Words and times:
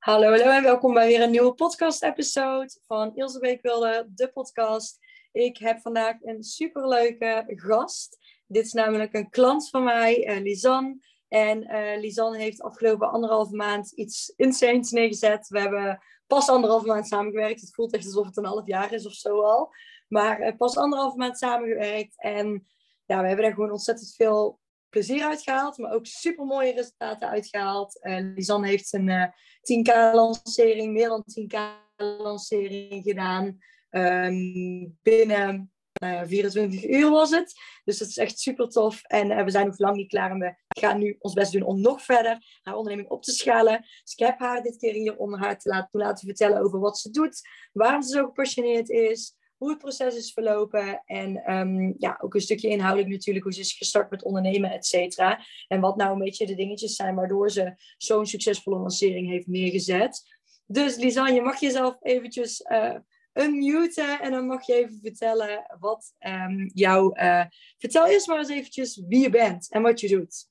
Hallo, 0.00 0.30
hallo 0.30 0.44
en 0.44 0.62
welkom 0.62 0.94
bij 0.94 1.06
weer 1.06 1.22
een 1.22 1.30
nieuwe 1.30 1.54
podcast-episode 1.54 2.78
van 2.86 3.14
Ilse 3.14 3.38
Beekwilde, 3.38 4.08
de 4.14 4.28
podcast. 4.32 4.98
Ik 5.32 5.56
heb 5.56 5.80
vandaag 5.80 6.16
een 6.22 6.42
superleuke 6.42 7.44
gast. 7.46 8.18
Dit 8.46 8.64
is 8.64 8.72
namelijk 8.72 9.14
een 9.14 9.30
klant 9.30 9.70
van 9.70 9.84
mij, 9.84 10.36
uh, 10.36 10.42
Lisanne. 10.42 10.98
En 11.28 11.62
uh, 11.62 12.00
Lisanne 12.00 12.38
heeft 12.38 12.62
afgelopen 12.62 13.10
anderhalve 13.10 13.56
maand 13.56 13.92
iets 13.92 14.32
insanes 14.36 14.90
neergezet. 14.90 15.48
We 15.48 15.60
hebben 15.60 16.02
pas 16.26 16.48
anderhalve 16.48 16.86
maand 16.86 17.06
samengewerkt. 17.06 17.60
Het 17.60 17.74
voelt 17.74 17.92
echt 17.92 18.04
alsof 18.04 18.26
het 18.26 18.36
een 18.36 18.44
half 18.44 18.66
jaar 18.66 18.92
is 18.92 19.06
of 19.06 19.12
zo 19.12 19.40
al. 19.42 19.72
Maar 20.08 20.40
uh, 20.40 20.56
pas 20.56 20.76
anderhalve 20.76 21.16
maand 21.16 21.38
samengewerkt. 21.38 22.14
En 22.16 22.66
ja, 23.06 23.20
we 23.20 23.26
hebben 23.26 23.44
er 23.44 23.54
gewoon 23.54 23.70
ontzettend 23.70 24.14
veel 24.14 24.59
plezier 24.90 25.24
uitgehaald, 25.24 25.78
maar 25.78 25.92
ook 25.92 26.06
super 26.06 26.44
mooie 26.44 26.72
resultaten 26.72 27.28
uitgehaald. 27.28 27.98
Uh, 28.02 28.32
Lisanne 28.34 28.68
heeft 28.68 28.92
een 28.92 29.08
uh, 29.08 29.24
10k 29.60 30.14
lancering, 30.14 30.92
meer 30.92 31.08
dan 31.08 31.24
10k 31.40 31.58
lancering 31.96 33.02
gedaan. 33.02 33.58
Um, 33.90 34.98
binnen 35.02 35.72
uh, 36.04 36.22
24 36.24 36.84
uur 36.88 37.10
was 37.10 37.30
het. 37.30 37.52
Dus 37.84 37.98
dat 37.98 38.08
is 38.08 38.16
echt 38.16 38.38
super 38.38 38.68
tof. 38.68 39.02
En 39.02 39.44
we 39.44 39.50
zijn 39.50 39.66
nog 39.66 39.78
lang 39.78 39.96
niet 39.96 40.08
klaar. 40.08 40.30
En 40.30 40.38
we 40.38 40.54
gaan 40.80 40.98
nu 40.98 41.16
ons 41.18 41.32
best 41.32 41.52
doen 41.52 41.62
om 41.62 41.80
nog 41.80 42.02
verder 42.02 42.60
haar 42.62 42.74
onderneming 42.74 43.10
op 43.10 43.22
te 43.22 43.32
schalen. 43.32 43.80
Dus 43.80 44.12
ik 44.12 44.26
heb 44.26 44.38
haar 44.38 44.62
dit 44.62 44.76
keer 44.76 44.92
hier 44.92 45.16
om 45.16 45.34
haar 45.34 45.58
te 45.58 45.68
laten, 45.68 46.00
laten 46.00 46.26
vertellen 46.26 46.62
over 46.62 46.80
wat 46.80 46.98
ze 46.98 47.10
doet. 47.10 47.40
Waarom 47.72 48.02
ze 48.02 48.16
zo 48.16 48.24
gepassioneerd 48.24 48.88
is 48.88 49.38
hoe 49.60 49.70
het 49.70 49.78
proces 49.78 50.16
is 50.16 50.32
verlopen. 50.32 51.02
En 51.04 51.52
um, 51.52 51.94
ja, 51.98 52.18
ook 52.20 52.34
een 52.34 52.40
stukje 52.40 52.68
inhoudelijk 52.68 53.10
natuurlijk, 53.10 53.44
hoe 53.44 53.54
ze 53.54 53.60
is 53.60 53.72
gestart 53.72 54.10
met 54.10 54.22
ondernemen, 54.22 54.70
et 54.70 54.86
cetera. 54.86 55.44
En 55.68 55.80
wat 55.80 55.96
nou 55.96 56.12
een 56.12 56.18
beetje 56.18 56.46
de 56.46 56.54
dingetjes 56.54 56.96
zijn 56.96 57.14
waardoor 57.14 57.50
ze 57.50 57.74
zo'n 57.96 58.26
succesvolle 58.26 58.78
lancering 58.78 59.28
heeft 59.28 59.46
neergezet. 59.46 60.38
Dus 60.66 60.96
Lisanne, 60.96 61.32
je 61.32 61.42
mag 61.42 61.60
jezelf 61.60 61.96
eventjes 62.00 62.60
uh, 62.60 62.96
unmuten 63.32 64.20
en 64.20 64.30
dan 64.30 64.46
mag 64.46 64.66
je 64.66 64.74
even 64.74 64.98
vertellen 65.02 65.76
wat 65.78 66.14
um, 66.18 66.70
jou... 66.74 67.20
Uh, 67.20 67.44
vertel 67.78 68.06
eerst 68.06 68.26
maar 68.26 68.38
eens 68.38 68.48
eventjes 68.48 69.02
wie 69.08 69.20
je 69.20 69.30
bent 69.30 69.70
en 69.70 69.82
wat 69.82 70.00
je 70.00 70.08
doet. 70.08 70.48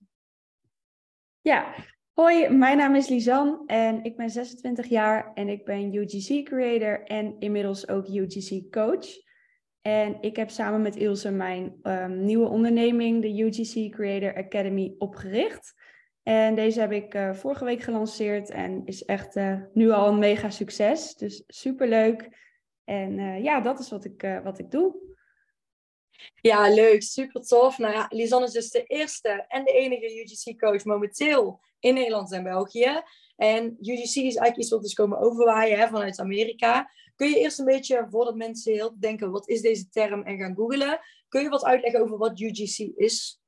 Ja, 1.42 1.76
Hoi, 2.20 2.50
mijn 2.50 2.78
naam 2.78 2.96
is 2.96 3.08
Lisanne 3.08 3.64
en 3.66 4.04
ik 4.04 4.18
ben 4.18 4.30
26 4.30 4.86
jaar 4.88 5.32
en 5.34 5.50
ik 5.50 5.66
ben 5.66 5.94
UGC 5.94 6.46
creator 6.46 7.04
en 7.04 7.36
inmiddels 7.40 7.88
ook 7.88 8.08
UGC 8.08 8.72
coach. 8.72 9.08
En 9.82 10.18
ik 10.22 10.36
heb 10.36 10.50
samen 10.50 10.82
met 10.82 10.96
Ilse 10.96 11.32
mijn 11.32 11.80
um, 11.84 12.24
nieuwe 12.24 12.48
onderneming, 12.48 13.22
de 13.22 13.44
UGC 13.44 13.92
Creator 13.92 14.36
Academy, 14.36 14.96
opgericht. 14.98 15.74
En 16.24 16.56
deze 16.56 16.80
heb 16.80 16.92
ik 16.92 17.14
uh, 17.14 17.34
vorige 17.34 17.66
week 17.66 17.82
gelanceerd 17.82 18.50
en 18.50 18.86
is 18.86 19.06
echt 19.06 19.36
uh, 19.36 19.62
nu 19.74 19.90
al 19.90 20.08
een 20.08 20.20
mega 20.20 20.50
succes. 20.50 21.16
Dus 21.16 21.44
super 21.48 21.88
leuk. 21.88 22.30
En 22.84 23.18
uh, 23.18 23.44
ja, 23.44 23.62
dat 23.62 23.80
is 23.80 23.90
wat 23.90 24.06
ik, 24.06 24.40
wat 24.44 24.60
ik 24.60 24.72
doe. 24.72 24.96
Ja, 26.42 26.70
leuk. 26.74 27.04
Super 27.04 27.42
tof. 27.42 27.78
Nou 27.78 27.94
ja, 27.94 28.06
Lisanne 28.10 28.48
is 28.48 28.54
dus 28.54 28.70
de 28.70 28.84
eerste 28.84 29.46
en 29.48 29.64
de 29.64 29.72
enige 29.72 30.22
UGC-coach 30.22 30.84
momenteel 30.84 31.60
in 31.80 31.94
Nederland 31.94 32.32
en 32.32 32.44
België. 32.44 33.02
En 33.36 33.78
UGC 33.80 34.04
is 34.04 34.14
eigenlijk 34.16 34.58
iets 34.58 34.70
wat 34.70 34.82
dus 34.82 34.94
komen 34.94 35.20
overwaaien 35.20 35.80
hè, 35.80 35.88
vanuit 35.88 36.20
Amerika. 36.20 36.92
Kun 37.16 37.30
je 37.30 37.40
eerst 37.40 37.60
een 37.60 37.66
beetje, 37.66 38.08
voordat 38.10 38.36
mensen 38.36 38.74
heel 38.74 39.00
denken, 39.00 39.32
wat 39.32 39.50
is 39.50 39.62
deze 39.62 39.90
term 39.90 40.24
en 40.24 40.38
gaan 40.38 40.56
googlen, 40.56 41.00
kun 41.28 41.42
je 41.42 41.50
wat 41.50 41.64
uitleggen 41.64 42.02
over 42.02 42.18
wat 42.18 42.40
UGC 42.40 42.78
is? 42.96 43.42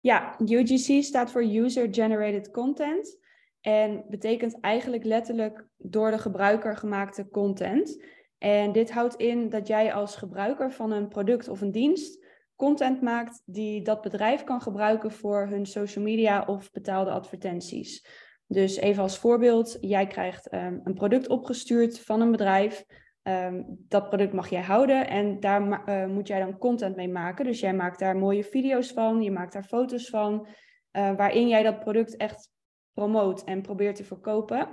Ja, 0.00 0.36
UGC 0.46 1.02
staat 1.02 1.30
voor 1.30 1.42
User 1.42 1.94
Generated 1.94 2.50
Content. 2.50 3.20
En 3.60 4.04
betekent 4.08 4.60
eigenlijk 4.60 5.04
letterlijk 5.04 5.66
door 5.76 6.10
de 6.10 6.18
gebruiker 6.18 6.76
gemaakte 6.76 7.28
content. 7.28 8.02
En 8.42 8.72
dit 8.72 8.90
houdt 8.90 9.14
in 9.14 9.48
dat 9.48 9.66
jij 9.66 9.92
als 9.92 10.16
gebruiker 10.16 10.72
van 10.72 10.92
een 10.92 11.08
product 11.08 11.48
of 11.48 11.60
een 11.60 11.70
dienst 11.70 12.24
content 12.56 13.00
maakt 13.00 13.42
die 13.44 13.82
dat 13.82 14.00
bedrijf 14.00 14.44
kan 14.44 14.60
gebruiken 14.60 15.12
voor 15.12 15.46
hun 15.46 15.66
social 15.66 16.04
media 16.04 16.44
of 16.44 16.70
betaalde 16.70 17.10
advertenties. 17.10 18.06
Dus 18.46 18.76
even 18.76 19.02
als 19.02 19.18
voorbeeld, 19.18 19.76
jij 19.80 20.06
krijgt 20.06 20.52
um, 20.54 20.80
een 20.84 20.94
product 20.94 21.28
opgestuurd 21.28 22.00
van 22.00 22.20
een 22.20 22.30
bedrijf. 22.30 22.84
Um, 23.22 23.64
dat 23.88 24.08
product 24.08 24.32
mag 24.32 24.48
jij 24.48 24.62
houden 24.62 25.08
en 25.08 25.40
daar 25.40 25.88
uh, 25.88 26.06
moet 26.06 26.28
jij 26.28 26.40
dan 26.40 26.58
content 26.58 26.96
mee 26.96 27.08
maken. 27.08 27.44
Dus 27.44 27.60
jij 27.60 27.74
maakt 27.74 27.98
daar 27.98 28.16
mooie 28.16 28.44
video's 28.44 28.92
van, 28.92 29.22
je 29.22 29.30
maakt 29.30 29.52
daar 29.52 29.64
foto's 29.64 30.08
van, 30.08 30.46
uh, 30.92 31.16
waarin 31.16 31.48
jij 31.48 31.62
dat 31.62 31.80
product 31.80 32.16
echt 32.16 32.50
promoot 32.92 33.44
en 33.44 33.62
probeert 33.62 33.96
te 33.96 34.04
verkopen. 34.04 34.68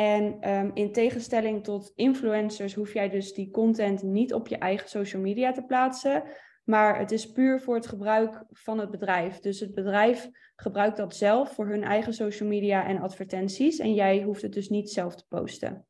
En 0.00 0.50
um, 0.50 0.70
in 0.74 0.92
tegenstelling 0.92 1.64
tot 1.64 1.92
influencers 1.94 2.74
hoef 2.74 2.92
jij 2.92 3.08
dus 3.08 3.32
die 3.32 3.50
content 3.50 4.02
niet 4.02 4.34
op 4.34 4.48
je 4.48 4.58
eigen 4.58 4.88
social 4.88 5.22
media 5.22 5.52
te 5.52 5.62
plaatsen, 5.62 6.22
maar 6.64 6.98
het 6.98 7.10
is 7.10 7.32
puur 7.32 7.60
voor 7.60 7.74
het 7.74 7.86
gebruik 7.86 8.44
van 8.50 8.78
het 8.78 8.90
bedrijf. 8.90 9.38
Dus 9.38 9.60
het 9.60 9.74
bedrijf 9.74 10.28
gebruikt 10.56 10.96
dat 10.96 11.16
zelf 11.16 11.54
voor 11.54 11.68
hun 11.68 11.82
eigen 11.82 12.14
social 12.14 12.48
media 12.48 12.86
en 12.86 13.00
advertenties. 13.00 13.78
En 13.78 13.94
jij 13.94 14.22
hoeft 14.22 14.42
het 14.42 14.52
dus 14.52 14.68
niet 14.68 14.90
zelf 14.90 15.16
te 15.16 15.24
posten. 15.28 15.86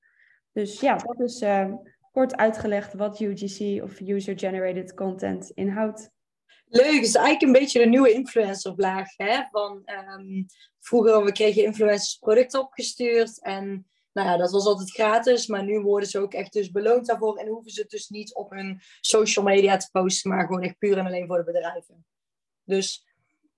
Dus 0.52 0.80
ja, 0.80 0.96
dat 0.96 1.20
is 1.20 1.42
uh, 1.42 1.72
kort 2.12 2.36
uitgelegd 2.36 2.94
wat 2.94 3.20
UGC 3.20 3.82
of 3.82 4.00
User 4.00 4.38
Generated 4.38 4.94
Content 4.94 5.50
inhoudt. 5.50 6.10
Leuk, 6.66 7.00
is 7.00 7.14
eigenlijk 7.14 7.42
een 7.42 7.60
beetje 7.60 7.78
de 7.78 7.88
nieuwe 7.88 8.12
influencervlaag. 8.12 9.16
Hè? 9.16 9.42
Van, 9.50 9.82
um, 10.18 10.46
vroeger 10.78 11.24
we 11.24 11.32
kregen 11.32 11.64
influencers 11.64 12.16
producten 12.16 12.60
opgestuurd 12.60 13.42
en 13.42 13.89
nou 14.12 14.28
ja, 14.28 14.36
dat 14.36 14.50
was 14.50 14.66
altijd 14.66 14.90
gratis, 14.90 15.46
maar 15.46 15.64
nu 15.64 15.80
worden 15.80 16.08
ze 16.08 16.18
ook 16.18 16.32
echt 16.32 16.52
dus 16.52 16.70
beloond 16.70 17.06
daarvoor 17.06 17.36
en 17.36 17.48
hoeven 17.48 17.70
ze 17.70 17.80
het 17.80 17.90
dus 17.90 18.08
niet 18.08 18.34
op 18.34 18.50
hun 18.50 18.80
social 19.00 19.44
media 19.44 19.76
te 19.76 19.88
posten, 19.92 20.30
maar 20.30 20.46
gewoon 20.46 20.62
echt 20.62 20.78
puur 20.78 20.98
en 20.98 21.06
alleen 21.06 21.26
voor 21.26 21.36
de 21.36 21.52
bedrijven. 21.52 22.06
Dus. 22.64 23.08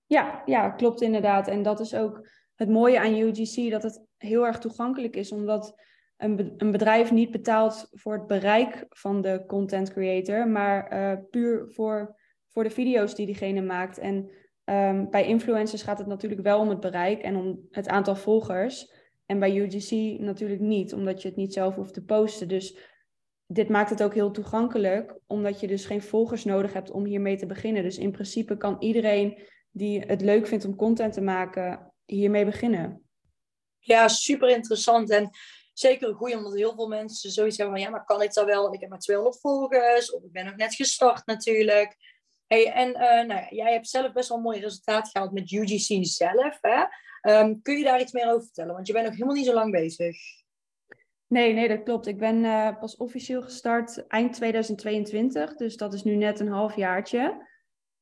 Ja, 0.05 0.43
ja, 0.45 0.69
klopt 0.69 1.01
inderdaad. 1.01 1.47
En 1.47 1.63
dat 1.63 1.79
is 1.79 1.95
ook 1.95 2.27
het 2.55 2.69
mooie 2.69 2.99
aan 2.99 3.15
UGC, 3.15 3.71
dat 3.71 3.83
het 3.83 4.05
heel 4.17 4.45
erg 4.45 4.59
toegankelijk 4.59 5.15
is, 5.15 5.31
omdat 5.31 5.75
een, 6.17 6.53
een 6.57 6.71
bedrijf 6.71 7.11
niet 7.11 7.31
betaalt 7.31 7.87
voor 7.91 8.13
het 8.13 8.27
bereik 8.27 8.85
van 8.89 9.21
de 9.21 9.43
content 9.47 9.93
creator, 9.93 10.47
maar 10.47 10.93
uh, 10.93 11.19
puur 11.29 11.71
voor, 11.71 12.15
voor 12.47 12.63
de 12.63 12.69
video's 12.69 13.15
die 13.15 13.25
diegene 13.25 13.61
maakt. 13.61 13.97
En 13.97 14.31
um, 14.65 15.09
bij 15.09 15.25
influencers 15.25 15.81
gaat 15.81 15.97
het 15.97 16.07
natuurlijk 16.07 16.41
wel 16.41 16.59
om 16.59 16.69
het 16.69 16.79
bereik 16.79 17.21
en 17.21 17.35
om 17.35 17.67
het 17.71 17.87
aantal 17.87 18.15
volgers. 18.15 18.91
En 19.25 19.39
bij 19.39 19.55
UGC 19.55 20.19
natuurlijk 20.19 20.61
niet, 20.61 20.93
omdat 20.93 21.21
je 21.21 21.27
het 21.27 21.37
niet 21.37 21.53
zelf 21.53 21.75
hoeft 21.75 21.93
te 21.93 22.03
posten. 22.03 22.47
Dus 22.47 22.77
dit 23.45 23.69
maakt 23.69 23.89
het 23.89 24.03
ook 24.03 24.13
heel 24.13 24.31
toegankelijk, 24.31 25.17
omdat 25.27 25.59
je 25.59 25.67
dus 25.67 25.85
geen 25.85 26.01
volgers 26.01 26.43
nodig 26.43 26.73
hebt 26.73 26.91
om 26.91 27.05
hiermee 27.05 27.37
te 27.37 27.45
beginnen. 27.45 27.83
Dus 27.83 27.97
in 27.97 28.11
principe 28.11 28.57
kan 28.57 28.75
iedereen 28.79 29.37
die 29.71 29.99
het 29.99 30.21
leuk 30.21 30.47
vindt 30.47 30.65
om 30.65 30.75
content 30.75 31.13
te 31.13 31.21
maken, 31.21 31.93
hiermee 32.05 32.45
beginnen. 32.45 33.01
Ja, 33.79 34.07
super 34.07 34.49
interessant. 34.49 35.09
En 35.09 35.29
zeker 35.73 36.07
een 36.07 36.15
goeie, 36.15 36.37
omdat 36.37 36.55
heel 36.55 36.73
veel 36.75 36.87
mensen 36.87 37.31
zoiets 37.31 37.57
hebben 37.57 37.75
van... 37.75 37.85
ja, 37.85 37.91
maar 37.91 38.05
kan 38.05 38.21
ik 38.21 38.33
dat 38.33 38.45
wel? 38.45 38.73
Ik 38.73 38.79
heb 38.79 38.89
maar 38.89 38.99
200 38.99 39.39
volgers. 39.39 40.13
Of 40.13 40.23
ik 40.23 40.31
ben 40.31 40.45
nog 40.45 40.55
net 40.55 40.75
gestart 40.75 41.25
natuurlijk. 41.25 42.12
Hey, 42.47 42.71
en 42.71 42.89
uh, 42.89 43.27
nou, 43.27 43.55
jij 43.55 43.71
hebt 43.71 43.87
zelf 43.87 44.11
best 44.11 44.29
wel 44.29 44.37
een 44.37 44.43
mooi 44.43 44.59
resultaat 44.59 45.09
gehaald 45.09 45.31
met 45.31 45.51
UGC 45.51 46.05
zelf. 46.05 46.57
Hè? 46.61 46.83
Um, 47.39 47.61
kun 47.61 47.77
je 47.77 47.83
daar 47.83 48.01
iets 48.01 48.11
meer 48.11 48.27
over 48.27 48.43
vertellen? 48.43 48.73
Want 48.73 48.87
je 48.87 48.93
bent 48.93 49.05
nog 49.05 49.13
helemaal 49.13 49.35
niet 49.35 49.45
zo 49.45 49.53
lang 49.53 49.71
bezig. 49.71 50.17
Nee, 51.27 51.53
nee, 51.53 51.67
dat 51.67 51.83
klopt. 51.83 52.07
Ik 52.07 52.17
ben 52.17 52.43
uh, 52.43 52.79
pas 52.79 52.97
officieel 52.97 53.41
gestart 53.41 54.07
eind 54.07 54.33
2022. 54.33 55.55
Dus 55.55 55.77
dat 55.77 55.93
is 55.93 56.03
nu 56.03 56.15
net 56.15 56.39
een 56.39 56.47
half 56.47 56.75
jaartje. 56.75 57.47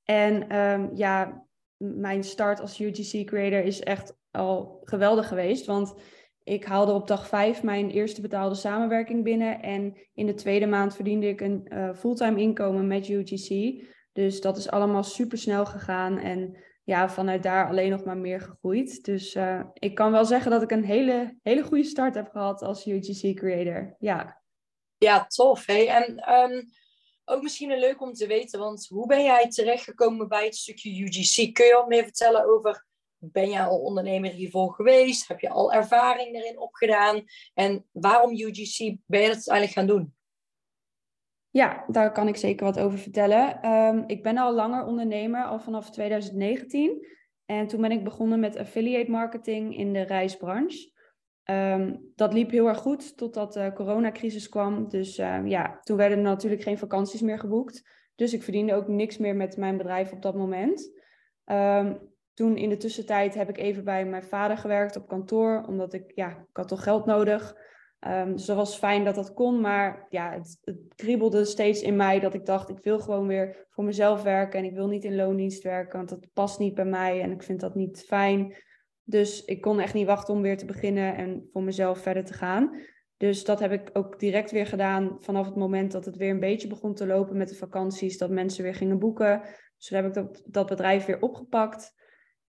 En 0.04 0.56
um, 0.56 0.92
ja, 0.96 1.46
mijn 1.78 2.24
start 2.24 2.60
als 2.60 2.80
UGC 2.80 3.26
creator 3.26 3.64
is 3.64 3.80
echt 3.80 4.18
al 4.32 4.82
geweldig 4.84 5.28
geweest. 5.28 5.66
Want 5.66 5.96
ik 6.44 6.66
haalde 6.66 6.92
op 6.92 7.08
dag 7.08 7.28
vijf 7.28 7.64
mijn 7.64 7.90
eerste 7.90 8.22
betaalde 8.22 8.56
samenwerking 8.56 9.24
binnen. 9.24 9.62
En 9.62 9.98
in 10.14 10.26
de 10.26 10.34
tweede 10.34 10.68
maand 10.68 10.96
verdiende 10.96 11.28
ik 11.28 11.42
een 11.42 11.66
uh, 11.70 11.94
fulltime 11.94 12.42
inkomen 12.42 12.88
met 12.88 13.08
UGC. 13.08 13.82
Dus 14.12 14.42
dat 14.42 14.58
is 14.58 14.70
allemaal 14.70 15.04
super 15.04 15.38
snel 15.38 15.66
gegaan. 15.66 16.18
En 16.18 16.58
ja, 16.84 17.10
vanuit 17.10 17.44
daar 17.44 17.68
alleen 17.68 17.90
nog 17.90 18.04
maar 18.04 18.18
meer 18.18 18.42
gegroeid. 18.42 19.04
Dus 19.04 19.36
uh, 19.36 19.64
ik 19.74 19.96
kan 19.96 20.12
wel 20.12 20.26
zeggen 20.26 20.52
dat 20.52 20.62
ik 20.62 20.72
een 20.72 20.84
hele, 20.84 21.38
hele 21.42 21.64
goede 21.64 21.84
start 21.84 22.16
heb 22.16 22.30
gehad 22.30 22.62
als 22.62 22.86
UGC 22.86 23.36
creator. 23.36 23.96
Ja, 24.00 24.42
ja 24.98 25.26
tof. 25.26 25.68
En 25.68 26.34
um, 26.34 26.70
ook 27.26 27.42
misschien 27.42 27.80
leuk 27.80 28.02
om 28.02 28.14
te 28.14 28.28
weten, 28.28 28.60
want 28.60 28.88
hoe 28.88 29.08
ben 29.08 29.24
jij 29.24 29.50
terechtgekomen 29.50 30.28
bij 30.28 30.46
het 30.46 30.56
stukje 30.56 31.04
UGC? 31.04 31.54
Kun 31.54 31.66
je 31.66 31.74
wat 31.74 31.88
meer 31.88 32.04
vertellen 32.04 32.46
over, 32.46 32.86
ben 33.18 33.50
jij 33.50 33.64
al 33.64 33.80
ondernemer 33.80 34.32
hiervoor 34.32 34.74
geweest? 34.74 35.28
Heb 35.28 35.40
je 35.40 35.50
al 35.50 35.74
ervaring 35.74 36.36
erin 36.36 36.60
opgedaan? 36.60 37.24
En 37.54 37.86
waarom 37.92 38.32
UGC 38.32 38.96
ben 39.06 39.22
je 39.22 39.28
dat 39.28 39.36
uiteindelijk 39.36 39.74
gaan 39.74 39.88
doen? 39.88 40.16
Ja, 41.52 41.84
daar 41.88 42.12
kan 42.12 42.28
ik 42.28 42.36
zeker 42.36 42.66
wat 42.66 42.80
over 42.80 43.00
vertellen. 43.00 43.72
Um, 43.72 44.04
ik 44.08 44.24
ben 44.24 44.38
al 44.38 44.54
langer 44.54 44.86
ondernemer, 44.86 45.44
al 45.44 45.60
vanaf 45.60 45.90
2019. 45.90 47.08
En 47.46 47.68
toen 47.68 47.82
ben 47.82 47.92
ik 47.92 48.04
begonnen 48.04 48.40
met 48.40 48.58
affiliate 48.58 49.12
marketing 49.12 49.78
in 49.78 49.94
de 49.94 50.02
reisbranche. 50.02 50.92
Ehm, 51.44 51.96
dat 52.16 52.34
liep 52.34 52.52
heel 52.52 52.68
erg 52.68 52.78
goed 52.78 53.18
totdat 53.18 53.54
de 53.54 53.72
coronacrisis 53.74 54.50
kwam. 54.50 54.90
Dus 54.90 55.18
ehm, 55.18 55.48
ja, 55.48 55.80
toen 55.84 55.98
werden 55.98 56.18
er 56.18 56.24
natuurlijk 56.24 56.62
geen 56.62 56.78
vakanties 56.78 57.22
meer 57.22 57.40
geboekt. 57.40 57.90
Dus 58.16 58.34
ik 58.34 58.44
verdiende 58.44 58.74
ook 58.74 58.88
niks 58.88 59.18
meer 59.18 59.36
met 59.36 59.58
mijn 59.58 59.78
bedrijf 59.78 60.12
op 60.12 60.22
dat 60.22 60.36
moment. 60.36 61.00
Ehm, 61.46 61.96
toen 62.34 62.58
in 62.58 62.70
de 62.70 62.78
tussentijd 62.78 63.34
heb 63.34 63.50
ik 63.50 63.58
even 63.58 63.84
bij 63.84 64.06
mijn 64.06 64.24
vader 64.24 64.58
gewerkt 64.58 64.96
op 64.96 65.08
kantoor, 65.08 65.64
omdat 65.68 65.94
ik, 65.94 66.12
ja, 66.16 66.30
ik 66.30 66.58
had 66.58 66.68
toch 66.68 66.84
geld 66.84 67.06
nodig. 67.06 67.56
Um, 68.08 68.32
dus 68.32 68.46
dat 68.46 68.56
was 68.56 68.76
fijn 68.76 69.04
dat 69.04 69.16
dat 69.16 69.34
kon, 69.34 69.62
maar 69.62 70.06
ja, 70.10 70.32
het, 70.32 70.58
het, 70.64 70.78
kriebelde 70.96 71.46
steeds 71.46 71.82
in 71.82 71.96
mij 71.96 72.20
dat 72.20 72.34
ik 72.34 72.46
dacht, 72.46 72.70
ik 72.70 72.80
wil 72.84 73.00
gewoon 73.00 73.28
weer 73.28 73.66
voor 73.70 73.84
mezelf 73.84 74.24
werken 74.24 74.60
en 74.60 74.66
ik 74.66 74.74
wil 74.74 74.88
niet 74.88 75.04
in 75.04 75.16
loondienst 75.16 75.64
werken, 75.64 75.98
want 75.98 76.10
dat 76.10 76.28
past 76.34 76.60
niet 76.60 76.74
bij 76.74 76.86
mij 76.86 77.22
en 77.22 77.32
ik 77.32 77.44
vind 77.44 77.60
dat 77.60 77.76
niet 77.76 78.04
fijn. 78.08 78.56
Dus 79.04 79.46
ik 79.46 79.62
kon 79.62 79.80
echt 79.80 79.94
niet 79.94 80.06
wachten 80.06 80.34
om 80.34 80.42
weer 80.42 80.58
te 80.58 80.66
beginnen 80.66 81.16
en 81.16 81.50
voor 81.52 81.64
mezelf 81.64 82.00
verder 82.00 82.26
te 82.26 82.34
gaan. 82.34 82.82
Dus 83.18 83.44
dat 83.44 83.60
heb 83.60 83.72
ik 83.72 83.90
ook 83.94 84.20
direct 84.20 84.52
weer 84.52 84.66
gedaan 84.68 85.18
vanaf 85.20 85.46
het 85.46 85.56
moment 85.56 85.92
dat 85.92 86.06
het 86.06 86.18
weer 86.18 86.30
een 86.30 86.40
beetje 86.40 86.68
begon 86.68 86.94
te 86.94 87.06
lopen 87.06 87.38
met 87.38 87.50
de 87.50 87.56
vakanties, 87.56 88.18
dat 88.18 88.30
mensen 88.30 88.64
weer 88.64 88.76
gingen 88.76 89.00
boeken. 89.00 89.42
Dus 89.78 89.88
toen 89.88 89.98
heb 89.98 90.08
ik 90.08 90.14
dat, 90.14 90.42
dat 90.46 90.68
bedrijf 90.68 91.06
weer 91.06 91.22
opgepakt. 91.22 91.94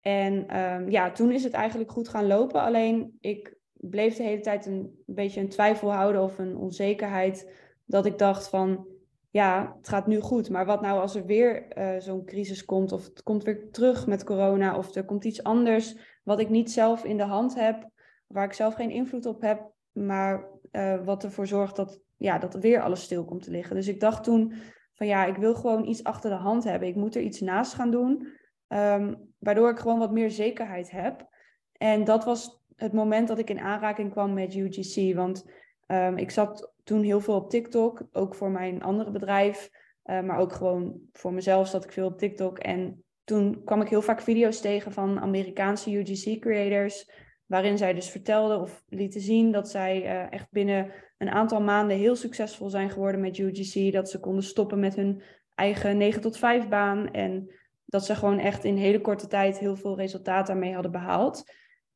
En 0.01 0.61
um, 0.61 0.91
ja, 0.91 1.11
toen 1.11 1.33
is 1.33 1.45
het 1.45 1.53
eigenlijk 1.53 1.91
goed 1.91 2.09
gaan 2.09 2.27
lopen. 2.27 2.61
Alleen 2.61 3.17
ik 3.21 3.61
bleef 3.91 4.17
de 4.17 4.23
hele 4.23 4.41
tijd 4.41 4.67
een, 4.67 5.03
beetje 5.07 5.41
een 5.41 5.49
twijfel 5.49 5.93
houden 5.93 6.23
of 6.23 6.39
een 6.39 6.57
onzekerheid. 6.57 7.53
Dat 7.85 8.07
ik 8.07 8.19
dacht 8.19 8.49
van, 8.49 8.87
ja, 9.31 9.75
het 9.77 9.89
gaat 9.89 10.07
nu 10.07 10.21
goed. 10.21 10.51
Maar 10.51 10.67
wat 10.67 10.81
nou 10.81 11.01
als 11.01 11.15
er 11.15 11.27
weer 11.27 11.79
uh, 11.79 12.01
zo'n 12.01 12.25
crisis 12.25 12.65
komt 12.65 12.93
of 12.93 13.05
het 13.05 13.23
komt 13.23 13.45
weer 13.45 13.71
terug 13.71 14.07
met 14.07 14.25
corona 14.25 14.77
of 14.77 14.95
er 14.95 15.05
komt 15.05 15.25
iets 15.25 15.43
anders 15.43 15.97
wat 16.25 16.41
ik 16.41 16.49
niet 16.49 16.71
zelf 16.71 17.05
in 17.05 17.17
de 17.17 17.23
hand 17.23 17.55
heb, 17.55 17.89
waar 18.27 18.45
ik 18.45 18.53
zelf 18.53 18.75
geen 18.75 18.91
invloed 18.91 19.27
op 19.27 19.41
heb, 19.41 19.71
maar 19.93 20.49
uh, 20.73 21.05
wat 21.05 21.25
ervoor 21.25 21.47
zorgt 21.47 21.77
dat, 21.77 22.01
ja, 22.17 22.39
dat 22.39 22.55
weer 22.55 22.83
alles 22.83 23.03
stil 23.03 23.25
komt 23.25 23.43
te 23.43 23.51
liggen. 23.51 23.77
Dus 23.77 23.89
ik 23.89 24.01
dacht 24.01 24.25
toen 24.25 24.53
van 24.95 25.07
ja, 25.07 25.25
ik 25.25 25.37
wil 25.37 25.55
gewoon 25.55 25.87
iets 25.87 26.05
achter 26.05 26.31
de 26.31 26.37
hand 26.37 26.65
hebben. 26.65 26.89
Ik 26.89 26.95
moet 26.95 27.15
er 27.15 27.23
iets 27.23 27.41
naast 27.41 27.75
gaan 27.75 27.91
doen, 27.91 28.29
um, 28.69 29.33
waardoor 29.39 29.71
ik 29.71 29.79
gewoon 29.79 29.99
wat 29.99 30.13
meer 30.13 30.31
zekerheid 30.31 30.91
heb. 30.91 31.29
En 31.73 32.05
dat 32.05 32.25
was 32.25 32.62
het 32.77 32.93
moment 32.93 33.29
dat 33.29 33.39
ik 33.39 33.51
in 33.51 33.61
aanraking 33.61 34.11
kwam 34.11 34.33
met 34.33 34.55
UGC. 34.55 35.15
Want 35.15 35.51
um, 35.87 36.17
ik 36.17 36.31
zat 36.31 36.73
toen 36.85 37.03
heel 37.03 37.21
veel 37.21 37.35
op 37.35 37.51
TikTok, 37.51 38.03
ook 38.13 38.35
voor 38.35 38.51
mijn 38.51 38.83
andere 38.83 39.11
bedrijf, 39.11 39.71
uh, 40.05 40.21
maar 40.21 40.39
ook 40.39 40.53
gewoon 40.53 41.01
voor 41.13 41.33
mezelf 41.33 41.69
zat 41.69 41.85
ik 41.85 41.93
veel 41.93 42.07
op 42.07 42.19
TikTok. 42.19 42.59
En 42.59 43.05
toen 43.25 43.65
kwam 43.65 43.81
ik 43.81 43.89
heel 43.89 44.03
vaak 44.03 44.21
video's 44.21 44.61
tegen 44.61 44.93
van 44.93 45.21
Amerikaanse 45.21 45.91
UGC-creators, 45.91 47.11
waarin 47.47 47.79
zij 47.79 47.95
dus 47.95 48.11
vertelden 48.11 48.61
of 48.61 48.83
lieten 48.89 49.21
zien 49.21 49.53
dat 49.53 49.69
zij 49.69 50.03
uh, 50.03 50.33
echt 50.33 50.51
binnen 50.51 50.93
een 51.19 51.31
aantal 51.31 51.61
maanden 51.61 51.97
heel 51.97 52.17
succesvol 52.17 52.69
zijn 52.69 52.91
geworden 52.91 53.21
met 53.21 53.39
UGC. 53.39 53.93
Dat 53.93 54.11
ze 54.11 54.21
konden 54.21 54.45
stoppen 54.45 54.81
met 54.81 54.95
hun 54.95 55.23
eigen 55.55 55.97
9 55.97 56.21
tot 56.21 56.39
5 56.39 56.69
baan 56.69 57.11
en 57.11 57.51
dat 57.87 58.05
ze 58.05 58.15
gewoon 58.15 58.39
echt 58.39 58.65
in 58.65 58.77
hele 58.77 59.01
korte 59.01 59.27
tijd 59.27 59.59
heel 59.59 59.77
veel 59.77 59.97
resultaat 59.97 60.47
daarmee 60.47 60.75
hadden 60.75 60.93
behaald. 60.93 61.45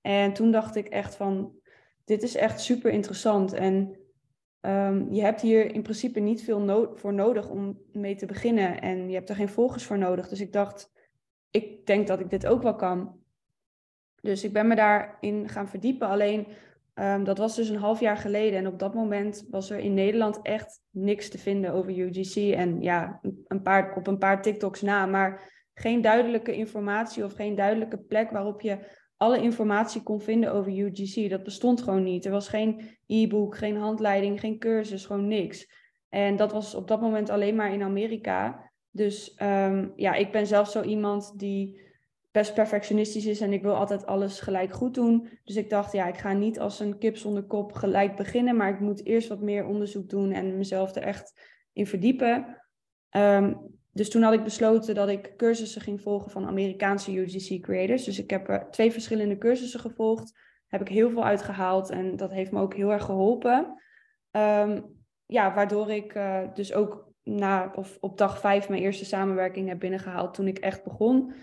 En 0.06 0.32
toen 0.32 0.50
dacht 0.50 0.76
ik 0.76 0.88
echt 0.88 1.14
van, 1.14 1.52
dit 2.04 2.22
is 2.22 2.34
echt 2.34 2.60
super 2.60 2.90
interessant. 2.90 3.52
En 3.52 3.96
um, 4.60 5.12
je 5.12 5.22
hebt 5.22 5.40
hier 5.40 5.74
in 5.74 5.82
principe 5.82 6.20
niet 6.20 6.44
veel 6.44 6.92
voor 6.94 7.14
nodig 7.14 7.48
om 7.48 7.80
mee 7.92 8.16
te 8.16 8.26
beginnen. 8.26 8.80
En 8.80 9.08
je 9.08 9.14
hebt 9.14 9.28
er 9.28 9.34
geen 9.34 9.48
volgers 9.48 9.84
voor 9.84 9.98
nodig. 9.98 10.28
Dus 10.28 10.40
ik 10.40 10.52
dacht, 10.52 10.92
ik 11.50 11.86
denk 11.86 12.06
dat 12.06 12.20
ik 12.20 12.30
dit 12.30 12.46
ook 12.46 12.62
wel 12.62 12.74
kan. 12.74 13.18
Dus 14.20 14.44
ik 14.44 14.52
ben 14.52 14.66
me 14.66 14.74
daarin 14.74 15.48
gaan 15.48 15.68
verdiepen. 15.68 16.08
Alleen 16.08 16.46
um, 16.94 17.24
dat 17.24 17.38
was 17.38 17.56
dus 17.56 17.68
een 17.68 17.76
half 17.76 18.00
jaar 18.00 18.16
geleden. 18.16 18.58
En 18.58 18.66
op 18.66 18.78
dat 18.78 18.94
moment 18.94 19.46
was 19.50 19.70
er 19.70 19.78
in 19.78 19.94
Nederland 19.94 20.42
echt 20.42 20.80
niks 20.90 21.28
te 21.28 21.38
vinden 21.38 21.72
over 21.72 21.98
UGC. 21.98 22.54
En 22.54 22.82
ja, 22.82 23.20
een 23.46 23.62
paar, 23.62 23.96
op 23.96 24.06
een 24.06 24.18
paar 24.18 24.42
TikToks 24.42 24.82
na. 24.82 25.06
Maar 25.06 25.52
geen 25.74 26.00
duidelijke 26.00 26.54
informatie 26.54 27.24
of 27.24 27.32
geen 27.32 27.54
duidelijke 27.54 27.98
plek 27.98 28.30
waarop 28.30 28.60
je 28.60 29.04
alle 29.16 29.42
informatie 29.42 30.02
kon 30.02 30.20
vinden 30.20 30.52
over 30.52 30.72
UGC. 30.72 31.30
Dat 31.30 31.42
bestond 31.42 31.82
gewoon 31.82 32.02
niet. 32.02 32.24
Er 32.24 32.30
was 32.30 32.48
geen 32.48 32.80
e-book, 33.06 33.56
geen 33.56 33.76
handleiding, 33.76 34.40
geen 34.40 34.58
cursus, 34.58 35.06
gewoon 35.06 35.28
niks. 35.28 35.72
En 36.08 36.36
dat 36.36 36.52
was 36.52 36.74
op 36.74 36.88
dat 36.88 37.00
moment 37.00 37.30
alleen 37.30 37.54
maar 37.54 37.72
in 37.72 37.82
Amerika. 37.82 38.70
Dus 38.90 39.36
um, 39.42 39.92
ja, 39.96 40.14
ik 40.14 40.32
ben 40.32 40.46
zelf 40.46 40.70
zo 40.70 40.82
iemand 40.82 41.38
die 41.38 41.84
best 42.30 42.54
perfectionistisch 42.54 43.26
is 43.26 43.40
en 43.40 43.52
ik 43.52 43.62
wil 43.62 43.74
altijd 43.74 44.06
alles 44.06 44.40
gelijk 44.40 44.72
goed 44.72 44.94
doen. 44.94 45.28
Dus 45.44 45.56
ik 45.56 45.70
dacht, 45.70 45.92
ja, 45.92 46.06
ik 46.06 46.16
ga 46.16 46.32
niet 46.32 46.60
als 46.60 46.80
een 46.80 46.98
kip 46.98 47.16
zonder 47.16 47.42
kop 47.42 47.72
gelijk 47.72 48.16
beginnen, 48.16 48.56
maar 48.56 48.70
ik 48.70 48.80
moet 48.80 49.04
eerst 49.04 49.28
wat 49.28 49.40
meer 49.40 49.66
onderzoek 49.66 50.08
doen 50.08 50.32
en 50.32 50.56
mezelf 50.56 50.94
er 50.94 51.02
echt 51.02 51.40
in 51.72 51.86
verdiepen. 51.86 52.62
Um, 53.10 53.75
dus 53.96 54.10
toen 54.10 54.22
had 54.22 54.32
ik 54.32 54.44
besloten 54.44 54.94
dat 54.94 55.08
ik 55.08 55.32
cursussen 55.36 55.80
ging 55.80 56.00
volgen 56.00 56.30
van 56.30 56.46
Amerikaanse 56.46 57.12
UGC 57.12 57.62
creators. 57.62 58.04
Dus 58.04 58.18
ik 58.18 58.30
heb 58.30 58.48
er 58.48 58.70
twee 58.70 58.92
verschillende 58.92 59.38
cursussen 59.38 59.80
gevolgd. 59.80 60.38
Heb 60.66 60.80
ik 60.80 60.88
heel 60.88 61.10
veel 61.10 61.24
uitgehaald 61.24 61.90
en 61.90 62.16
dat 62.16 62.30
heeft 62.30 62.52
me 62.52 62.60
ook 62.60 62.74
heel 62.74 62.92
erg 62.92 63.04
geholpen. 63.04 63.82
Um, 64.30 64.84
ja, 65.26 65.54
waardoor 65.54 65.90
ik 65.90 66.14
uh, 66.14 66.40
dus 66.54 66.72
ook 66.72 67.12
na, 67.22 67.72
of 67.74 67.96
op 68.00 68.18
dag 68.18 68.40
vijf 68.40 68.68
mijn 68.68 68.82
eerste 68.82 69.04
samenwerking 69.04 69.68
heb 69.68 69.78
binnengehaald 69.78 70.34
toen 70.34 70.46
ik 70.46 70.58
echt 70.58 70.84
begon. 70.84 71.34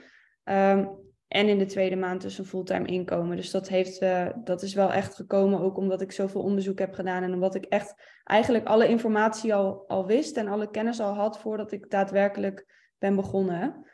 Um, 0.43 0.89
en 1.33 1.47
in 1.47 1.57
de 1.57 1.65
tweede 1.65 1.95
maand 1.95 2.21
dus 2.21 2.37
een 2.37 2.45
fulltime 2.45 2.87
inkomen. 2.87 3.35
Dus 3.35 3.51
dat, 3.51 3.67
heeft, 3.67 4.01
uh, 4.01 4.29
dat 4.43 4.61
is 4.61 4.73
wel 4.73 4.91
echt 4.91 5.15
gekomen, 5.15 5.59
ook 5.59 5.77
omdat 5.77 6.01
ik 6.01 6.11
zoveel 6.11 6.41
onderzoek 6.41 6.79
heb 6.79 6.93
gedaan. 6.93 7.23
En 7.23 7.33
omdat 7.33 7.55
ik 7.55 7.65
echt 7.65 8.19
eigenlijk 8.23 8.65
alle 8.65 8.87
informatie 8.87 9.53
al, 9.53 9.83
al 9.87 10.05
wist 10.05 10.37
en 10.37 10.47
alle 10.47 10.69
kennis 10.69 10.99
al 10.99 11.13
had 11.13 11.39
voordat 11.39 11.71
ik 11.71 11.89
daadwerkelijk 11.89 12.65
ben 12.97 13.15
begonnen. 13.15 13.85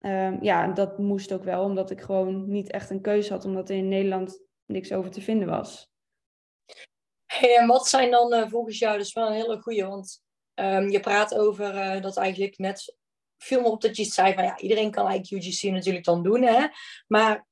Um, 0.00 0.42
ja, 0.42 0.72
dat 0.72 0.98
moest 0.98 1.32
ook 1.32 1.44
wel, 1.44 1.64
omdat 1.64 1.90
ik 1.90 2.00
gewoon 2.00 2.48
niet 2.48 2.70
echt 2.70 2.90
een 2.90 3.00
keuze 3.00 3.32
had, 3.32 3.44
omdat 3.44 3.68
er 3.70 3.76
in 3.76 3.88
Nederland 3.88 4.44
niks 4.64 4.92
over 4.92 5.10
te 5.10 5.20
vinden 5.20 5.48
was. 5.48 5.90
Hey, 7.24 7.56
en 7.56 7.66
wat 7.66 7.88
zijn 7.88 8.10
dan 8.10 8.34
uh, 8.34 8.48
volgens 8.48 8.78
jou, 8.78 8.98
dus 8.98 9.12
wel 9.12 9.26
een 9.26 9.32
hele 9.32 9.60
goede, 9.60 9.86
want 9.86 10.22
um, 10.54 10.88
je 10.88 11.00
praat 11.00 11.34
over 11.34 11.74
uh, 11.74 12.02
dat 12.02 12.16
eigenlijk 12.16 12.58
net 12.58 12.96
viel 13.38 13.60
me 13.60 13.68
op 13.68 13.80
dat 13.80 13.96
je 13.96 14.04
zei 14.04 14.34
van 14.34 14.44
ja, 14.44 14.58
iedereen 14.58 14.90
kan 14.90 15.06
eigenlijk 15.06 15.44
UGC 15.44 15.62
natuurlijk 15.62 16.04
dan 16.04 16.22
doen. 16.22 16.42
Hè? 16.42 16.66
Maar 17.06 17.46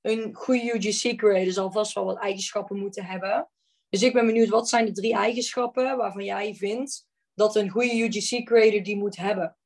een 0.00 0.34
goede 0.34 0.74
UGC-creator 0.74 1.52
zal 1.52 1.72
vast 1.72 1.94
wel 1.94 2.04
wat 2.04 2.18
eigenschappen 2.18 2.78
moeten 2.78 3.04
hebben. 3.04 3.50
Dus 3.88 4.02
ik 4.02 4.12
ben 4.12 4.26
benieuwd, 4.26 4.48
wat 4.48 4.68
zijn 4.68 4.84
de 4.84 4.92
drie 4.92 5.14
eigenschappen 5.14 5.96
waarvan 5.96 6.24
jij 6.24 6.54
vindt 6.54 7.06
dat 7.34 7.56
een 7.56 7.68
goede 7.68 7.98
UGC-creator 7.98 8.82
die 8.82 8.96
moet 8.96 9.16
hebben? 9.16 9.56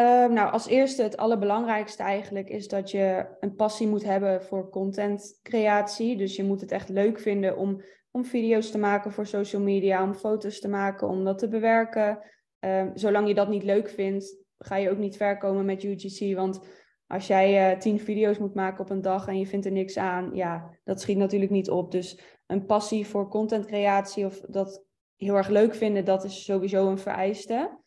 Uh, 0.00 0.26
nou, 0.26 0.52
als 0.52 0.66
eerste 0.66 1.02
het 1.02 1.16
allerbelangrijkste 1.16 2.02
eigenlijk 2.02 2.48
is 2.48 2.68
dat 2.68 2.90
je 2.90 3.26
een 3.40 3.54
passie 3.54 3.86
moet 3.86 4.04
hebben 4.04 4.42
voor 4.42 4.70
contentcreatie. 4.70 6.16
Dus 6.16 6.36
je 6.36 6.44
moet 6.44 6.60
het 6.60 6.72
echt 6.72 6.88
leuk 6.88 7.20
vinden 7.20 7.56
om, 7.56 7.82
om 8.10 8.24
video's 8.24 8.70
te 8.70 8.78
maken 8.78 9.12
voor 9.12 9.26
social 9.26 9.62
media, 9.62 10.02
om 10.02 10.14
foto's 10.14 10.60
te 10.60 10.68
maken, 10.68 11.08
om 11.08 11.24
dat 11.24 11.38
te 11.38 11.48
bewerken. 11.48 12.18
Um, 12.64 12.90
zolang 12.94 13.28
je 13.28 13.34
dat 13.34 13.48
niet 13.48 13.62
leuk 13.62 13.88
vindt, 13.88 14.36
ga 14.58 14.76
je 14.76 14.90
ook 14.90 14.98
niet 14.98 15.16
ver 15.16 15.38
komen 15.38 15.64
met 15.64 15.82
UGC. 15.82 16.36
Want 16.36 16.60
als 17.06 17.26
jij 17.26 17.72
uh, 17.72 17.78
tien 17.78 18.00
video's 18.00 18.38
moet 18.38 18.54
maken 18.54 18.84
op 18.84 18.90
een 18.90 19.02
dag 19.02 19.28
en 19.28 19.38
je 19.38 19.46
vindt 19.46 19.66
er 19.66 19.72
niks 19.72 19.96
aan, 19.96 20.30
ja, 20.34 20.78
dat 20.84 21.00
schiet 21.00 21.16
natuurlijk 21.16 21.50
niet 21.50 21.70
op. 21.70 21.90
Dus 21.90 22.20
een 22.46 22.66
passie 22.66 23.06
voor 23.06 23.28
contentcreatie 23.28 24.26
of 24.26 24.40
dat 24.40 24.84
heel 25.16 25.36
erg 25.36 25.48
leuk 25.48 25.74
vinden, 25.74 26.04
dat 26.04 26.24
is 26.24 26.44
sowieso 26.44 26.88
een 26.88 26.98
vereiste. 26.98 27.80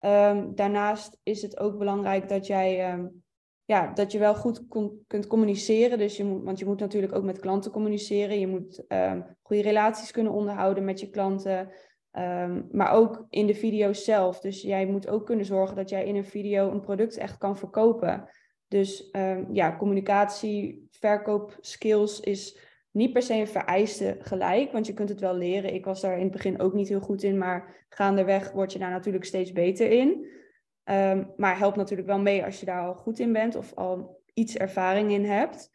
Um, 0.00 0.54
daarnaast 0.54 1.18
is 1.22 1.42
het 1.42 1.58
ook 1.58 1.78
belangrijk 1.78 2.28
dat 2.28 2.46
jij 2.46 2.92
um, 2.92 3.22
ja, 3.64 3.92
dat 3.92 4.12
je 4.12 4.18
wel 4.18 4.34
goed 4.34 4.66
kunt 5.06 5.26
communiceren. 5.26 5.98
Dus 5.98 6.16
je 6.16 6.24
moet, 6.24 6.44
want 6.44 6.58
je 6.58 6.64
moet 6.64 6.80
natuurlijk 6.80 7.14
ook 7.14 7.24
met 7.24 7.38
klanten 7.38 7.70
communiceren. 7.70 8.40
Je 8.40 8.46
moet 8.46 8.84
goede 9.42 9.62
relaties 9.62 10.10
kunnen 10.10 10.32
onderhouden 10.32 10.84
met 10.84 11.00
je 11.00 11.10
klanten. 11.10 11.72
Um, 12.18 12.68
maar 12.72 12.90
ook 12.92 13.26
in 13.30 13.46
de 13.46 13.54
video 13.54 13.92
zelf. 13.92 14.40
Dus 14.40 14.62
jij 14.62 14.86
moet 14.86 15.08
ook 15.08 15.26
kunnen 15.26 15.44
zorgen 15.44 15.76
dat 15.76 15.88
jij 15.88 16.04
in 16.04 16.16
een 16.16 16.24
video 16.24 16.70
een 16.70 16.80
product 16.80 17.16
echt 17.16 17.38
kan 17.38 17.56
verkopen. 17.56 18.28
Dus 18.68 19.08
um, 19.12 19.48
ja, 19.52 19.76
communicatie, 19.76 20.88
verkoop, 20.90 21.56
skills 21.60 22.20
is 22.20 22.58
niet 22.90 23.12
per 23.12 23.22
se 23.22 23.34
een 23.34 23.48
vereiste 23.48 24.16
gelijk, 24.18 24.72
want 24.72 24.86
je 24.86 24.94
kunt 24.94 25.08
het 25.08 25.20
wel 25.20 25.34
leren. 25.34 25.74
Ik 25.74 25.84
was 25.84 26.00
daar 26.00 26.16
in 26.16 26.22
het 26.22 26.32
begin 26.32 26.60
ook 26.60 26.72
niet 26.72 26.88
heel 26.88 27.00
goed 27.00 27.22
in, 27.22 27.38
maar 27.38 27.86
gaandeweg 27.88 28.52
word 28.52 28.72
je 28.72 28.78
daar 28.78 28.90
natuurlijk 28.90 29.24
steeds 29.24 29.52
beter 29.52 29.90
in. 29.90 30.26
Um, 30.84 31.32
maar 31.36 31.58
helpt 31.58 31.76
natuurlijk 31.76 32.08
wel 32.08 32.20
mee 32.20 32.44
als 32.44 32.60
je 32.60 32.66
daar 32.66 32.86
al 32.86 32.94
goed 32.94 33.18
in 33.18 33.32
bent 33.32 33.56
of 33.56 33.74
al 33.74 34.22
iets 34.34 34.56
ervaring 34.56 35.12
in 35.12 35.24
hebt. 35.24 35.70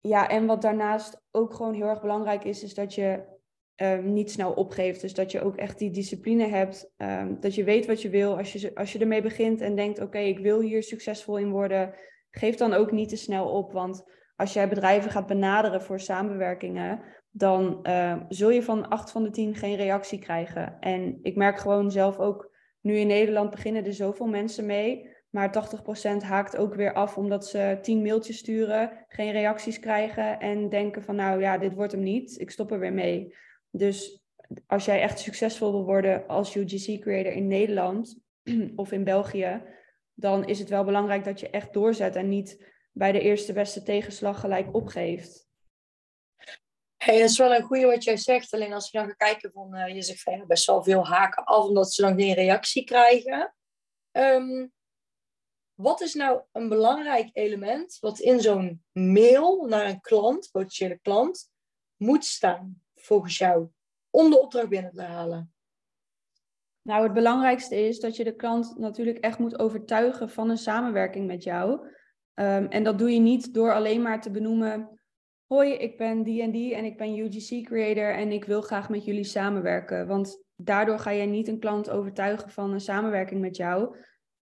Ja, 0.00 0.28
en 0.28 0.46
wat 0.46 0.62
daarnaast 0.62 1.22
ook 1.30 1.54
gewoon 1.54 1.74
heel 1.74 1.88
erg 1.88 2.00
belangrijk 2.00 2.44
is, 2.44 2.62
is 2.62 2.74
dat 2.74 2.94
je 2.94 3.38
um, 3.82 4.12
niet 4.12 4.30
snel 4.30 4.52
opgeeft. 4.52 5.00
Dus 5.00 5.14
dat 5.14 5.32
je 5.32 5.42
ook 5.42 5.56
echt 5.56 5.78
die 5.78 5.90
discipline 5.90 6.46
hebt. 6.46 6.92
Um, 6.96 7.36
dat 7.40 7.54
je 7.54 7.64
weet 7.64 7.86
wat 7.86 8.02
je 8.02 8.08
wil. 8.08 8.36
Als 8.36 8.52
je, 8.52 8.74
als 8.74 8.92
je 8.92 8.98
ermee 8.98 9.22
begint 9.22 9.60
en 9.60 9.76
denkt: 9.76 10.00
oké, 10.00 10.18
ik 10.18 10.38
wil 10.38 10.60
hier 10.60 10.82
succesvol 10.82 11.36
in 11.36 11.50
worden. 11.50 11.94
Geef 12.30 12.56
dan 12.56 12.72
ook 12.72 12.92
niet 12.92 13.08
te 13.08 13.16
snel 13.16 13.48
op. 13.48 13.72
Want 13.72 14.04
als 14.36 14.52
jij 14.52 14.68
bedrijven 14.68 15.10
gaat 15.10 15.26
benaderen 15.26 15.82
voor 15.82 16.00
samenwerkingen, 16.00 17.02
dan 17.30 17.78
uh, 17.82 18.16
zul 18.28 18.50
je 18.50 18.62
van 18.62 18.88
acht 18.88 19.10
van 19.10 19.22
de 19.22 19.30
tien 19.30 19.54
geen 19.54 19.76
reactie 19.76 20.18
krijgen. 20.18 20.76
En 20.80 21.18
ik 21.22 21.36
merk 21.36 21.58
gewoon 21.58 21.90
zelf 21.90 22.18
ook, 22.18 22.50
nu 22.80 22.96
in 22.96 23.06
Nederland 23.06 23.50
beginnen 23.50 23.84
er 23.84 23.92
zoveel 23.92 24.26
mensen 24.26 24.66
mee, 24.66 25.08
maar 25.30 25.70
80% 26.20 26.24
haakt 26.24 26.56
ook 26.56 26.74
weer 26.74 26.92
af 26.92 27.16
omdat 27.16 27.46
ze 27.46 27.78
tien 27.82 28.02
mailtjes 28.02 28.38
sturen, 28.38 29.04
geen 29.08 29.32
reacties 29.32 29.78
krijgen 29.78 30.40
en 30.40 30.68
denken 30.68 31.02
van 31.02 31.16
nou 31.16 31.40
ja, 31.40 31.58
dit 31.58 31.74
wordt 31.74 31.92
hem 31.92 32.02
niet, 32.02 32.40
ik 32.40 32.50
stop 32.50 32.72
er 32.72 32.78
weer 32.78 32.92
mee. 32.92 33.34
Dus 33.70 34.20
als 34.66 34.84
jij 34.84 35.00
echt 35.00 35.18
succesvol 35.18 35.72
wil 35.72 35.84
worden 35.84 36.26
als 36.26 36.54
UGC 36.54 37.00
creator 37.00 37.32
in 37.32 37.46
Nederland 37.46 38.18
of 38.76 38.92
in 38.92 39.04
België, 39.04 39.62
dan 40.14 40.44
is 40.44 40.58
het 40.58 40.68
wel 40.68 40.84
belangrijk 40.84 41.24
dat 41.24 41.40
je 41.40 41.50
echt 41.50 41.72
doorzet 41.72 42.16
en 42.16 42.28
niet 42.28 42.68
bij 42.92 43.12
de 43.12 43.20
eerste 43.20 43.52
beste 43.52 43.82
tegenslag 43.82 44.40
gelijk 44.40 44.74
opgeeft. 44.74 45.48
Hey, 46.96 47.18
dat 47.18 47.30
is 47.30 47.38
wel 47.38 47.54
een 47.54 47.62
goede 47.62 47.86
wat 47.86 48.04
jij 48.04 48.16
zegt. 48.16 48.52
Alleen 48.52 48.72
als 48.72 48.90
je 48.90 48.98
dan 48.98 49.06
gaat 49.06 49.16
kijken 49.16 49.52
van, 49.52 49.76
uh, 49.76 49.94
je 49.94 50.02
zegt 50.02 50.22
van 50.22 50.46
best 50.46 50.66
wel 50.66 50.82
veel 50.82 51.06
haken 51.06 51.44
af 51.44 51.64
omdat 51.64 51.92
ze 51.92 52.02
dan 52.02 52.20
geen 52.20 52.34
reactie 52.34 52.84
krijgen. 52.84 53.54
Um, 54.12 54.72
wat 55.74 56.00
is 56.00 56.14
nou 56.14 56.42
een 56.52 56.68
belangrijk 56.68 57.30
element 57.32 57.98
wat 58.00 58.18
in 58.18 58.40
zo'n 58.40 58.84
mail 58.92 59.66
naar 59.66 59.86
een 59.86 60.00
klant, 60.00 60.48
potentiële 60.50 60.98
klant, 60.98 61.50
moet 61.96 62.24
staan 62.24 62.82
volgens 63.02 63.38
jou 63.38 63.68
om 64.10 64.30
de 64.30 64.40
opdracht 64.40 64.68
binnen 64.68 64.92
te 64.92 65.02
halen? 65.02 65.52
Nou, 66.82 67.02
het 67.02 67.12
belangrijkste 67.12 67.86
is 67.86 68.00
dat 68.00 68.16
je 68.16 68.24
de 68.24 68.36
klant 68.36 68.78
natuurlijk 68.78 69.18
echt 69.18 69.38
moet 69.38 69.58
overtuigen 69.58 70.30
van 70.30 70.50
een 70.50 70.58
samenwerking 70.58 71.26
met 71.26 71.42
jou. 71.42 71.70
Um, 72.34 72.66
en 72.66 72.82
dat 72.82 72.98
doe 72.98 73.10
je 73.10 73.20
niet 73.20 73.54
door 73.54 73.74
alleen 73.74 74.02
maar 74.02 74.20
te 74.20 74.30
benoemen: 74.30 75.00
Hoi, 75.46 75.72
ik 75.72 75.96
ben 75.96 76.22
die 76.22 76.42
en 76.42 76.50
die 76.50 76.74
en 76.74 76.84
ik 76.84 76.96
ben 76.96 77.18
UGC 77.18 77.64
creator 77.64 78.14
en 78.14 78.32
ik 78.32 78.44
wil 78.44 78.60
graag 78.60 78.88
met 78.88 79.04
jullie 79.04 79.24
samenwerken. 79.24 80.06
Want 80.06 80.44
daardoor 80.56 80.98
ga 80.98 81.10
je 81.10 81.26
niet 81.26 81.48
een 81.48 81.58
klant 81.58 81.90
overtuigen 81.90 82.50
van 82.50 82.72
een 82.72 82.80
samenwerking 82.80 83.40
met 83.40 83.56
jou. 83.56 83.96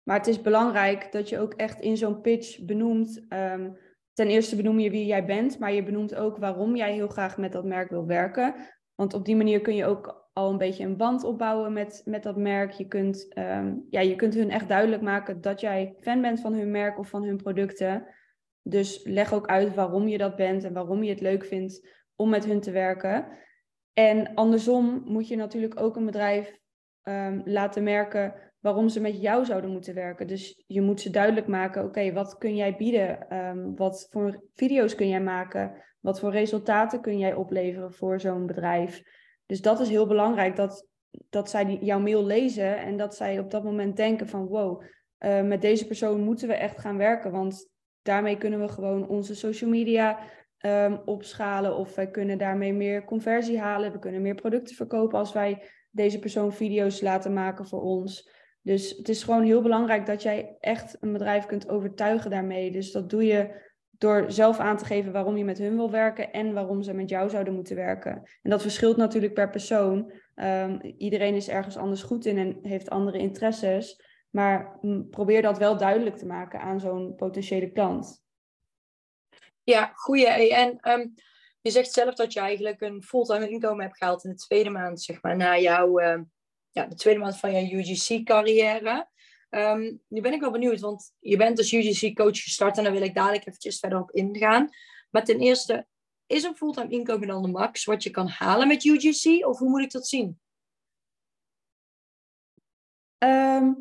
Maar 0.03 0.17
het 0.17 0.27
is 0.27 0.41
belangrijk 0.41 1.11
dat 1.11 1.29
je 1.29 1.39
ook 1.39 1.53
echt 1.53 1.79
in 1.79 1.97
zo'n 1.97 2.21
pitch 2.21 2.59
benoemt. 2.59 3.25
Um, 3.29 3.77
ten 4.17 4.27
eerste 4.27 4.55
benoem 4.55 4.79
je 4.79 4.89
wie 4.89 5.05
jij 5.05 5.25
bent, 5.25 5.59
maar 5.59 5.73
je 5.73 5.83
benoemt 5.83 6.15
ook 6.15 6.37
waarom 6.37 6.75
jij 6.75 6.93
heel 6.93 7.07
graag 7.07 7.37
met 7.37 7.51
dat 7.51 7.65
merk 7.65 7.89
wil 7.89 8.05
werken. 8.05 8.55
Want 8.95 9.13
op 9.13 9.25
die 9.25 9.35
manier 9.35 9.61
kun 9.61 9.75
je 9.75 9.85
ook 9.85 10.29
al 10.33 10.49
een 10.49 10.57
beetje 10.57 10.83
een 10.83 10.97
band 10.97 11.23
opbouwen 11.23 11.73
met, 11.73 12.01
met 12.05 12.23
dat 12.23 12.37
merk. 12.37 12.71
Je 12.71 12.87
kunt, 12.87 13.37
um, 13.37 13.85
ja, 13.89 13.99
je 13.99 14.15
kunt 14.15 14.33
hun 14.33 14.49
echt 14.49 14.67
duidelijk 14.67 15.01
maken 15.01 15.41
dat 15.41 15.59
jij 15.59 15.95
fan 15.99 16.21
bent 16.21 16.39
van 16.39 16.53
hun 16.53 16.71
merk 16.71 16.99
of 16.99 17.09
van 17.09 17.23
hun 17.23 17.37
producten. 17.37 18.07
Dus 18.61 19.03
leg 19.03 19.33
ook 19.33 19.47
uit 19.47 19.73
waarom 19.73 20.07
je 20.07 20.17
dat 20.17 20.35
bent 20.35 20.63
en 20.63 20.73
waarom 20.73 21.03
je 21.03 21.09
het 21.09 21.21
leuk 21.21 21.45
vindt 21.45 21.87
om 22.15 22.29
met 22.29 22.45
hun 22.45 22.61
te 22.61 22.71
werken. 22.71 23.27
En 23.93 24.33
andersom 24.33 25.01
moet 25.05 25.27
je 25.27 25.35
natuurlijk 25.35 25.79
ook 25.79 25.95
een 25.95 26.05
bedrijf 26.05 26.59
um, 27.03 27.41
laten 27.45 27.83
merken 27.83 28.46
waarom 28.67 28.89
ze 28.89 29.01
met 29.01 29.21
jou 29.21 29.45
zouden 29.45 29.71
moeten 29.71 29.93
werken. 29.93 30.27
Dus 30.27 30.63
je 30.67 30.81
moet 30.81 31.01
ze 31.01 31.09
duidelijk 31.09 31.47
maken, 31.47 31.83
oké, 31.83 32.13
wat 32.13 32.37
kun 32.37 32.55
jij 32.55 32.75
bieden? 32.75 33.35
Um, 33.37 33.75
wat 33.75 34.07
voor 34.11 34.43
video's 34.53 34.95
kun 34.95 35.07
jij 35.07 35.21
maken? 35.21 35.71
Wat 35.99 36.19
voor 36.19 36.31
resultaten 36.31 37.01
kun 37.01 37.17
jij 37.17 37.33
opleveren 37.33 37.93
voor 37.93 38.19
zo'n 38.19 38.45
bedrijf? 38.45 39.01
Dus 39.45 39.61
dat 39.61 39.79
is 39.79 39.89
heel 39.89 40.07
belangrijk, 40.07 40.55
dat, 40.55 40.87
dat 41.29 41.49
zij 41.49 41.77
jouw 41.81 41.99
mail 41.99 42.25
lezen 42.25 42.77
en 42.77 42.97
dat 42.97 43.15
zij 43.15 43.39
op 43.39 43.51
dat 43.51 43.63
moment 43.63 43.95
denken 43.95 44.27
van, 44.27 44.47
wow, 44.47 44.81
uh, 45.19 45.41
met 45.41 45.61
deze 45.61 45.87
persoon 45.87 46.21
moeten 46.21 46.47
we 46.47 46.53
echt 46.53 46.79
gaan 46.79 46.97
werken, 46.97 47.31
want 47.31 47.69
daarmee 48.01 48.37
kunnen 48.37 48.59
we 48.59 48.67
gewoon 48.67 49.07
onze 49.07 49.35
social 49.35 49.69
media 49.69 50.19
um, 50.65 51.01
opschalen 51.05 51.75
of 51.75 51.95
wij 51.95 52.09
kunnen 52.09 52.37
daarmee 52.37 52.73
meer 52.73 53.05
conversie 53.05 53.59
halen. 53.59 53.91
We 53.91 53.99
kunnen 53.99 54.21
meer 54.21 54.35
producten 54.35 54.75
verkopen 54.75 55.19
als 55.19 55.33
wij 55.33 55.61
deze 55.91 56.19
persoon 56.19 56.53
video's 56.53 57.01
laten 57.01 57.33
maken 57.33 57.67
voor 57.67 57.81
ons. 57.81 58.35
Dus 58.67 58.89
het 58.97 59.09
is 59.09 59.23
gewoon 59.23 59.43
heel 59.43 59.61
belangrijk 59.61 60.05
dat 60.05 60.21
jij 60.21 60.55
echt 60.59 60.97
een 60.99 61.11
bedrijf 61.11 61.45
kunt 61.45 61.69
overtuigen 61.69 62.29
daarmee. 62.29 62.71
Dus 62.71 62.91
dat 62.91 63.09
doe 63.09 63.25
je 63.25 63.65
door 63.89 64.25
zelf 64.27 64.59
aan 64.59 64.77
te 64.77 64.85
geven 64.85 65.11
waarom 65.11 65.37
je 65.37 65.43
met 65.43 65.57
hun 65.57 65.75
wil 65.75 65.91
werken 65.91 66.31
en 66.31 66.53
waarom 66.53 66.83
ze 66.83 66.93
met 66.93 67.09
jou 67.09 67.29
zouden 67.29 67.53
moeten 67.53 67.75
werken. 67.75 68.11
En 68.41 68.49
dat 68.49 68.61
verschilt 68.61 68.97
natuurlijk 68.97 69.33
per 69.33 69.49
persoon. 69.49 70.11
Um, 70.35 70.81
iedereen 70.81 71.35
is 71.35 71.47
ergens 71.47 71.77
anders 71.77 72.03
goed 72.03 72.25
in 72.25 72.37
en 72.37 72.59
heeft 72.61 72.89
andere 72.89 73.17
interesses. 73.17 74.01
Maar 74.29 74.77
mm, 74.81 75.09
probeer 75.09 75.41
dat 75.41 75.57
wel 75.57 75.77
duidelijk 75.77 76.15
te 76.15 76.25
maken 76.25 76.59
aan 76.59 76.79
zo'n 76.79 77.15
potentiële 77.15 77.71
klant. 77.71 78.23
Ja, 79.63 79.91
goeie. 79.93 80.53
En 80.53 80.91
um, 80.91 81.13
je 81.61 81.71
zegt 81.71 81.91
zelf 81.91 82.13
dat 82.13 82.33
je 82.33 82.39
eigenlijk 82.39 82.81
een 82.81 83.03
fulltime 83.03 83.49
inkomen 83.49 83.83
hebt 83.83 83.97
gehaald 83.97 84.23
in 84.23 84.29
de 84.29 84.35
tweede 84.35 84.69
maand, 84.69 85.01
zeg 85.01 85.21
maar, 85.21 85.35
na 85.35 85.57
jouw, 85.59 85.99
uh, 85.99 86.19
ja, 86.77 86.85
de 86.85 86.95
tweede 86.95 87.19
maand 87.19 87.37
van 87.37 87.51
jouw 87.51 87.79
UGC-carrière. 87.79 89.07
Um, 89.49 90.01
nu 90.07 90.21
ben 90.21 90.33
ik 90.33 90.41
wel 90.41 90.51
benieuwd, 90.51 90.79
want 90.79 91.13
je 91.19 91.37
bent 91.37 91.57
als 91.57 91.71
UGC-coach 91.71 92.43
gestart 92.43 92.77
en 92.77 92.83
daar 92.83 92.93
wil 92.93 93.01
ik 93.01 93.15
dadelijk 93.15 93.45
eventjes 93.45 93.79
verder 93.79 93.99
op 93.99 94.11
ingaan. 94.11 94.69
Maar 95.09 95.23
ten 95.23 95.39
eerste, 95.39 95.87
is 96.25 96.43
een 96.43 96.55
fulltime 96.55 96.89
inkomen 96.89 97.27
dan 97.27 97.41
de 97.41 97.47
max 97.47 97.85
wat 97.85 98.03
je 98.03 98.09
kan 98.09 98.27
halen 98.27 98.67
met 98.67 98.83
UGC? 98.83 99.45
Of 99.45 99.59
hoe 99.59 99.69
moet 99.69 99.81
ik 99.81 99.91
dat 99.91 100.07
zien? 100.07 100.39
Um, 103.23 103.77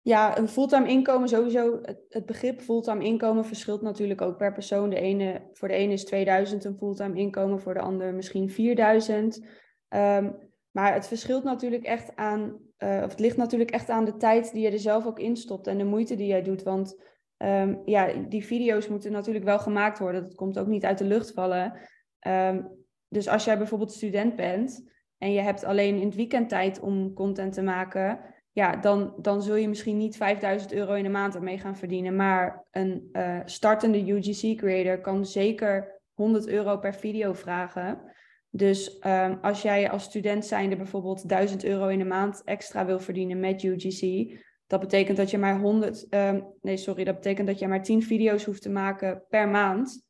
ja, 0.00 0.38
een 0.38 0.48
fulltime 0.48 0.88
inkomen 0.88 1.28
sowieso. 1.28 1.80
Het, 2.08 2.26
begrip 2.26 2.60
fulltime 2.60 3.04
inkomen 3.04 3.44
verschilt 3.44 3.82
natuurlijk 3.82 4.20
ook 4.20 4.36
per 4.36 4.52
persoon. 4.52 4.90
De 4.90 5.00
ene, 5.00 5.48
voor 5.52 5.68
de 5.68 5.74
ene 5.74 5.92
is 5.92 6.04
2000 6.04 6.64
een 6.64 6.76
fulltime 6.76 7.18
inkomen, 7.18 7.60
voor 7.60 7.74
de 7.74 7.80
ander 7.80 8.14
misschien 8.14 8.50
4000. 8.50 9.36
Um, 9.36 9.46
ehm, 9.88 10.30
maar 10.72 10.94
het 10.94 11.06
verschilt 11.06 11.44
natuurlijk 11.44 11.84
echt 11.84 12.16
aan, 12.16 12.58
uh, 12.78 13.02
of 13.04 13.10
het 13.10 13.20
ligt 13.20 13.36
natuurlijk 13.36 13.70
echt 13.70 13.90
aan 13.90 14.04
de 14.04 14.16
tijd 14.16 14.52
die 14.52 14.62
je 14.62 14.70
er 14.70 14.78
zelf 14.78 15.06
ook 15.06 15.18
instopt 15.18 15.66
en 15.66 15.78
de 15.78 15.84
moeite 15.84 16.14
die 16.14 16.26
jij 16.26 16.42
doet. 16.42 16.62
Want 16.62 17.02
um, 17.36 17.82
ja, 17.84 18.12
die 18.28 18.44
video's 18.44 18.88
moeten 18.88 19.12
natuurlijk 19.12 19.44
wel 19.44 19.58
gemaakt 19.58 19.98
worden. 19.98 20.22
Dat 20.22 20.34
komt 20.34 20.58
ook 20.58 20.66
niet 20.66 20.84
uit 20.84 20.98
de 20.98 21.04
lucht 21.04 21.32
vallen. 21.32 21.78
Um, 22.26 22.84
dus 23.08 23.28
als 23.28 23.44
jij 23.44 23.58
bijvoorbeeld 23.58 23.92
student 23.92 24.36
bent 24.36 24.90
en 25.18 25.32
je 25.32 25.40
hebt 25.40 25.64
alleen 25.64 25.96
in 25.96 26.06
het 26.06 26.14
weekend 26.14 26.48
tijd 26.48 26.80
om 26.80 27.12
content 27.12 27.52
te 27.52 27.62
maken, 27.62 28.20
ja, 28.52 28.76
dan, 28.76 29.14
dan 29.18 29.42
zul 29.42 29.54
je 29.54 29.68
misschien 29.68 29.96
niet 29.96 30.16
5000 30.16 30.72
euro 30.72 30.92
in 30.92 31.02
de 31.02 31.08
maand 31.08 31.34
ermee 31.34 31.58
gaan 31.58 31.76
verdienen. 31.76 32.16
Maar 32.16 32.66
een 32.70 33.08
uh, 33.12 33.40
startende 33.44 34.12
UGC-creator 34.12 35.00
kan 35.00 35.26
zeker 35.26 36.00
100 36.12 36.48
euro 36.48 36.78
per 36.78 36.94
video 36.94 37.32
vragen. 37.32 38.11
Dus 38.54 38.98
um, 39.06 39.38
als 39.42 39.62
jij 39.62 39.90
als 39.90 40.02
student 40.02 40.44
zijnde 40.44 40.76
bijvoorbeeld 40.76 41.28
1000 41.28 41.64
euro 41.64 41.88
in 41.88 41.98
de 41.98 42.04
maand 42.04 42.42
extra 42.44 42.86
wil 42.86 42.98
verdienen 42.98 43.40
met 43.40 43.62
UGC, 43.62 44.32
dat 44.66 44.80
betekent 44.80 45.16
dat 45.16 45.30
je 45.30 45.38
maar 45.38 45.60
100, 45.60 46.02
um, 46.02 46.08
ehm, 46.10 46.40
nee 46.60 46.76
sorry, 46.76 47.04
dat 47.04 47.14
betekent 47.14 47.46
dat 47.46 47.58
je 47.58 47.68
maar 47.68 47.82
10 47.82 48.02
video's 48.02 48.44
hoeft 48.44 48.62
te 48.62 48.70
maken 48.70 49.24
per 49.28 49.48
maand 49.48 50.06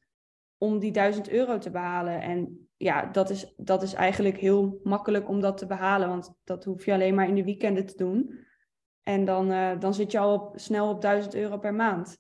om 0.59 0.79
die 0.79 0.91
1000 0.91 1.31
euro 1.31 1.59
te 1.59 1.71
behalen. 1.71 2.21
En 2.21 2.69
ja, 2.77 3.07
dat 3.07 3.31
is, 3.31 3.55
dat 3.57 3.83
is 3.83 3.93
eigenlijk 3.93 4.39
heel 4.39 4.81
makkelijk 4.83 5.29
om 5.29 5.41
dat 5.41 5.59
te 5.59 5.67
behalen, 5.67 6.09
want 6.09 6.35
dat 6.45 6.65
hoef 6.65 6.85
je 6.85 6.93
alleen 6.93 7.15
maar 7.15 7.29
in 7.29 7.35
de 7.35 7.45
weekenden 7.45 7.87
te 7.87 7.97
doen. 7.97 8.39
En 9.03 9.25
dan, 9.25 9.51
uh, 9.51 9.81
dan 9.81 9.95
zit 9.95 10.13
je 10.13 10.19
al 10.19 10.35
op, 10.35 10.59
snel 10.59 10.89
op 10.89 11.01
1000 11.01 11.35
euro 11.35 11.59
per 11.59 11.75
maand. 11.75 12.19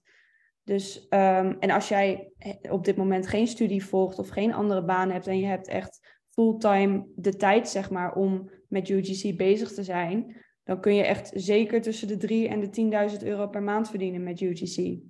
Dus, 0.64 1.06
um, 1.10 1.56
en 1.60 1.70
als 1.70 1.88
jij 1.88 2.32
op 2.70 2.84
dit 2.84 2.96
moment 2.96 3.26
geen 3.26 3.46
studie 3.46 3.84
volgt 3.84 4.18
of 4.18 4.28
geen 4.28 4.52
andere 4.52 4.84
baan 4.84 5.10
hebt 5.10 5.26
en 5.26 5.38
je 5.38 5.46
hebt 5.46 5.68
echt 5.68 6.20
fulltime 6.30 7.06
de 7.16 7.36
tijd, 7.36 7.68
zeg 7.68 7.90
maar, 7.90 8.14
om 8.14 8.50
met 8.68 8.88
UGC 8.88 9.36
bezig 9.36 9.72
te 9.72 9.84
zijn, 9.84 10.36
dan 10.64 10.80
kun 10.80 10.94
je 10.94 11.02
echt 11.02 11.30
zeker 11.34 11.82
tussen 11.82 12.08
de 12.08 12.16
3 12.16 12.48
en 12.48 12.60
de 12.60 13.10
10.000 13.10 13.22
euro 13.22 13.48
per 13.48 13.62
maand 13.62 13.88
verdienen 13.88 14.22
met 14.22 14.40
UGC. 14.40 15.00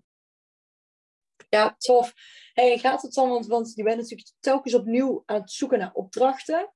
Ja, 1.48 1.74
tof. 1.78 2.12
Hey, 2.52 2.78
gaat 2.78 3.02
het 3.02 3.12
dan, 3.12 3.28
want, 3.28 3.46
want 3.46 3.72
je 3.74 3.82
bent 3.82 3.96
natuurlijk 3.96 4.30
telkens 4.40 4.74
opnieuw 4.74 5.22
aan 5.26 5.40
het 5.40 5.50
zoeken 5.50 5.78
naar 5.78 5.92
opdrachten. 5.92 6.72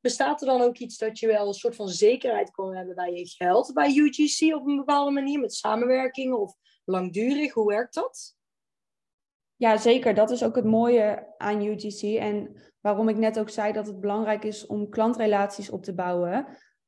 Bestaat 0.00 0.40
er 0.40 0.46
dan 0.46 0.60
ook 0.60 0.78
iets 0.78 0.98
dat 0.98 1.18
je 1.18 1.26
wel 1.26 1.46
een 1.46 1.54
soort 1.54 1.76
van 1.76 1.88
zekerheid 1.88 2.50
kan 2.50 2.76
hebben 2.76 2.94
bij 2.94 3.12
je 3.12 3.26
geld 3.26 3.72
bij 3.74 3.94
UGC 3.94 4.54
op 4.54 4.66
een 4.66 4.76
bepaalde 4.76 5.10
manier, 5.10 5.40
met 5.40 5.54
samenwerking 5.54 6.34
of 6.34 6.54
langdurig? 6.88 7.52
Hoe 7.52 7.66
werkt 7.66 7.94
dat? 7.94 8.36
Ja, 9.56 9.76
zeker. 9.76 10.14
Dat 10.14 10.30
is 10.30 10.44
ook 10.44 10.56
het 10.56 10.64
mooie 10.64 11.34
aan 11.36 11.62
UGC. 11.62 12.02
En 12.02 12.62
waarom 12.80 13.08
ik 13.08 13.16
net 13.16 13.38
ook 13.38 13.50
zei 13.50 13.72
dat 13.72 13.86
het 13.86 14.00
belangrijk 14.00 14.44
is 14.44 14.66
om 14.66 14.88
klantrelaties 14.88 15.70
op 15.70 15.82
te 15.84 15.94
bouwen. 15.94 16.46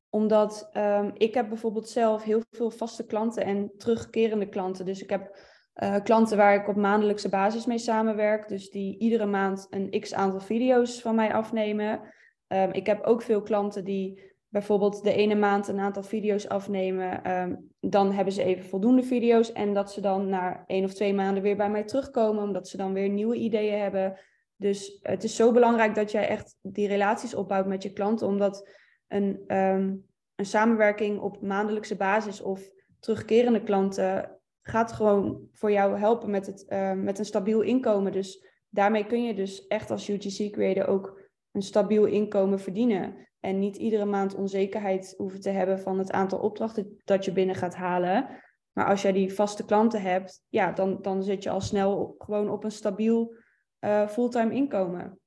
Omdat 0.08 0.70
um, 0.72 1.10
ik 1.14 1.34
heb 1.34 1.48
bijvoorbeeld 1.48 1.88
zelf 1.88 2.22
heel 2.22 2.42
veel 2.50 2.70
vaste 2.70 3.06
klanten 3.06 3.44
en 3.44 3.72
terugkerende 3.76 4.48
klanten. 4.48 4.84
Dus 4.84 5.02
ik 5.02 5.10
heb 5.10 5.38
uh, 5.82 5.96
klanten 6.02 6.36
waar 6.36 6.54
ik 6.54 6.68
op 6.68 6.76
maandelijkse 6.76 7.28
basis 7.28 7.66
mee 7.66 7.78
samenwerk. 7.78 8.48
Dus 8.48 8.70
die 8.70 8.98
iedere 8.98 9.26
maand 9.26 9.66
een 9.70 10.00
x 10.00 10.14
aantal 10.14 10.40
video's 10.40 11.00
van 11.00 11.14
mij 11.14 11.32
afnemen. 11.32 12.00
Um, 12.48 12.72
ik 12.72 12.86
heb 12.86 13.04
ook 13.04 13.22
veel 13.22 13.42
klanten 13.42 13.84
die 13.84 14.29
bijvoorbeeld 14.50 15.02
de 15.02 15.12
ene 15.12 15.34
maand 15.34 15.68
een 15.68 15.80
aantal 15.80 16.02
video's 16.02 16.46
afnemen, 16.46 17.22
ehm, 17.24 17.54
dan 17.80 18.12
hebben 18.12 18.32
ze 18.34 18.42
even 18.42 18.64
voldoende 18.64 19.02
video's. 19.02 19.52
En 19.52 19.74
dat 19.74 19.92
ze 19.92 20.00
dan 20.00 20.28
na 20.28 20.64
één 20.66 20.84
of 20.84 20.94
twee 20.94 21.14
maanden 21.14 21.42
weer 21.42 21.56
bij 21.56 21.70
mij 21.70 21.84
terugkomen, 21.84 22.42
omdat 22.42 22.68
ze 22.68 22.76
dan 22.76 22.92
weer 22.92 23.08
nieuwe 23.08 23.36
ideeën 23.36 23.80
hebben. 23.80 24.18
Dus 24.56 24.98
het 25.02 25.24
is 25.24 25.36
zo 25.36 25.52
belangrijk 25.52 25.94
dat 25.94 26.10
jij 26.10 26.28
echt 26.28 26.56
die 26.62 26.88
relaties 26.88 27.34
opbouwt 27.34 27.66
met 27.66 27.82
je 27.82 27.92
klanten, 27.92 28.26
omdat 28.26 28.68
een, 29.08 29.44
ehm, 29.46 29.94
een 30.34 30.46
samenwerking 30.46 31.20
op 31.20 31.42
maandelijkse 31.42 31.96
basis 31.96 32.42
of 32.42 32.70
terugkerende 32.98 33.62
klanten 33.62 34.38
gaat 34.62 34.92
gewoon 34.92 35.48
voor 35.52 35.72
jou 35.72 35.98
helpen 35.98 36.30
met, 36.30 36.46
het, 36.46 36.64
ehm, 36.64 37.02
met 37.02 37.18
een 37.18 37.24
stabiel 37.24 37.60
inkomen. 37.60 38.12
Dus 38.12 38.46
daarmee 38.68 39.06
kun 39.06 39.24
je 39.24 39.34
dus 39.34 39.66
echt 39.66 39.90
als 39.90 40.08
UGC 40.08 40.52
creator 40.52 40.86
ook 40.86 41.20
een 41.52 41.62
stabiel 41.62 42.04
inkomen 42.04 42.60
verdienen. 42.60 43.28
En 43.40 43.58
niet 43.58 43.76
iedere 43.76 44.04
maand 44.04 44.34
onzekerheid 44.34 45.14
hoeven 45.16 45.40
te 45.40 45.50
hebben 45.50 45.80
van 45.80 45.98
het 45.98 46.12
aantal 46.12 46.38
opdrachten 46.38 47.00
dat 47.04 47.24
je 47.24 47.32
binnen 47.32 47.54
gaat 47.54 47.74
halen. 47.74 48.42
Maar 48.72 48.86
als 48.86 49.02
jij 49.02 49.12
die 49.12 49.34
vaste 49.34 49.64
klanten 49.64 50.02
hebt, 50.02 50.42
ja, 50.48 50.72
dan, 50.72 51.02
dan 51.02 51.22
zit 51.22 51.42
je 51.42 51.50
al 51.50 51.60
snel 51.60 52.14
gewoon 52.18 52.50
op 52.50 52.64
een 52.64 52.72
stabiel 52.72 53.34
uh, 53.80 54.08
fulltime 54.08 54.54
inkomen. 54.54 55.20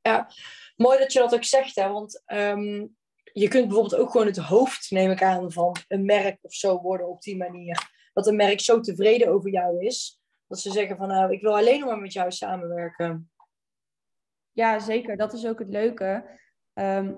Ja, 0.00 0.30
mooi 0.76 0.98
dat 0.98 1.12
je 1.12 1.18
dat 1.18 1.34
ook 1.34 1.44
zegt, 1.44 1.74
hè? 1.74 1.88
want 1.88 2.22
ehm, 2.24 2.86
je 3.32 3.48
kunt 3.48 3.66
bijvoorbeeld 3.66 3.96
ook 3.96 4.10
gewoon 4.10 4.26
het 4.26 4.36
hoofd, 4.36 4.90
neem 4.90 5.10
ik 5.10 5.22
aan, 5.22 5.52
van 5.52 5.76
een 5.88 6.04
merk 6.04 6.38
of 6.40 6.54
zo 6.54 6.80
worden 6.80 7.08
op 7.08 7.22
die 7.22 7.36
manier. 7.36 7.90
Dat 8.12 8.26
een 8.26 8.36
merk 8.36 8.60
zo 8.60 8.80
tevreden 8.80 9.28
over 9.28 9.50
jou 9.50 9.84
is, 9.84 10.20
dat 10.46 10.60
ze 10.60 10.70
zeggen 10.70 10.96
van 10.96 11.08
nou, 11.08 11.32
ik 11.32 11.40
wil 11.40 11.56
alleen 11.56 11.80
nog 11.80 11.88
maar 11.88 12.00
met 12.00 12.12
jou 12.12 12.30
samenwerken. 12.30 13.30
Ja, 14.52 14.78
zeker. 14.78 15.16
Dat 15.16 15.32
is 15.32 15.46
ook 15.46 15.58
het 15.58 15.68
leuke. 15.68 16.38
Ehm, 16.72 17.14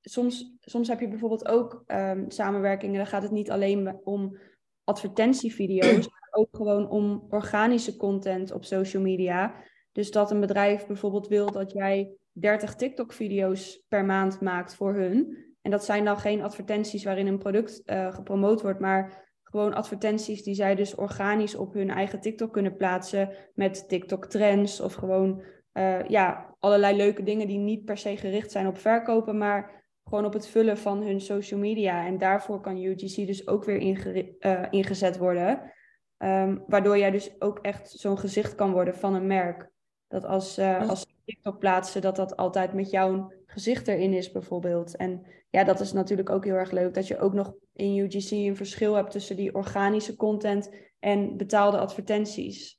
soms, 0.00 0.56
soms 0.60 0.88
heb 0.88 1.00
je 1.00 1.08
bijvoorbeeld 1.08 1.48
ook 1.48 1.82
um, 1.86 2.30
samenwerkingen, 2.30 2.96
dan 2.96 3.06
gaat 3.06 3.22
het 3.22 3.30
niet 3.30 3.50
alleen 3.50 4.00
om 4.04 4.38
advertentievideo's, 4.84 6.08
maar 6.10 6.28
ook 6.30 6.56
gewoon 6.56 6.88
om 6.88 7.26
organische 7.30 7.96
content 7.96 8.52
op 8.52 8.64
social 8.64 9.02
media. 9.02 9.54
Dus 9.92 10.10
dat 10.10 10.30
een 10.30 10.40
bedrijf 10.40 10.86
bijvoorbeeld 10.86 11.28
wil 11.28 11.52
dat 11.52 11.72
jij 11.72 12.16
30 12.32 12.74
TikTok-video's 12.74 13.84
per 13.88 14.04
maand 14.04 14.40
maakt 14.40 14.74
voor 14.74 14.94
hun. 14.94 15.46
En 15.62 15.70
dat 15.70 15.84
zijn 15.84 16.04
dan 16.04 16.18
geen 16.18 16.42
advertenties 16.42 17.04
waarin 17.04 17.26
een 17.26 17.38
product 17.38 17.82
uh, 17.86 18.14
gepromoot 18.14 18.62
wordt, 18.62 18.80
maar 18.80 19.26
gewoon 19.42 19.74
advertenties 19.74 20.42
die 20.42 20.54
zij 20.54 20.74
dus 20.74 20.94
organisch 20.94 21.54
op 21.54 21.72
hun 21.72 21.90
eigen 21.90 22.20
TikTok 22.20 22.52
kunnen 22.52 22.76
plaatsen 22.76 23.34
met 23.54 23.88
TikTok-trends 23.88 24.80
of 24.80 24.94
gewoon 24.94 25.42
uh, 25.72 26.08
ja, 26.08 26.47
allerlei 26.58 26.96
leuke 26.96 27.22
dingen 27.22 27.46
die 27.46 27.58
niet 27.58 27.84
per 27.84 27.98
se 27.98 28.16
gericht 28.16 28.50
zijn 28.50 28.66
op 28.66 28.78
verkopen, 28.78 29.38
maar 29.38 29.84
gewoon 30.04 30.24
op 30.24 30.32
het 30.32 30.46
vullen 30.46 30.78
van 30.78 31.02
hun 31.02 31.20
social 31.20 31.60
media. 31.60 32.06
En 32.06 32.18
daarvoor 32.18 32.60
kan 32.60 32.76
UGC 32.76 33.26
dus 33.26 33.46
ook 33.46 33.64
weer 33.64 33.82
uh, 33.82 34.66
ingezet 34.70 35.18
worden. 35.18 35.72
Um, 36.18 36.64
waardoor 36.66 36.98
jij 36.98 37.10
dus 37.10 37.40
ook 37.40 37.58
echt 37.58 37.90
zo'n 37.90 38.18
gezicht 38.18 38.54
kan 38.54 38.72
worden 38.72 38.94
van 38.94 39.14
een 39.14 39.26
merk. 39.26 39.70
Dat 40.08 40.24
als, 40.24 40.58
uh, 40.58 40.88
als 40.88 41.06
TikTok 41.24 41.58
plaatsen, 41.58 42.00
dat 42.00 42.16
dat 42.16 42.36
altijd 42.36 42.72
met 42.72 42.90
jouw 42.90 43.32
gezicht 43.46 43.88
erin 43.88 44.12
is 44.12 44.32
bijvoorbeeld. 44.32 44.96
En 44.96 45.26
ja, 45.50 45.64
dat 45.64 45.80
is 45.80 45.92
natuurlijk 45.92 46.30
ook 46.30 46.44
heel 46.44 46.54
erg 46.54 46.70
leuk. 46.70 46.94
Dat 46.94 47.06
je 47.06 47.18
ook 47.18 47.32
nog 47.32 47.54
in 47.72 47.96
UGC 47.96 48.30
een 48.30 48.56
verschil 48.56 48.94
hebt 48.94 49.10
tussen 49.10 49.36
die 49.36 49.54
organische 49.54 50.16
content 50.16 50.70
en 50.98 51.36
betaalde 51.36 51.78
advertenties 51.78 52.77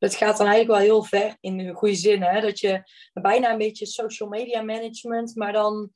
het 0.00 0.14
gaat 0.14 0.36
dan 0.36 0.46
eigenlijk 0.46 0.78
wel 0.78 0.88
heel 0.88 1.02
ver 1.02 1.36
in 1.40 1.56
de 1.56 1.72
goede 1.72 1.94
zin. 1.94 2.22
Hè? 2.22 2.40
Dat 2.40 2.58
je 2.58 2.82
bijna 3.12 3.50
een 3.50 3.58
beetje 3.58 3.86
social 3.86 4.28
media 4.28 4.62
management, 4.62 5.34
maar 5.34 5.52
dan, 5.52 5.92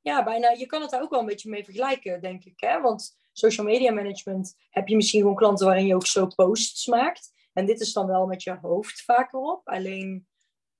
ja, 0.00 0.24
bijna, 0.24 0.50
je 0.50 0.66
kan 0.66 0.80
het 0.80 0.90
daar 0.90 1.02
ook 1.02 1.10
wel 1.10 1.20
een 1.20 1.26
beetje 1.26 1.50
mee 1.50 1.64
vergelijken, 1.64 2.20
denk 2.20 2.44
ik. 2.44 2.60
Hè? 2.60 2.80
Want 2.80 3.16
social 3.32 3.66
media 3.66 3.92
management 3.92 4.54
heb 4.70 4.88
je 4.88 4.96
misschien 4.96 5.20
gewoon 5.20 5.36
klanten 5.36 5.66
waarin 5.66 5.86
je 5.86 5.94
ook 5.94 6.06
zo 6.06 6.26
posts 6.26 6.86
maakt. 6.86 7.32
En 7.52 7.66
dit 7.66 7.80
is 7.80 7.92
dan 7.92 8.06
wel 8.06 8.26
met 8.26 8.42
je 8.42 8.58
hoofd 8.60 9.02
vaker 9.02 9.38
op. 9.38 9.68
Alleen, 9.68 10.26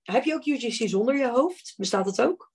heb 0.03 0.25
je 0.25 0.35
ook 0.35 0.47
UGC 0.47 0.89
zonder 0.89 1.17
je 1.17 1.29
hoofd? 1.29 1.75
Bestaat 1.77 2.07
het 2.07 2.21
ook? 2.21 2.53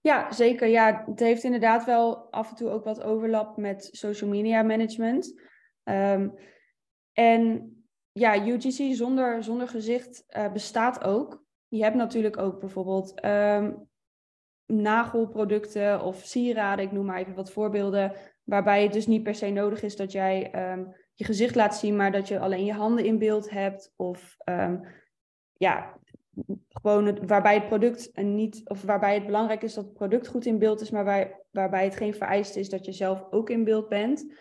Ja, 0.00 0.32
zeker. 0.32 0.68
Ja, 0.68 1.04
het 1.06 1.20
heeft 1.20 1.42
inderdaad 1.42 1.84
wel 1.84 2.16
af 2.16 2.50
en 2.50 2.56
toe 2.56 2.70
ook 2.70 2.84
wat 2.84 3.02
overlap 3.02 3.56
met 3.56 3.88
social 3.92 4.30
media 4.30 4.62
management. 4.62 5.40
Um, 5.84 6.34
en 7.12 7.74
ja, 8.14 8.46
UGC 8.46 8.94
zonder, 8.94 9.42
zonder 9.42 9.68
gezicht 9.68 10.24
uh, 10.36 10.52
bestaat 10.52 11.04
ook. 11.04 11.44
Je 11.68 11.82
hebt 11.82 11.96
natuurlijk 11.96 12.36
ook 12.36 12.60
bijvoorbeeld 12.60 13.24
um, 13.24 13.88
nagelproducten 14.66 16.02
of 16.02 16.22
sieraden, 16.24 16.84
ik 16.84 16.92
noem 16.92 17.06
maar 17.06 17.18
even 17.18 17.34
wat 17.34 17.52
voorbeelden, 17.52 18.12
waarbij 18.42 18.82
het 18.82 18.92
dus 18.92 19.06
niet 19.06 19.22
per 19.22 19.34
se 19.34 19.50
nodig 19.50 19.82
is 19.82 19.96
dat 19.96 20.12
jij 20.12 20.70
um, 20.72 20.94
je 21.14 21.24
gezicht 21.24 21.54
laat 21.54 21.76
zien, 21.76 21.96
maar 21.96 22.12
dat 22.12 22.28
je 22.28 22.38
alleen 22.38 22.64
je 22.64 22.72
handen 22.72 23.04
in 23.04 23.18
beeld 23.18 23.50
hebt. 23.50 23.92
Of 23.96 24.36
um, 24.44 24.80
ja, 25.52 25.98
gewoon 26.68 27.26
waarbij 27.26 27.54
het 27.54 27.66
product 27.66 28.16
niet, 28.22 28.68
of 28.68 28.82
waarbij 28.82 29.14
het 29.14 29.26
belangrijk 29.26 29.62
is 29.62 29.74
dat 29.74 29.84
het 29.84 29.94
product 29.94 30.28
goed 30.28 30.46
in 30.46 30.58
beeld 30.58 30.80
is, 30.80 30.90
maar 30.90 31.04
waar, 31.04 31.40
waarbij 31.50 31.84
het 31.84 31.96
geen 31.96 32.14
vereist 32.14 32.56
is 32.56 32.68
dat 32.68 32.84
je 32.84 32.92
zelf 32.92 33.26
ook 33.30 33.50
in 33.50 33.64
beeld 33.64 33.88
bent. 33.88 34.32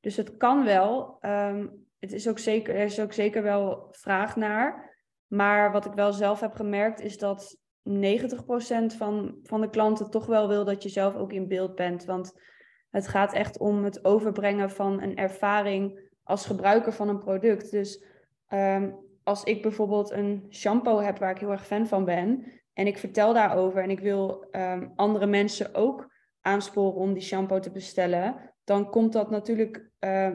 Dus 0.00 0.16
het 0.16 0.36
kan 0.36 0.64
wel. 0.64 1.18
Het 2.00 2.12
is 2.12 2.28
ook 2.28 2.38
zeker, 2.38 2.74
er 2.74 2.84
is 2.84 3.00
ook 3.00 3.12
zeker 3.12 3.42
wel 3.42 3.88
vraag 3.90 4.36
naar. 4.36 4.96
Maar 5.26 5.72
wat 5.72 5.86
ik 5.86 5.92
wel 5.92 6.12
zelf 6.12 6.40
heb 6.40 6.52
gemerkt 6.52 7.00
is 7.00 7.18
dat 7.18 7.58
90% 7.88 7.92
van, 8.96 9.38
van 9.42 9.60
de 9.60 9.70
klanten 9.70 10.10
toch 10.10 10.26
wel 10.26 10.48
wil 10.48 10.64
dat 10.64 10.82
je 10.82 10.88
zelf 10.88 11.14
ook 11.14 11.32
in 11.32 11.48
beeld 11.48 11.74
bent. 11.74 12.04
Want 12.04 12.32
het 12.90 13.08
gaat 13.08 13.32
echt 13.32 13.58
om 13.58 13.84
het 13.84 14.04
overbrengen 14.04 14.70
van 14.70 15.02
een 15.02 15.16
ervaring 15.16 16.08
als 16.22 16.46
gebruiker 16.46 16.92
van 16.92 17.08
een 17.08 17.18
product. 17.18 17.70
Dus 17.70 18.04
um, 18.48 18.96
als 19.22 19.44
ik 19.44 19.62
bijvoorbeeld 19.62 20.10
een 20.10 20.46
shampoo 20.50 20.98
heb 20.98 21.18
waar 21.18 21.30
ik 21.30 21.38
heel 21.38 21.50
erg 21.50 21.66
fan 21.66 21.86
van 21.86 22.04
ben 22.04 22.44
en 22.72 22.86
ik 22.86 22.98
vertel 22.98 23.32
daarover 23.32 23.82
en 23.82 23.90
ik 23.90 24.00
wil 24.00 24.48
um, 24.50 24.92
andere 24.96 25.26
mensen 25.26 25.74
ook 25.74 26.12
aansporen 26.40 26.94
om 26.94 27.12
die 27.12 27.22
shampoo 27.22 27.58
te 27.58 27.70
bestellen, 27.70 28.54
dan 28.64 28.90
komt 28.90 29.12
dat 29.12 29.30
natuurlijk 29.30 29.90
uh, 30.00 30.30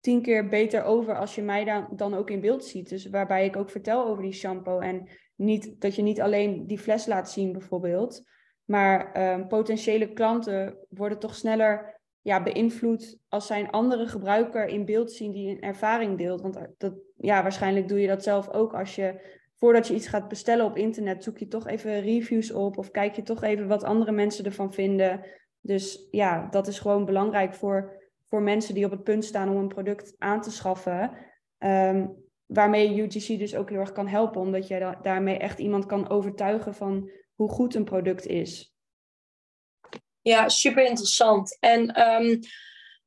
tien 0.00 0.22
keer 0.22 0.48
beter 0.48 0.84
over 0.84 1.18
als 1.18 1.34
je 1.34 1.42
mij 1.42 1.64
dan, 1.64 1.88
dan 1.90 2.14
ook 2.14 2.30
in 2.30 2.40
beeld 2.40 2.64
ziet. 2.64 2.88
Dus 2.88 3.08
waarbij 3.08 3.44
ik 3.44 3.56
ook 3.56 3.70
vertel 3.70 4.06
over 4.06 4.22
die 4.22 4.32
shampoo. 4.32 4.78
En 4.78 5.08
niet, 5.34 5.80
dat 5.80 5.94
je 5.94 6.02
niet 6.02 6.20
alleen 6.20 6.66
die 6.66 6.78
fles 6.78 7.06
laat 7.06 7.30
zien 7.30 7.52
bijvoorbeeld. 7.52 8.28
Maar 8.64 9.30
um, 9.32 9.48
potentiële 9.48 10.12
klanten 10.12 10.76
worden 10.88 11.18
toch 11.18 11.34
sneller 11.34 12.00
ja, 12.20 12.42
beïnvloed 12.42 13.18
als 13.28 13.46
zij 13.46 13.60
een 13.60 13.70
andere 13.70 14.06
gebruiker 14.06 14.66
in 14.66 14.84
beeld 14.84 15.12
zien 15.12 15.32
die 15.32 15.50
een 15.50 15.60
ervaring 15.60 16.18
deelt. 16.18 16.40
Want 16.40 16.58
dat, 16.78 16.94
ja, 17.16 17.42
waarschijnlijk 17.42 17.88
doe 17.88 18.00
je 18.00 18.08
dat 18.08 18.22
zelf 18.22 18.50
ook 18.50 18.74
als 18.74 18.94
je 18.94 19.34
voordat 19.54 19.86
je 19.86 19.94
iets 19.94 20.06
gaat 20.06 20.28
bestellen 20.28 20.64
op 20.64 20.76
internet, 20.76 21.22
zoek 21.22 21.38
je 21.38 21.48
toch 21.48 21.66
even 21.66 22.00
reviews 22.00 22.52
op 22.52 22.78
of 22.78 22.90
kijk 22.90 23.16
je 23.16 23.22
toch 23.22 23.42
even 23.42 23.68
wat 23.68 23.84
andere 23.84 24.12
mensen 24.12 24.44
ervan 24.44 24.72
vinden. 24.72 25.26
Dus 25.60 26.08
ja, 26.10 26.48
dat 26.50 26.66
is 26.66 26.78
gewoon 26.78 27.04
belangrijk 27.04 27.54
voor 27.54 27.95
voor 28.28 28.42
mensen 28.42 28.74
die 28.74 28.84
op 28.84 28.90
het 28.90 29.04
punt 29.04 29.24
staan 29.24 29.48
om 29.48 29.56
een 29.56 29.68
product 29.68 30.14
aan 30.18 30.40
te 30.40 30.50
schaffen. 30.50 31.16
Um, 31.58 32.24
waarmee 32.46 33.02
UGC 33.02 33.38
dus 33.38 33.54
ook 33.54 33.70
heel 33.70 33.78
erg 33.78 33.92
kan 33.92 34.08
helpen, 34.08 34.40
omdat 34.40 34.68
je 34.68 34.96
daarmee 35.02 35.36
echt 35.36 35.58
iemand 35.58 35.86
kan 35.86 36.08
overtuigen 36.08 36.74
van 36.74 37.10
hoe 37.34 37.48
goed 37.48 37.74
een 37.74 37.84
product 37.84 38.26
is. 38.26 38.74
Ja, 40.20 40.48
super 40.48 40.84
interessant. 40.84 41.56
En 41.60 41.80
um, 41.80 42.40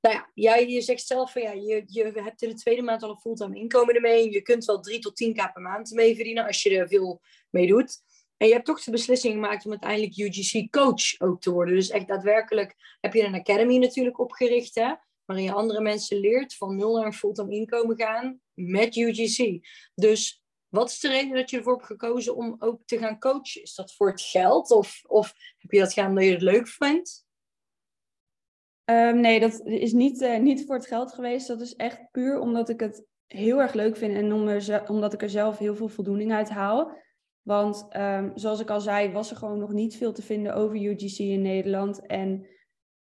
nou 0.02 0.16
ja, 0.16 0.30
jij 0.34 0.70
je 0.70 0.82
zegt 0.82 1.08
zelf 1.08 1.32
van 1.32 1.42
ja, 1.42 1.52
je, 1.52 1.84
je 1.86 2.12
hebt 2.24 2.42
in 2.42 2.50
de 2.50 2.56
tweede 2.56 2.82
maand 2.82 3.04
al 3.04 3.10
een 3.10 3.20
fulltime 3.20 3.56
inkomen 3.56 3.96
ermee. 3.96 4.32
Je 4.32 4.42
kunt 4.42 4.66
wel 4.66 4.80
3 4.80 5.00
tot 5.00 5.16
10 5.16 5.34
k 5.34 5.54
per 5.54 5.62
maand 5.62 5.92
mee 5.92 6.16
verdienen 6.16 6.46
als 6.46 6.64
je 6.64 6.78
er 6.78 6.88
veel 6.88 7.22
mee 7.50 7.68
doet. 7.68 8.02
En 8.38 8.48
je 8.48 8.54
hebt 8.54 8.66
toch 8.66 8.84
de 8.84 8.92
beslissing 8.92 9.34
gemaakt 9.34 9.66
om 9.66 9.72
uiteindelijk 9.72 10.18
UGC 10.18 10.72
coach 10.72 11.20
ook 11.20 11.42
te 11.42 11.52
worden. 11.52 11.76
Dus 11.76 11.90
echt 11.90 12.08
daadwerkelijk 12.08 12.98
heb 13.00 13.14
je 13.14 13.24
een 13.24 13.36
academy 13.36 13.78
natuurlijk 13.78 14.20
opgericht. 14.20 14.76
Hè? 14.76 14.94
Waarin 15.30 15.48
je 15.48 15.54
andere 15.54 15.82
mensen 15.82 16.20
leert 16.20 16.56
van 16.56 16.76
nul 16.76 16.96
naar 16.96 17.06
een 17.06 17.14
fulltime 17.14 17.56
inkomen 17.56 17.98
gaan 17.98 18.42
met 18.54 18.96
UGC. 18.96 19.60
Dus 19.96 20.44
wat 20.68 20.90
is 20.90 21.00
de 21.00 21.08
reden 21.08 21.36
dat 21.36 21.50
je 21.50 21.58
ervoor 21.58 21.74
hebt 21.74 21.86
gekozen 21.86 22.36
om 22.36 22.56
ook 22.60 22.82
te 22.86 22.98
gaan 22.98 23.20
coachen? 23.20 23.62
Is 23.62 23.76
dat 23.76 23.94
voor 23.94 24.10
het 24.10 24.22
geld 24.22 24.72
of, 24.72 25.02
of 25.08 25.34
heb 25.58 25.72
je 25.72 25.80
dat 25.80 25.94
gedaan 25.94 26.10
omdat 26.10 26.24
je 26.24 26.32
het 26.32 26.42
leuk 26.42 26.68
vindt? 26.68 27.26
Um, 28.86 29.20
nee, 29.20 29.40
dat 29.40 29.62
is 29.66 29.94
niet, 29.94 30.22
uh, 30.22 30.40
niet 30.40 30.66
voor 30.66 30.76
het 30.76 30.88
geld 30.88 31.14
geweest. 31.14 31.48
Dat 31.48 31.62
is 31.62 31.76
echt 31.76 32.12
puur 32.12 32.40
omdat 32.40 32.70
ik 32.70 32.80
het 32.80 33.06
heel 33.28 33.62
erg 33.62 33.74
leuk 33.74 33.98
vind 33.98 34.16
en 34.16 34.34
om 34.34 34.60
omdat 34.88 35.14
ik 35.14 35.22
er 35.22 35.30
zelf 35.30 35.58
heel 35.58 35.76
veel 35.76 35.90
voldoening 35.90 36.34
uit 36.34 36.50
haal. 36.50 36.92
Want 37.42 37.88
um, 37.96 38.32
zoals 38.36 38.60
ik 38.60 38.70
al 38.70 38.82
zei, 38.82 39.12
was 39.12 39.30
er 39.30 39.38
gewoon 39.38 39.60
nog 39.60 39.72
niet 39.72 39.98
veel 39.98 40.14
te 40.14 40.22
vinden 40.22 40.56
over 40.56 40.76
UGC 40.76 41.18
in 41.18 41.42
Nederland. 41.42 42.06
En 42.06 42.48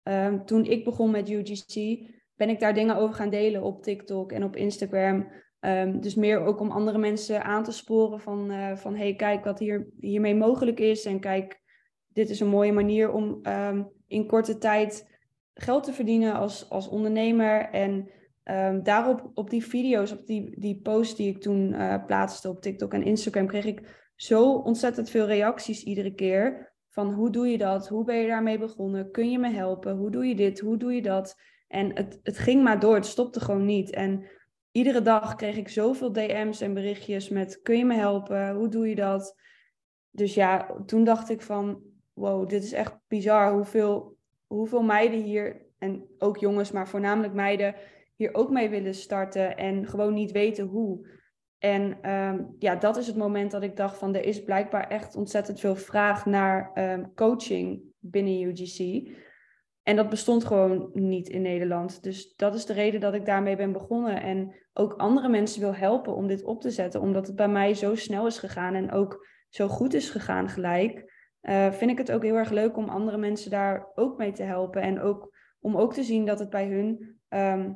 um, 0.02 0.44
toen 0.44 0.64
ik 0.64 0.84
begon 0.84 1.10
met 1.10 1.28
UGC, 1.28 2.06
ben 2.38 2.48
ik 2.48 2.60
daar 2.60 2.74
dingen 2.74 2.96
over 2.96 3.14
gaan 3.14 3.30
delen 3.30 3.62
op 3.62 3.82
TikTok 3.82 4.32
en 4.32 4.44
op 4.44 4.56
Instagram. 4.56 5.26
Um, 5.60 6.00
dus 6.00 6.14
meer 6.14 6.40
ook 6.40 6.60
om 6.60 6.70
andere 6.70 6.98
mensen 6.98 7.44
aan 7.44 7.64
te 7.64 7.72
sporen 7.72 8.20
van, 8.20 8.52
uh, 8.52 8.76
van 8.76 8.96
hey, 8.96 9.14
kijk 9.14 9.44
wat 9.44 9.58
hier, 9.58 9.88
hiermee 10.00 10.34
mogelijk 10.34 10.80
is. 10.80 11.04
En 11.04 11.20
kijk, 11.20 11.60
dit 12.12 12.30
is 12.30 12.40
een 12.40 12.48
mooie 12.48 12.72
manier 12.72 13.12
om 13.12 13.40
um, 13.42 13.88
in 14.06 14.26
korte 14.26 14.58
tijd 14.58 15.16
geld 15.54 15.84
te 15.84 15.92
verdienen 15.92 16.34
als, 16.34 16.70
als 16.70 16.88
ondernemer. 16.88 17.68
En 17.70 18.10
um, 18.44 18.82
daarop, 18.82 19.30
op 19.34 19.50
die 19.50 19.64
video's, 19.64 20.12
op 20.12 20.26
die, 20.26 20.60
die 20.60 20.80
posts 20.82 21.16
die 21.16 21.28
ik 21.28 21.40
toen 21.40 21.72
uh, 21.72 22.04
plaatste 22.06 22.48
op 22.48 22.60
TikTok 22.60 22.92
en 22.92 23.02
Instagram, 23.02 23.46
kreeg 23.46 23.64
ik 23.64 24.10
zo 24.16 24.52
ontzettend 24.52 25.10
veel 25.10 25.26
reacties 25.26 25.84
iedere 25.84 26.14
keer. 26.14 26.72
Van 26.88 27.12
hoe 27.12 27.30
doe 27.30 27.48
je 27.48 27.58
dat? 27.58 27.88
Hoe 27.88 28.04
ben 28.04 28.16
je 28.16 28.26
daarmee 28.26 28.58
begonnen? 28.58 29.10
Kun 29.10 29.30
je 29.30 29.38
me 29.38 29.50
helpen? 29.50 29.96
Hoe 29.96 30.10
doe 30.10 30.26
je 30.26 30.34
dit? 30.34 30.60
Hoe 30.60 30.76
doe 30.76 30.94
je 30.94 31.02
dat? 31.02 31.36
En 31.68 31.96
het, 31.96 32.20
het 32.22 32.38
ging 32.38 32.62
maar 32.62 32.80
door, 32.80 32.94
het 32.94 33.06
stopte 33.06 33.40
gewoon 33.40 33.64
niet. 33.64 33.90
En 33.90 34.26
iedere 34.70 35.02
dag 35.02 35.34
kreeg 35.34 35.56
ik 35.56 35.68
zoveel 35.68 36.12
DM's 36.12 36.60
en 36.60 36.74
berichtjes 36.74 37.28
met 37.28 37.62
kun 37.62 37.76
je 37.76 37.84
me 37.84 37.94
helpen? 37.94 38.54
Hoe 38.54 38.68
doe 38.68 38.88
je 38.88 38.94
dat? 38.94 39.36
Dus 40.10 40.34
ja, 40.34 40.76
toen 40.86 41.04
dacht 41.04 41.30
ik 41.30 41.42
van 41.42 41.82
wow, 42.12 42.48
dit 42.48 42.64
is 42.64 42.72
echt 42.72 42.96
bizar 43.08 43.52
hoeveel, 43.52 44.16
hoeveel 44.46 44.82
meiden 44.82 45.22
hier, 45.22 45.66
en 45.78 46.04
ook 46.18 46.36
jongens, 46.36 46.72
maar 46.72 46.88
voornamelijk 46.88 47.34
meiden, 47.34 47.74
hier 48.16 48.34
ook 48.34 48.50
mee 48.50 48.68
willen 48.68 48.94
starten 48.94 49.56
en 49.56 49.86
gewoon 49.86 50.14
niet 50.14 50.32
weten 50.32 50.66
hoe. 50.66 51.08
En 51.58 51.98
ehm, 52.02 52.42
ja, 52.58 52.76
dat 52.76 52.96
is 52.96 53.06
het 53.06 53.16
moment 53.16 53.50
dat 53.50 53.62
ik 53.62 53.76
dacht 53.76 53.98
van 53.98 54.14
er 54.14 54.24
is 54.24 54.44
blijkbaar 54.44 54.88
echt 54.88 55.16
ontzettend 55.16 55.60
veel 55.60 55.76
vraag 55.76 56.26
naar 56.26 56.70
ehm, 56.74 57.04
coaching 57.14 57.82
binnen 57.98 58.42
UGC. 58.42 59.08
En 59.88 59.96
dat 59.96 60.08
bestond 60.08 60.44
gewoon 60.44 60.90
niet 60.92 61.28
in 61.28 61.42
Nederland. 61.42 62.02
Dus 62.02 62.34
dat 62.36 62.54
is 62.54 62.66
de 62.66 62.72
reden 62.72 63.00
dat 63.00 63.14
ik 63.14 63.26
daarmee 63.26 63.56
ben 63.56 63.72
begonnen. 63.72 64.22
En 64.22 64.54
ook 64.72 64.92
andere 64.92 65.28
mensen 65.28 65.60
wil 65.60 65.74
helpen 65.74 66.14
om 66.14 66.26
dit 66.26 66.44
op 66.44 66.60
te 66.60 66.70
zetten. 66.70 67.00
Omdat 67.00 67.26
het 67.26 67.36
bij 67.36 67.48
mij 67.48 67.74
zo 67.74 67.94
snel 67.94 68.26
is 68.26 68.38
gegaan 68.38 68.74
en 68.74 68.92
ook 68.92 69.26
zo 69.48 69.68
goed 69.68 69.94
is 69.94 70.10
gegaan 70.10 70.48
gelijk. 70.48 71.12
Uh, 71.42 71.72
vind 71.72 71.90
ik 71.90 71.98
het 71.98 72.12
ook 72.12 72.22
heel 72.22 72.36
erg 72.36 72.50
leuk 72.50 72.76
om 72.76 72.88
andere 72.88 73.16
mensen 73.16 73.50
daar 73.50 73.92
ook 73.94 74.18
mee 74.18 74.32
te 74.32 74.42
helpen. 74.42 74.82
En 74.82 75.00
ook 75.00 75.36
om 75.60 75.76
ook 75.76 75.94
te 75.94 76.02
zien 76.02 76.26
dat 76.26 76.38
het 76.38 76.50
bij 76.50 76.66
hun 76.66 77.18
ehm, 77.28 77.72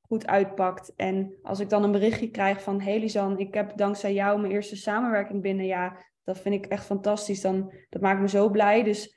goed 0.00 0.26
uitpakt. 0.26 0.92
En 0.96 1.38
als 1.42 1.60
ik 1.60 1.68
dan 1.68 1.82
een 1.82 1.92
berichtje 1.92 2.30
krijg 2.30 2.62
van... 2.62 2.80
Hey 2.80 3.00
Lisan, 3.00 3.38
ik 3.38 3.54
heb 3.54 3.76
dankzij 3.76 4.14
jou 4.14 4.40
mijn 4.40 4.52
eerste 4.52 4.76
samenwerking 4.76 5.42
binnen. 5.42 5.66
Ja, 5.66 5.96
dat 6.24 6.38
vind 6.38 6.54
ik 6.54 6.66
echt 6.66 6.84
fantastisch. 6.84 7.40
Dan, 7.40 7.72
dat 7.88 8.02
maakt 8.02 8.20
me 8.20 8.28
zo 8.28 8.50
blij. 8.50 8.82
Dus 8.82 9.13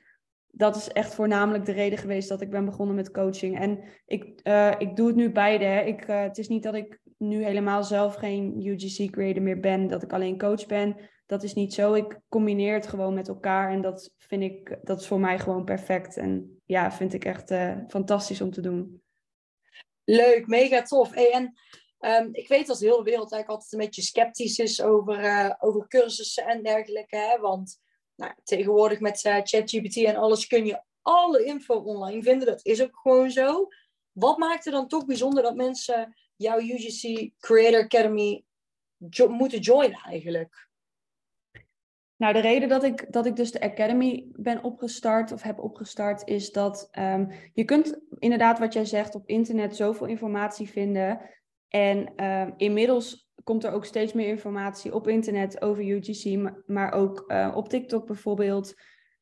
dat 0.58 0.76
is 0.76 0.88
echt 0.88 1.14
voornamelijk 1.14 1.64
de 1.64 1.72
reden 1.72 1.98
geweest 1.98 2.28
dat 2.28 2.40
ik 2.40 2.50
ben 2.50 2.64
begonnen 2.64 2.94
met 2.94 3.10
coaching. 3.10 3.58
En 3.58 3.82
ik, 4.06 4.40
uh, 4.44 4.74
ik 4.78 4.96
doe 4.96 5.06
het 5.06 5.16
nu 5.16 5.32
beide. 5.32 5.64
Hè. 5.64 5.80
Ik, 5.80 6.08
uh, 6.08 6.20
het 6.20 6.38
is 6.38 6.48
niet 6.48 6.62
dat 6.62 6.74
ik 6.74 6.98
nu 7.18 7.44
helemaal 7.44 7.84
zelf 7.84 8.14
geen 8.14 8.66
UGC 8.66 9.10
creator 9.10 9.42
meer 9.42 9.60
ben, 9.60 9.88
dat 9.88 10.02
ik 10.02 10.12
alleen 10.12 10.38
coach 10.38 10.66
ben. 10.66 10.96
Dat 11.26 11.42
is 11.42 11.54
niet 11.54 11.74
zo. 11.74 11.94
Ik 11.94 12.20
combineer 12.28 12.74
het 12.74 12.86
gewoon 12.86 13.14
met 13.14 13.28
elkaar 13.28 13.70
en 13.70 13.80
dat 13.80 14.14
vind 14.16 14.42
ik, 14.42 14.78
dat 14.82 15.00
is 15.00 15.06
voor 15.06 15.20
mij 15.20 15.38
gewoon 15.38 15.64
perfect. 15.64 16.16
En 16.16 16.60
ja, 16.64 16.92
vind 16.92 17.12
ik 17.12 17.24
echt 17.24 17.50
uh, 17.50 17.76
fantastisch 17.88 18.40
om 18.40 18.50
te 18.50 18.60
doen. 18.60 19.02
Leuk, 20.04 20.46
mega 20.46 20.82
tof. 20.82 21.14
Hey, 21.14 21.30
en 21.30 21.54
um, 22.00 22.28
ik 22.32 22.48
weet 22.48 22.66
dat 22.66 22.78
de 22.78 22.86
hele 22.86 23.02
wereld 23.02 23.32
eigenlijk 23.32 23.50
altijd 23.50 23.72
een 23.72 23.78
beetje 23.78 24.02
sceptisch 24.02 24.58
is 24.58 24.82
over, 24.82 25.56
over 25.58 25.88
cursussen 25.88 26.46
en 26.46 26.62
dergelijke. 26.62 27.16
Hè? 27.16 27.38
Want 27.40 27.80
nou, 28.18 28.32
tegenwoordig 28.44 29.00
met 29.00 29.24
uh, 29.24 29.36
ChatGPT 29.42 29.96
en 29.96 30.16
alles 30.16 30.46
kun 30.46 30.66
je 30.66 30.82
alle 31.02 31.44
info 31.44 31.74
online 31.74 32.22
vinden. 32.22 32.46
Dat 32.46 32.64
is 32.64 32.82
ook 32.82 32.98
gewoon 33.02 33.30
zo. 33.30 33.68
Wat 34.12 34.38
maakt 34.38 34.66
er 34.66 34.72
dan 34.72 34.88
toch 34.88 35.06
bijzonder 35.06 35.42
dat 35.42 35.56
mensen 35.56 36.16
jouw 36.36 36.58
UGC 36.58 37.30
Creator 37.38 37.82
Academy 37.82 38.44
moeten 39.28 39.60
joinen 39.60 40.00
eigenlijk? 40.04 40.68
Nou, 42.16 42.32
de 42.32 42.40
reden 42.40 42.68
dat 42.68 42.84
ik, 42.84 43.12
dat 43.12 43.26
ik 43.26 43.36
dus 43.36 43.52
de 43.52 43.60
Academy 43.60 44.26
ben 44.32 44.64
opgestart 44.64 45.32
of 45.32 45.42
heb 45.42 45.58
opgestart, 45.58 46.28
is 46.28 46.52
dat 46.52 46.88
um, 46.98 47.30
je 47.54 47.64
kunt 47.64 48.00
inderdaad 48.18 48.58
wat 48.58 48.72
jij 48.72 48.84
zegt 48.84 49.14
op 49.14 49.28
internet 49.28 49.76
zoveel 49.76 50.06
informatie 50.06 50.68
vinden. 50.68 51.20
En 51.68 52.24
um, 52.24 52.54
inmiddels 52.56 53.27
komt 53.44 53.64
er 53.64 53.72
ook 53.72 53.84
steeds 53.84 54.12
meer 54.12 54.28
informatie 54.28 54.94
op 54.94 55.08
internet 55.08 55.62
over 55.62 55.84
UGC, 55.84 56.52
maar 56.66 56.92
ook 56.92 57.24
uh, 57.26 57.52
op 57.54 57.68
TikTok 57.68 58.06
bijvoorbeeld. 58.06 58.74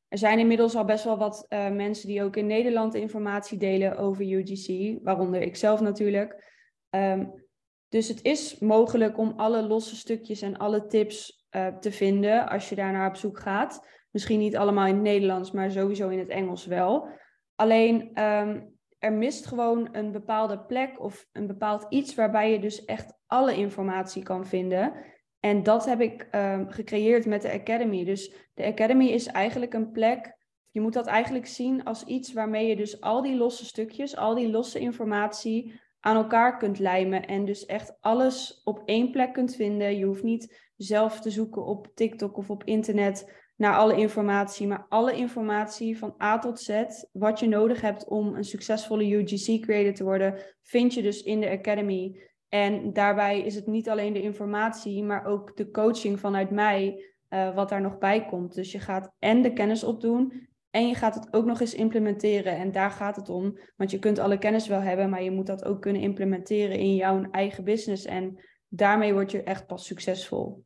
Er 0.09 0.19
zijn 0.19 0.39
inmiddels 0.39 0.77
al 0.77 0.85
best 0.85 1.05
wel 1.05 1.19
wat 1.19 1.47
uh, 1.49 1.71
mensen 1.71 2.09
die 2.09 2.23
ook 2.23 2.37
in 2.37 2.47
Nederland 2.47 2.95
informatie 2.95 3.59
delen 3.59 3.97
over 3.97 4.25
UGC, 4.25 4.99
waaronder 5.03 5.41
ik 5.41 5.57
zelf 5.57 5.81
natuurlijk. 5.81 6.55
Um, 6.91 7.45
dus 7.89 8.09
het 8.09 8.23
is 8.23 8.59
mogelijk 8.59 9.19
om 9.19 9.33
alle 9.37 9.63
losse 9.63 9.97
stukjes 9.97 10.43
en 10.43 10.57
alle 10.57 10.87
tips 10.87 11.47
uh, 11.51 11.67
te 11.67 11.93
vinden 11.93 12.49
als 12.49 12.69
je 12.69 12.75
daar 12.75 12.93
naar 12.93 13.09
op 13.09 13.17
zoek 13.17 13.39
gaat. 13.39 13.89
Misschien 14.11 14.39
niet 14.39 14.57
allemaal 14.57 14.87
in 14.87 14.95
het 14.95 15.03
Nederlands, 15.03 15.51
maar 15.51 15.71
sowieso 15.71 16.09
in 16.09 16.19
het 16.19 16.29
Engels 16.29 16.67
wel. 16.67 17.09
Alleen 17.55 18.23
um, 18.23 18.76
er 19.07 19.13
mist 19.13 19.47
gewoon 19.47 19.89
een 19.93 20.13
bepaalde 20.13 20.59
plek 20.59 21.01
of 21.01 21.29
een 21.33 21.47
bepaald 21.47 21.87
iets 21.89 22.15
waarbij 22.15 22.53
je 22.53 22.59
dus 22.59 22.85
echt 22.85 23.13
alle 23.27 23.57
informatie 23.57 24.23
kan 24.23 24.47
vinden. 24.47 24.93
En 25.41 25.63
dat 25.63 25.85
heb 25.85 26.01
ik 26.01 26.29
um, 26.33 26.71
gecreëerd 26.71 27.27
met 27.27 27.43
de 27.43 27.53
Academy. 27.53 28.05
Dus 28.05 28.33
de 28.55 28.65
Academy 28.65 29.07
is 29.07 29.27
eigenlijk 29.27 29.75
een 29.75 29.91
plek. 29.91 30.37
Je 30.71 30.81
moet 30.81 30.93
dat 30.93 31.07
eigenlijk 31.07 31.47
zien 31.47 31.85
als 31.85 32.05
iets 32.05 32.33
waarmee 32.33 32.67
je 32.67 32.77
dus 32.77 33.01
al 33.01 33.23
die 33.23 33.37
losse 33.37 33.65
stukjes, 33.65 34.17
al 34.17 34.35
die 34.35 34.51
losse 34.51 34.79
informatie 34.79 35.81
aan 36.01 36.17
elkaar 36.17 36.59
kunt 36.59 36.79
lijmen. 36.79 37.27
En 37.27 37.45
dus 37.45 37.67
echt 37.67 37.97
alles 38.01 38.61
op 38.65 38.83
één 38.85 39.11
plek 39.11 39.33
kunt 39.33 39.55
vinden. 39.55 39.97
Je 39.97 40.05
hoeft 40.05 40.23
niet 40.23 40.73
zelf 40.77 41.21
te 41.21 41.31
zoeken 41.31 41.65
op 41.65 41.89
TikTok 41.95 42.37
of 42.37 42.51
op 42.51 42.65
internet 42.65 43.46
naar 43.57 43.77
alle 43.77 43.97
informatie, 43.97 44.67
maar 44.67 44.87
alle 44.89 45.17
informatie 45.17 45.99
van 45.99 46.15
A 46.23 46.39
tot 46.39 46.61
Z, 46.61 46.85
wat 47.13 47.41
je 47.41 47.49
nodig 47.49 47.81
hebt 47.81 48.09
om 48.09 48.35
een 48.35 48.45
succesvolle 48.45 49.05
UGC 49.05 49.63
creator 49.63 49.93
te 49.93 50.05
worden, 50.05 50.35
vind 50.63 50.95
je 50.95 51.03
dus 51.03 51.23
in 51.23 51.41
de 51.41 51.51
Academy. 51.51 52.21
En 52.49 52.93
daarbij 52.93 53.41
is 53.41 53.55
het 53.55 53.67
niet 53.67 53.89
alleen 53.89 54.13
de 54.13 54.23
informatie, 54.23 55.05
maar 55.05 55.25
ook 55.25 55.57
de 55.57 55.71
coaching 55.71 56.21
vanuit 56.21 56.51
mij, 56.51 57.05
uh, 57.31 57.55
wat 57.55 57.69
daar 57.69 57.81
nog 57.81 57.99
bij 57.99 58.27
komt. 58.27 58.55
Dus 58.55 58.73
je 58.73 58.79
gaat 58.79 59.13
en 59.19 59.43
de 59.43 59.53
kennis 59.53 59.85
opdoen 59.85 60.49
en 60.71 60.89
je 60.89 60.95
gaat 60.95 61.15
het 61.15 61.29
ook 61.31 61.45
nog 61.45 61.61
eens 61.61 61.75
implementeren. 61.75 62.57
En 62.57 62.73
daar 62.73 62.91
gaat 62.91 63.17
het 63.17 63.29
om. 63.29 63.59
Want 63.77 63.91
je 63.91 63.99
kunt 63.99 64.19
alle 64.19 64.39
kennis 64.39 64.67
wel 64.67 64.81
hebben, 64.81 65.11
maar 65.11 65.23
je 65.23 65.31
moet 65.31 65.47
dat 65.47 65.65
ook 65.65 65.83
kunnen 65.83 66.03
implementeren 66.03 66.79
in 66.79 66.95
jouw 66.95 67.23
eigen 67.31 67.65
business. 67.65 68.05
En 68.05 68.41
daarmee 68.69 69.13
word 69.13 69.31
je 69.31 69.43
echt 69.43 69.67
pas 69.67 69.87
succesvol. 69.87 70.65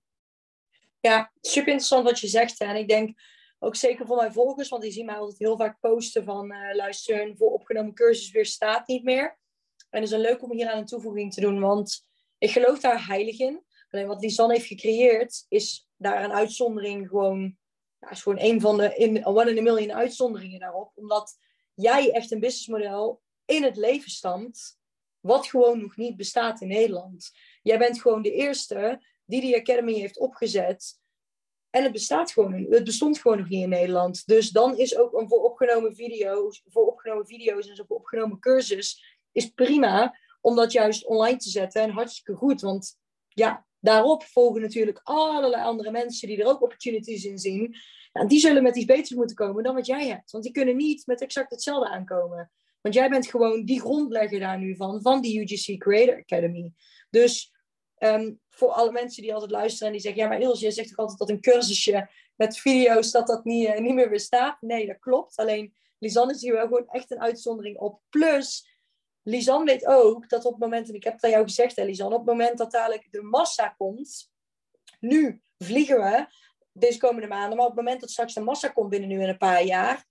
Ja, 1.01 1.33
super 1.41 1.69
interessant 1.69 2.05
wat 2.05 2.21
je 2.21 2.29
zegt. 2.29 2.59
Hè. 2.59 2.65
En 2.65 2.77
ik 2.77 2.89
denk 2.89 3.21
ook 3.59 3.77
zeker 3.77 4.07
voor 4.07 4.17
mijn 4.17 4.33
volgers, 4.33 4.69
want 4.69 4.83
die 4.83 4.93
zien 4.93 5.07
mij 5.07 5.17
altijd 5.17 5.39
heel 5.39 5.57
vaak 5.57 5.81
posten 5.81 6.25
van 6.25 6.53
uh, 6.53 6.75
luister, 6.75 7.23
een 7.23 7.41
opgenomen 7.41 7.95
cursus 7.95 8.31
weer 8.31 8.47
staat 8.47 8.87
niet 8.87 9.05
meer. 9.05 9.39
En 9.91 10.01
het 10.01 10.11
is 10.11 10.11
een 10.11 10.21
leuk 10.21 10.43
om 10.43 10.53
hier 10.53 10.69
aan 10.69 10.79
een 10.79 10.87
toevoeging 10.87 11.33
te 11.33 11.41
doen, 11.41 11.61
want 11.61 12.07
ik 12.39 12.51
geloof 12.51 12.81
daar 12.81 13.07
heilig 13.07 13.39
in. 13.39 13.65
Alleen 13.91 14.07
wat 14.07 14.21
Lisanne 14.21 14.55
heeft 14.55 14.67
gecreëerd, 14.67 15.45
is 15.49 15.89
daar 15.97 16.25
een 16.25 16.33
uitzondering 16.33 17.09
gewoon, 17.09 17.59
ja, 17.99 18.11
is 18.11 18.23
gewoon 18.23 18.41
een 18.41 18.61
van 18.61 18.77
de 18.77 18.95
in, 18.95 19.27
one 19.27 19.51
in 19.51 19.59
a 19.59 19.63
million 19.63 19.93
uitzonderingen 19.93 20.61
daarop. 20.61 20.93
Omdat 20.95 21.39
jij 21.75 22.11
echt 22.11 22.31
een 22.31 22.41
businessmodel 22.41 23.23
in 23.45 23.63
het 23.63 23.77
leven 23.77 24.11
stamt, 24.11 24.79
wat 25.21 25.47
gewoon 25.47 25.81
nog 25.81 25.97
niet 25.97 26.17
bestaat 26.17 26.61
in 26.61 26.69
Nederland. 26.69 27.31
Jij 27.63 27.79
bent 27.79 28.01
gewoon 28.01 28.23
de 28.23 28.33
eerste 28.33 29.05
die 29.31 29.41
die 29.41 29.57
Academy 29.57 29.93
heeft 29.93 30.19
opgezet. 30.19 30.99
En 31.71 31.83
het 31.83 31.93
bestaat 31.93 32.33
gewoon, 32.33 32.67
het 32.71 32.85
bestond 32.85 33.19
gewoon 33.19 33.39
nog 33.39 33.49
niet 33.49 33.63
in 33.63 33.69
Nederland. 33.69 34.27
Dus 34.27 34.51
dan 34.51 34.79
is 34.79 34.97
ook 34.97 35.13
een 35.13 35.29
voor 35.29 35.43
opgenomen 35.43 35.95
video's, 35.95 36.63
voor 36.67 36.87
opgenomen 36.87 37.27
video's 37.27 37.69
en 37.69 37.77
zo 37.77 37.85
voor 37.87 37.97
opgenomen 37.97 38.39
cursus, 38.39 39.19
is 39.33 39.49
prima 39.49 40.19
om 40.41 40.57
dat 40.57 40.73
juist 40.73 41.07
online 41.07 41.37
te 41.37 41.51
zetten. 41.51 41.83
En 41.83 41.91
hartstikke 41.91 42.35
goed, 42.35 42.61
want 42.61 42.99
ja, 43.29 43.67
daarop 43.81 44.25
volgen 44.25 44.61
natuurlijk 44.61 45.01
allerlei 45.03 45.63
andere 45.63 45.91
mensen 45.91 46.29
die 46.29 46.41
er 46.41 46.47
ook 46.47 46.63
opportunities 46.63 47.25
in 47.25 47.39
zien. 47.39 47.77
En 48.13 48.29
die 48.29 48.41
zullen 48.41 48.63
met 48.63 48.77
iets 48.77 48.87
beters 48.87 49.11
moeten 49.11 49.37
komen 49.37 49.63
dan 49.63 49.75
wat 49.75 49.87
jij 49.87 50.09
hebt. 50.09 50.31
Want 50.31 50.45
die 50.45 50.53
kunnen 50.53 50.77
niet 50.77 51.07
met 51.07 51.21
exact 51.21 51.51
hetzelfde 51.51 51.91
aankomen. 51.91 52.51
Want 52.81 52.95
jij 52.95 53.09
bent 53.09 53.27
gewoon 53.27 53.65
die 53.65 53.81
grondlegger 53.81 54.41
daar 54.41 54.59
nu 54.59 54.77
van, 54.77 55.03
van 55.03 55.21
die 55.21 55.41
UGC 55.41 55.79
Creator 55.79 56.17
Academy. 56.17 56.73
Dus 57.11 57.53
um, 58.03 58.41
voor 58.49 58.69
alle 58.69 58.93
mensen 58.93 59.23
die 59.23 59.35
altijd 59.35 59.51
luisteren 59.51 59.87
en 59.87 59.93
die 59.93 60.03
zeggen, 60.03 60.23
ja, 60.23 60.29
maar 60.29 60.41
Ilse, 60.41 60.65
je 60.65 60.71
zegt 60.71 60.89
toch 60.89 60.97
altijd 60.97 61.19
dat 61.19 61.31
een 61.31 61.41
cursusje 61.41 62.11
met 62.37 62.59
video's, 62.59 63.11
dat 63.11 63.27
dat 63.27 63.45
niet, 63.45 63.69
uh, 63.69 63.79
niet 63.79 63.95
meer 63.95 64.11
bestaat? 64.11 64.61
Nee, 64.61 64.87
dat 64.87 64.99
klopt. 64.99 65.37
Alleen 65.37 65.75
Lisanne 65.99 66.35
is 66.35 66.43
hier 66.43 66.53
wel 66.53 66.67
gewoon 66.67 66.89
echt 66.89 67.11
een 67.11 67.21
uitzondering 67.21 67.79
op. 67.79 68.01
Plus, 68.09 68.69
Lisanne 69.23 69.65
weet 69.65 69.87
ook 69.87 70.29
dat 70.29 70.45
op 70.45 70.53
het 70.53 70.61
moment, 70.61 70.89
en 70.89 70.95
ik 70.95 71.05
heb 71.05 71.13
het 71.13 71.25
aan 71.25 71.31
jou 71.31 71.45
gezegd, 71.45 71.77
hè, 71.77 71.85
Lisanne, 71.85 72.15
op 72.15 72.27
het 72.27 72.37
moment 72.37 72.59
dat 72.59 72.71
dadelijk 72.71 73.09
de 73.11 73.23
massa 73.23 73.69
komt, 73.69 74.31
nu 75.01 75.43
vliegen 75.59 75.97
we 75.97 76.27
deze 76.73 76.99
komende 76.99 77.29
maanden, 77.29 77.57
maar 77.57 77.67
op 77.67 77.77
het 77.77 77.81
moment 77.81 78.01
dat 78.01 78.11
straks 78.11 78.35
de 78.35 78.41
massa 78.41 78.69
komt 78.69 78.91
binnen 78.91 79.09
nu 79.09 79.23
in 79.23 79.29
een 79.29 79.39
paar 79.39 79.65
jaar, 79.65 80.05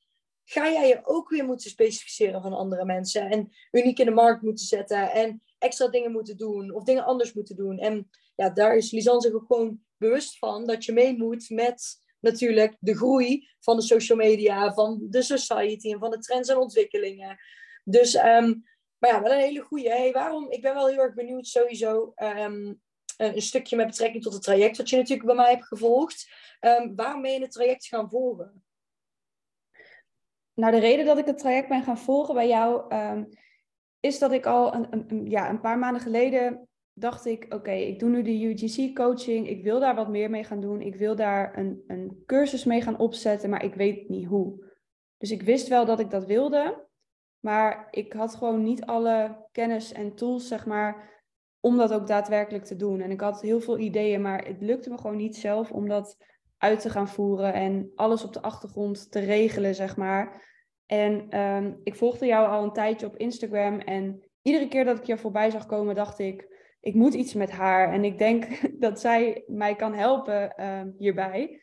ga 0.43 0.71
jij 0.71 0.87
je 0.87 0.99
ook 1.03 1.29
weer 1.29 1.45
moeten 1.45 1.69
specificeren 1.69 2.41
van 2.41 2.53
andere 2.53 2.85
mensen 2.85 3.29
en 3.29 3.51
uniek 3.71 3.99
in 3.99 4.05
de 4.05 4.11
markt 4.11 4.41
moeten 4.41 4.65
zetten 4.65 5.11
en 5.11 5.43
extra 5.59 5.87
dingen 5.87 6.11
moeten 6.11 6.37
doen 6.37 6.73
of 6.73 6.83
dingen 6.83 7.05
anders 7.05 7.33
moeten 7.33 7.55
doen. 7.55 7.77
En 7.77 8.09
ja, 8.35 8.49
daar 8.49 8.75
is 8.75 8.91
Lisanne 8.91 9.21
zich 9.21 9.33
ook 9.33 9.45
gewoon 9.47 9.81
bewust 9.97 10.37
van 10.37 10.65
dat 10.65 10.85
je 10.85 10.91
mee 10.91 11.17
moet 11.17 11.49
met 11.49 12.01
natuurlijk 12.19 12.75
de 12.79 12.95
groei 12.95 13.49
van 13.59 13.75
de 13.75 13.81
social 13.81 14.17
media, 14.17 14.73
van 14.73 15.07
de 15.09 15.21
society 15.21 15.91
en 15.91 15.99
van 15.99 16.11
de 16.11 16.19
trends 16.19 16.49
en 16.49 16.57
ontwikkelingen. 16.57 17.37
Dus, 17.83 18.15
ehm, 18.15 18.53
maar 18.97 19.09
ja, 19.09 19.21
wel 19.21 19.31
een 19.31 19.39
hele 19.39 19.61
goede. 19.61 19.89
Hey, 19.89 20.11
waarom? 20.11 20.51
Ik 20.51 20.61
ben 20.61 20.73
wel 20.73 20.87
heel 20.87 20.99
erg 20.99 21.13
benieuwd 21.13 21.47
sowieso. 21.47 22.11
Ehm, 22.15 22.73
een 23.17 23.41
stukje 23.41 23.75
met 23.75 23.87
betrekking 23.87 24.23
tot 24.23 24.33
het 24.33 24.43
traject 24.43 24.77
wat 24.77 24.89
je 24.89 24.95
natuurlijk 24.95 25.27
bij 25.27 25.35
mij 25.35 25.51
hebt 25.51 25.65
gevolgd. 25.65 26.29
Um, 26.61 26.95
waarom 26.95 27.21
ben 27.21 27.31
je 27.31 27.41
het 27.41 27.51
traject 27.51 27.85
gaan 27.85 28.09
volgen? 28.09 28.63
Nou, 30.53 30.71
de 30.71 30.79
reden 30.79 31.05
dat 31.05 31.17
ik 31.17 31.25
het 31.25 31.37
traject 31.37 31.67
ben 31.67 31.83
gaan 31.83 31.97
volgen 31.97 32.35
bij 32.35 32.47
jou 32.47 32.95
is 33.99 34.19
dat 34.19 34.31
ik 34.31 34.45
al 34.45 34.73
een, 34.73 35.25
ja, 35.29 35.49
een 35.49 35.61
paar 35.61 35.79
maanden 35.79 36.01
geleden 36.01 36.67
dacht 36.93 37.25
ik, 37.25 37.53
oké, 37.53 37.71
ik 37.71 37.99
doe 37.99 38.09
nu 38.09 38.21
de 38.21 38.43
UGC-coaching. 38.43 39.47
Ik 39.47 39.63
wil 39.63 39.79
daar 39.79 39.95
wat 39.95 40.09
meer 40.09 40.29
mee 40.29 40.43
gaan 40.43 40.61
doen. 40.61 40.81
Ik 40.81 40.95
wil 40.95 41.15
daar 41.15 41.57
een, 41.57 41.83
een 41.87 42.23
cursus 42.25 42.63
mee 42.63 42.81
gaan 42.81 42.99
opzetten, 42.99 43.49
maar 43.49 43.63
ik 43.63 43.73
weet 43.73 44.09
niet 44.09 44.27
hoe. 44.27 44.67
Dus 45.17 45.31
ik 45.31 45.41
wist 45.41 45.67
wel 45.67 45.85
dat 45.85 45.99
ik 45.99 46.09
dat 46.09 46.25
wilde, 46.25 46.87
maar 47.39 47.87
ik 47.91 48.13
had 48.13 48.35
gewoon 48.35 48.63
niet 48.63 48.85
alle 48.85 49.47
kennis 49.51 49.91
en 49.91 50.15
tools, 50.15 50.47
zeg 50.47 50.65
maar, 50.65 51.23
om 51.59 51.77
dat 51.77 51.93
ook 51.93 52.07
daadwerkelijk 52.07 52.65
te 52.65 52.75
doen. 52.75 53.01
En 53.01 53.11
ik 53.11 53.21
had 53.21 53.41
heel 53.41 53.61
veel 53.61 53.77
ideeën, 53.77 54.21
maar 54.21 54.45
het 54.45 54.61
lukte 54.61 54.89
me 54.89 54.97
gewoon 54.97 55.17
niet 55.17 55.35
zelf 55.35 55.71
om 55.71 55.87
dat 55.87 56.17
uit 56.57 56.79
te 56.79 56.89
gaan 56.89 57.07
voeren 57.07 57.53
en 57.53 57.91
alles 57.95 58.23
op 58.23 58.33
de 58.33 58.41
achtergrond 58.41 59.11
te 59.11 59.19
regelen, 59.19 59.75
zeg 59.75 59.97
maar. 59.97 60.48
En 60.89 61.39
um, 61.39 61.79
ik 61.83 61.95
volgde 61.95 62.25
jou 62.25 62.47
al 62.47 62.63
een 62.63 62.73
tijdje 62.73 63.05
op 63.05 63.17
Instagram 63.17 63.79
en 63.79 64.23
iedere 64.41 64.67
keer 64.67 64.85
dat 64.85 64.97
ik 64.97 65.03
je 65.03 65.17
voorbij 65.17 65.49
zag 65.49 65.65
komen, 65.65 65.95
dacht 65.95 66.19
ik, 66.19 66.47
ik 66.79 66.93
moet 66.93 67.13
iets 67.13 67.33
met 67.33 67.51
haar. 67.51 67.93
En 67.93 68.03
ik 68.03 68.17
denk 68.17 68.47
dat 68.85 68.99
zij 68.99 69.43
mij 69.47 69.75
kan 69.75 69.93
helpen 69.93 70.53
uh, 70.59 70.81
hierbij. 70.97 71.61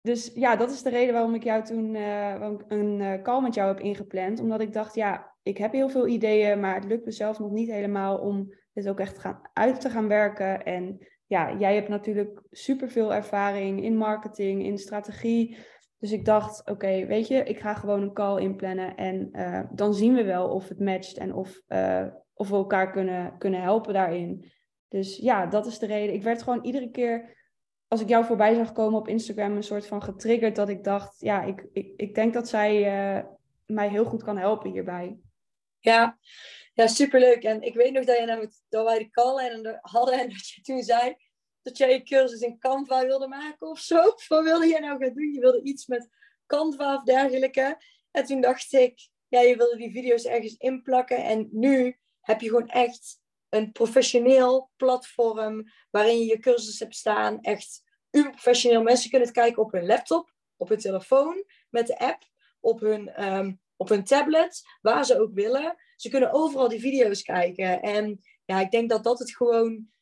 Dus 0.00 0.30
ja, 0.34 0.56
dat 0.56 0.70
is 0.70 0.82
de 0.82 0.90
reden 0.90 1.12
waarom 1.12 1.34
ik 1.34 1.44
jou 1.44 1.64
toen 1.64 1.94
uh, 1.94 2.50
een 2.68 3.00
uh, 3.00 3.22
call 3.22 3.42
met 3.42 3.54
jou 3.54 3.68
heb 3.68 3.80
ingepland. 3.80 4.40
Omdat 4.40 4.60
ik 4.60 4.72
dacht, 4.72 4.94
ja, 4.94 5.34
ik 5.42 5.58
heb 5.58 5.72
heel 5.72 5.88
veel 5.88 6.06
ideeën, 6.06 6.60
maar 6.60 6.74
het 6.74 6.84
lukt 6.84 7.04
me 7.04 7.10
zelf 7.10 7.38
nog 7.38 7.50
niet 7.50 7.70
helemaal 7.70 8.18
om 8.18 8.54
dit 8.72 8.88
ook 8.88 9.00
echt 9.00 9.18
gaan, 9.18 9.40
uit 9.52 9.80
te 9.80 9.90
gaan 9.90 10.08
werken. 10.08 10.64
En 10.64 10.98
ja, 11.26 11.56
jij 11.56 11.74
hebt 11.74 11.88
natuurlijk 11.88 12.40
superveel 12.50 13.14
ervaring 13.14 13.82
in 13.82 13.96
marketing, 13.96 14.64
in 14.64 14.78
strategie. 14.78 15.56
Dus 15.98 16.12
ik 16.12 16.24
dacht, 16.24 16.70
oké, 16.70 17.06
weet 17.06 17.28
je, 17.28 17.44
ik 17.44 17.58
ga 17.58 17.74
gewoon 17.74 18.02
een 18.02 18.12
call 18.12 18.40
inplannen 18.40 18.96
en 18.96 19.28
uh, 19.32 19.60
dan 19.72 19.94
zien 19.94 20.14
we 20.14 20.24
wel 20.24 20.48
of 20.48 20.68
het 20.68 20.80
matcht 20.80 21.16
en 21.16 21.34
of, 21.34 21.60
uh, 21.68 22.06
of 22.34 22.48
we 22.48 22.54
elkaar 22.54 22.90
kunnen, 22.90 23.38
kunnen 23.38 23.62
helpen 23.62 23.94
daarin. 23.94 24.52
Dus 24.88 25.16
ja, 25.16 25.46
dat 25.46 25.66
is 25.66 25.78
de 25.78 25.86
reden. 25.86 26.14
Ik 26.14 26.22
werd 26.22 26.42
gewoon 26.42 26.64
iedere 26.64 26.90
keer, 26.90 27.36
als 27.88 28.00
ik 28.00 28.08
jou 28.08 28.24
voorbij 28.24 28.54
zag 28.54 28.72
komen 28.72 28.98
op 28.98 29.08
Instagram, 29.08 29.56
een 29.56 29.62
soort 29.62 29.86
van 29.86 30.02
getriggerd 30.02 30.56
dat 30.56 30.68
ik 30.68 30.84
dacht, 30.84 31.20
ja, 31.20 31.42
ik, 31.42 31.66
ik, 31.72 31.92
ik 31.96 32.14
denk 32.14 32.34
dat 32.34 32.48
zij 32.48 32.76
uh, 33.16 33.24
mij 33.66 33.88
heel 33.88 34.04
goed 34.04 34.22
kan 34.22 34.38
helpen 34.38 34.70
hierbij. 34.70 35.18
Ja, 35.78 36.18
ja, 36.72 36.86
superleuk. 36.86 37.42
En 37.42 37.62
ik 37.62 37.74
weet 37.74 37.92
nog 37.92 38.04
dat, 38.04 38.18
je 38.18 38.24
namelijk, 38.24 38.52
dat 38.68 38.84
wij 38.84 38.98
de 38.98 39.10
call 39.10 39.38
en 39.38 39.78
hadden 39.80 40.20
en 40.20 40.28
dat 40.28 40.48
je 40.48 40.60
toen 40.62 40.82
zei, 40.82 41.16
dat 41.64 41.76
jij 41.76 41.92
je 41.92 42.02
cursus 42.02 42.40
in 42.40 42.58
Canva 42.58 43.06
wilde 43.06 43.28
maken 43.28 43.68
of 43.68 43.78
zo. 43.78 44.02
Wat 44.28 44.44
wilde 44.44 44.66
jij 44.66 44.80
nou 44.80 45.04
gaan 45.04 45.14
doen? 45.14 45.32
Je 45.32 45.40
wilde 45.40 45.62
iets 45.62 45.86
met 45.86 46.08
Canva 46.46 46.94
of 46.94 47.02
dergelijke. 47.02 47.80
En 48.10 48.24
toen 48.24 48.40
dacht 48.40 48.72
ik, 48.72 49.08
ja, 49.28 49.40
je 49.40 49.56
wilde 49.56 49.76
die 49.76 49.92
video's 49.92 50.24
ergens 50.24 50.56
inplakken. 50.56 51.16
En 51.16 51.48
nu 51.52 51.98
heb 52.20 52.40
je 52.40 52.48
gewoon 52.48 52.68
echt 52.68 53.20
een 53.48 53.72
professioneel 53.72 54.70
platform 54.76 55.72
waarin 55.90 56.18
je 56.18 56.24
je 56.24 56.38
cursus 56.38 56.78
hebt 56.78 56.94
staan. 56.94 57.40
Echt 57.40 57.82
professioneel. 58.10 58.82
Mensen 58.82 59.10
kunnen 59.10 59.28
het 59.28 59.36
kijken 59.36 59.62
op 59.62 59.72
hun 59.72 59.86
laptop, 59.86 60.34
op 60.56 60.68
hun 60.68 60.78
telefoon, 60.78 61.44
met 61.70 61.86
de 61.86 61.98
app, 61.98 62.22
op 62.60 62.80
hun, 62.80 63.24
um, 63.24 63.60
op 63.76 63.88
hun 63.88 64.04
tablet, 64.04 64.62
waar 64.80 65.04
ze 65.04 65.20
ook 65.20 65.34
willen. 65.34 65.76
Ze 65.96 66.08
kunnen 66.08 66.32
overal 66.32 66.68
die 66.68 66.80
video's 66.80 67.22
kijken. 67.22 67.82
En 67.82 68.20
ja, 68.44 68.60
ik 68.60 68.70
denk 68.70 68.90
dat 68.90 69.04
dat 69.04 69.18
het 69.18 69.36
gewoon 69.36 69.92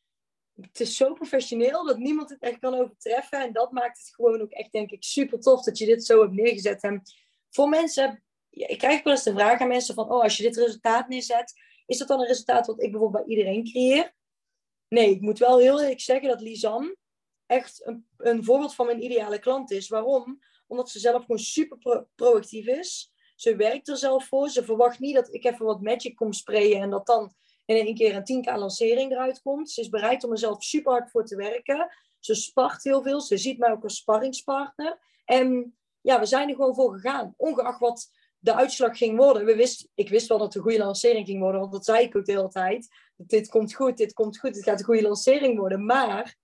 het 0.61 0.79
is 0.79 0.97
zo 0.97 1.13
professioneel 1.13 1.85
dat 1.85 1.97
niemand 1.97 2.29
het 2.29 2.41
echt 2.41 2.59
kan 2.59 2.73
overtreffen. 2.73 3.39
En 3.39 3.53
dat 3.53 3.71
maakt 3.71 3.97
het 3.97 4.13
gewoon 4.15 4.41
ook 4.41 4.51
echt, 4.51 4.71
denk 4.71 4.91
ik, 4.91 5.03
super 5.03 5.39
tof 5.39 5.63
dat 5.63 5.77
je 5.77 5.85
dit 5.85 6.05
zo 6.05 6.21
hebt 6.21 6.33
neergezet. 6.33 6.83
En 6.83 7.01
voor 7.49 7.69
mensen, 7.69 8.23
ik 8.49 8.77
krijg 8.77 9.03
wel 9.03 9.13
eens 9.13 9.23
de 9.23 9.33
vraag 9.33 9.59
aan 9.59 9.67
mensen 9.67 9.95
van, 9.95 10.11
oh, 10.11 10.21
als 10.21 10.37
je 10.37 10.43
dit 10.43 10.57
resultaat 10.57 11.07
neerzet, 11.07 11.53
is 11.85 11.97
dat 11.97 12.07
dan 12.07 12.19
een 12.19 12.27
resultaat 12.27 12.67
wat 12.67 12.81
ik 12.81 12.91
bijvoorbeeld 12.91 13.25
bij 13.25 13.35
iedereen 13.35 13.63
creëer? 13.63 14.13
Nee, 14.87 15.09
ik 15.09 15.21
moet 15.21 15.39
wel 15.39 15.59
heel 15.59 15.81
eerlijk 15.81 16.01
zeggen 16.01 16.29
dat 16.29 16.41
Lisanne 16.41 16.97
echt 17.45 17.85
een, 17.85 18.07
een 18.17 18.43
voorbeeld 18.43 18.75
van 18.75 18.85
mijn 18.85 19.03
ideale 19.03 19.39
klant 19.39 19.71
is. 19.71 19.87
Waarom? 19.87 20.39
Omdat 20.67 20.89
ze 20.89 20.99
zelf 20.99 21.21
gewoon 21.21 21.39
super 21.39 22.05
proactief 22.15 22.67
is. 22.67 23.11
Ze 23.35 23.55
werkt 23.55 23.87
er 23.87 23.97
zelf 23.97 24.27
voor. 24.27 24.49
Ze 24.49 24.63
verwacht 24.63 24.99
niet 24.99 25.15
dat 25.15 25.33
ik 25.33 25.43
even 25.43 25.65
wat 25.65 25.81
magic 25.81 26.15
kom 26.15 26.33
sprayen 26.33 26.81
en 26.81 26.89
dat 26.89 27.05
dan 27.05 27.33
in 27.65 27.75
één 27.75 27.95
keer 27.95 28.15
een 28.15 28.43
10k 28.43 28.57
lancering 28.57 29.11
eruit 29.11 29.41
komt. 29.41 29.71
Ze 29.71 29.81
is 29.81 29.89
bereid 29.89 30.23
om 30.23 30.31
er 30.31 30.37
zelf 30.37 30.63
super 30.63 30.91
hard 30.91 31.11
voor 31.11 31.25
te 31.25 31.35
werken. 31.35 31.89
Ze 32.19 32.35
spart 32.35 32.83
heel 32.83 33.01
veel. 33.01 33.21
Ze 33.21 33.37
ziet 33.37 33.57
mij 33.57 33.71
ook 33.71 33.83
als 33.83 33.95
sparringspartner. 33.95 34.99
En 35.25 35.77
ja, 36.01 36.19
we 36.19 36.25
zijn 36.25 36.49
er 36.49 36.55
gewoon 36.55 36.75
voor 36.75 36.93
gegaan. 36.93 37.33
Ongeacht 37.37 37.79
wat 37.79 38.11
de 38.39 38.55
uitslag 38.55 38.97
ging 38.97 39.17
worden. 39.17 39.45
We 39.45 39.55
wist, 39.55 39.89
ik 39.93 40.09
wist 40.09 40.27
wel 40.27 40.37
dat 40.37 40.47
het 40.47 40.55
een 40.55 40.61
goede 40.61 40.77
lancering 40.77 41.25
ging 41.25 41.39
worden. 41.39 41.59
Want 41.59 41.71
dat 41.71 41.85
zei 41.85 42.03
ik 42.03 42.15
ook 42.15 42.25
de 42.25 42.31
hele 42.31 42.49
tijd. 42.49 42.87
Dit 43.15 43.49
komt 43.49 43.73
goed, 43.73 43.97
dit 43.97 44.13
komt 44.13 44.39
goed. 44.39 44.55
Het 44.55 44.63
gaat 44.63 44.79
een 44.79 44.85
goede 44.85 45.01
lancering 45.01 45.57
worden. 45.57 45.85
Maar 45.85 46.35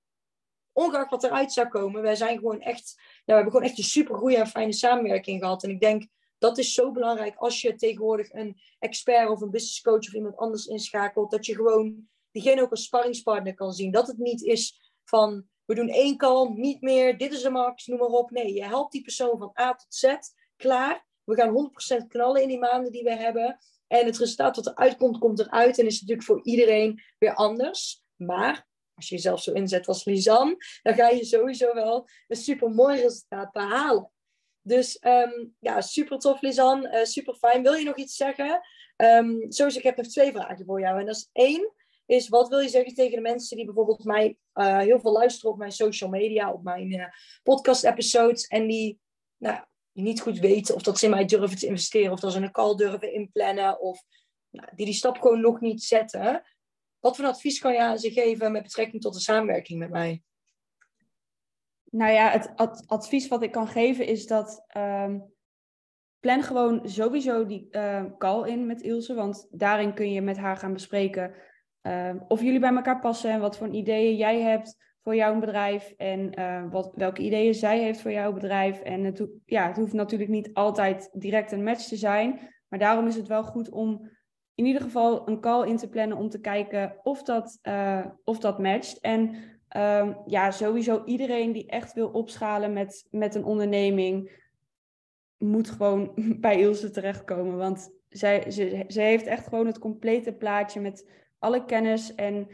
ongeacht 0.74 1.10
wat 1.10 1.24
eruit 1.24 1.54
zou 1.54 1.68
komen. 1.68 2.02
Wij 2.02 2.16
zijn 2.16 2.38
gewoon 2.38 2.62
echt... 2.62 2.94
We 3.26 3.34
hebben 3.34 3.52
gewoon 3.52 3.68
echt 3.68 3.78
een 3.78 3.84
super 3.84 4.16
goede 4.16 4.38
en 4.38 4.48
fijne 4.48 4.74
samenwerking 4.74 5.40
gehad. 5.40 5.64
En 5.64 5.70
ik 5.70 5.80
denk 5.80 6.08
dat 6.40 6.58
is 6.58 6.74
zo 6.74 6.92
belangrijk 6.92 7.36
als 7.36 7.62
je 7.62 7.76
tegenwoordig 7.76 8.34
een 8.34 8.62
expert 8.80 9.30
of 9.30 9.42
een 9.42 9.52
business 9.52 9.82
coach 9.82 10.08
of 10.08 10.14
iemand 10.14 10.38
anders 10.38 10.66
inschakelt. 10.66 11.32
Dat 11.32 11.46
je 11.46 11.56
gewoon 11.56 12.08
diegene 12.32 12.62
ook 12.62 12.72
als 12.72 12.84
sparringspartner 12.84 13.54
kan 13.54 13.72
zien. 13.72 13.92
Dat 13.92 14.08
het 14.08 14.18
niet 14.18 14.44
is 14.44 14.94
van 15.04 15.48
we 15.66 15.76
doen 15.76 15.90
één 15.90 16.18
kant, 16.18 16.58
niet 16.58 16.82
meer, 16.82 17.18
dit 17.18 17.34
is 17.34 17.42
de 17.42 17.50
max, 17.50 17.86
noem 17.86 18.00
maar 18.00 18.08
op. 18.08 18.32
Nee, 18.32 18.54
je 18.54 18.64
helpt 18.64 18.92
die 18.92 19.02
persoon 19.02 19.38
van 19.38 19.52
A 19.60 19.74
tot 19.74 19.96
Z. 19.96 20.16
Klaar. 20.56 21.08
We 21.24 21.36
gaan 21.36 21.72
100% 22.04 22.08
knallen 22.08 22.42
in 22.42 22.48
die 22.48 22.60
maanden 22.60 22.92
die 22.92 23.04
we 23.04 23.16
hebben. 23.16 23.58
En 23.88 24.06
het 24.06 24.18
resultaat 24.18 24.56
wat 24.56 24.68
eruit 24.68 24.98
komt, 24.98 25.18
komt 25.18 25.40
eruit. 25.40 25.80
En 25.80 25.86
is 25.86 26.00
natuurlijk 26.00 26.28
voor 26.28 26.44
iedereen 26.44 27.02
weer 27.18 27.34
anders. 27.34 28.04
Maar 28.16 28.68
als 28.94 29.10
je 29.10 29.16
jezelf 29.16 29.42
zo 29.42 29.52
inzet 29.52 29.88
als 29.88 30.06
Lisanne, 30.06 30.58
dan 30.82 30.94
ga 30.94 31.10
je 31.10 31.26
sowieso 31.26 31.74
wel 31.74 32.08
een 32.28 32.38
super 32.38 32.70
mooi 32.70 33.02
resultaat 33.02 33.52
behalen. 33.52 34.12
Dus 34.70 34.98
um, 35.02 35.56
ja, 35.60 35.82
super 35.82 36.18
tof, 36.18 36.42
Lisanne. 36.42 36.98
Uh, 36.98 37.04
super 37.04 37.34
fijn. 37.34 37.64
Wil 37.64 37.74
je 37.74 37.86
nog 37.86 37.98
iets 37.98 38.16
zeggen? 38.16 38.62
Um, 38.98 39.52
sowieso, 39.52 39.78
ik 39.78 39.84
heb 39.84 39.98
nog 39.98 40.08
twee 40.08 40.32
vragen 40.32 40.66
voor 40.66 40.80
jou. 40.80 41.00
En 41.00 41.06
dat 41.06 41.16
is 41.16 41.30
één, 41.32 41.74
is 42.06 42.28
wat 42.28 42.50
wil 42.50 42.60
je 42.60 42.70
zeggen 42.70 42.94
tegen 42.94 43.16
de 43.16 43.22
mensen 43.22 43.58
die 43.58 43.66
bijvoorbeeld 43.66 44.04
mij 44.04 44.38
uh, 44.54 44.78
heel 44.78 45.00
veel 45.00 45.12
luisteren 45.12 45.52
op 45.52 45.58
mijn 45.58 45.72
social 45.72 46.10
media, 46.10 46.54
op 46.54 46.64
mijn 46.64 46.92
uh, 46.92 47.06
podcast-episodes, 47.44 48.48
en 48.48 48.68
die, 48.68 49.00
nou, 49.38 49.60
niet 49.92 50.22
goed 50.22 50.40
weten 50.40 50.76
of 50.76 50.82
dat 50.82 51.00
ze 51.00 51.06
in 51.06 51.12
mij 51.12 51.26
durven 51.26 51.58
te 51.58 51.66
investeren, 51.66 52.12
of 52.12 52.20
dat 52.20 52.32
ze 52.32 52.40
een 52.40 52.52
call 52.52 52.76
durven 52.76 53.14
inplannen, 53.14 53.82
of 53.82 54.04
nou, 54.50 54.68
die 54.76 54.86
die 54.86 54.96
stap 54.96 55.18
gewoon 55.18 55.42
nog 55.42 55.60
niet 55.60 55.84
zetten. 55.84 56.44
Wat 57.00 57.16
voor 57.16 57.26
advies 57.26 57.60
kan 57.60 57.74
je 57.74 57.82
aan 57.82 58.00
ze 58.00 58.12
geven 58.12 58.52
met 58.52 58.64
betrekking 58.64 59.02
tot 59.02 59.14
de 59.14 59.20
samenwerking 59.20 59.80
met 59.80 59.90
mij? 59.90 60.24
Nou 61.92 62.12
ja, 62.12 62.30
het 62.30 62.54
advies 62.86 63.28
wat 63.28 63.44
ik 63.44 63.52
kan 63.52 63.68
geven 63.68 64.06
is 64.06 64.28
dat 64.28 64.66
um, 64.78 65.34
plan 66.20 66.44
gewoon 66.44 66.90
sowieso 66.90 67.46
die 67.46 67.68
uh, 67.72 68.04
call 68.18 68.50
in 68.50 68.66
met 68.66 68.82
Ilse, 68.82 69.14
want 69.14 69.48
daarin 69.52 69.94
kun 69.94 70.12
je 70.12 70.22
met 70.22 70.38
haar 70.38 70.58
gaan 70.58 70.74
bespreken 70.74 71.34
uh, 71.82 72.16
of 72.28 72.42
jullie 72.42 72.60
bij 72.60 72.76
elkaar 72.76 73.00
passen 73.00 73.32
en 73.32 73.40
wat 73.40 73.58
voor 73.58 73.70
ideeën 73.70 74.16
jij 74.16 74.42
hebt 74.42 74.88
voor 75.04 75.16
jouw 75.16 75.40
bedrijf 75.40 75.94
en 75.98 76.32
wat, 76.70 76.92
welke 76.96 77.22
ideeën 77.22 77.54
zij 77.54 77.80
heeft 77.80 78.02
voor 78.02 78.12
jouw 78.12 78.34
bedrijf. 78.34 78.80
En 78.80 79.04
het, 79.04 79.28
ja, 79.46 79.68
het 79.68 79.78
hoeft 79.78 79.94
natuurlijk 79.94 80.30
niet 80.30 80.54
altijd 80.54 81.10
direct 81.14 81.52
een 81.52 81.64
match 81.64 81.88
te 81.88 81.96
zijn, 81.96 82.40
maar 82.68 82.80
daarom 82.80 83.08
is 83.08 83.16
het 83.16 83.28
wel 83.28 83.44
goed 83.44 83.70
om 83.70 84.10
in 84.60 84.66
ieder 84.66 84.82
geval 84.82 85.28
een 85.28 85.40
call 85.40 85.68
in 85.68 85.78
te 85.78 85.90
plannen 85.90 86.18
om 86.18 86.30
te 86.30 86.40
kijken 86.40 87.00
of 87.04 87.24
dat, 87.24 87.60
uh, 87.64 88.06
of 88.24 88.40
dat 88.40 88.60
matcht. 88.60 89.00
En 89.00 89.36
Um, 89.78 90.18
ja, 90.26 90.52
sowieso 90.52 91.04
iedereen 91.06 91.52
die 91.52 91.68
echt 91.68 91.94
wil 91.94 92.10
opschalen 92.10 92.74
met, 92.74 93.08
met 93.12 93.36
een 93.36 93.44
onderneming, 93.44 94.32
moet 95.38 95.70
gewoon 95.70 96.12
bij 96.42 96.60
Ilse 96.60 96.90
terechtkomen. 96.90 97.58
Want 97.58 97.92
zij, 98.10 98.52
ze, 98.52 98.86
ze 98.88 99.02
heeft 99.02 99.26
echt 99.26 99.48
gewoon 99.48 99.66
het 99.66 99.80
complete 99.80 100.34
plaatje 100.34 100.80
met 100.80 101.10
alle 101.40 101.66
kennis. 101.66 102.16
En 102.16 102.48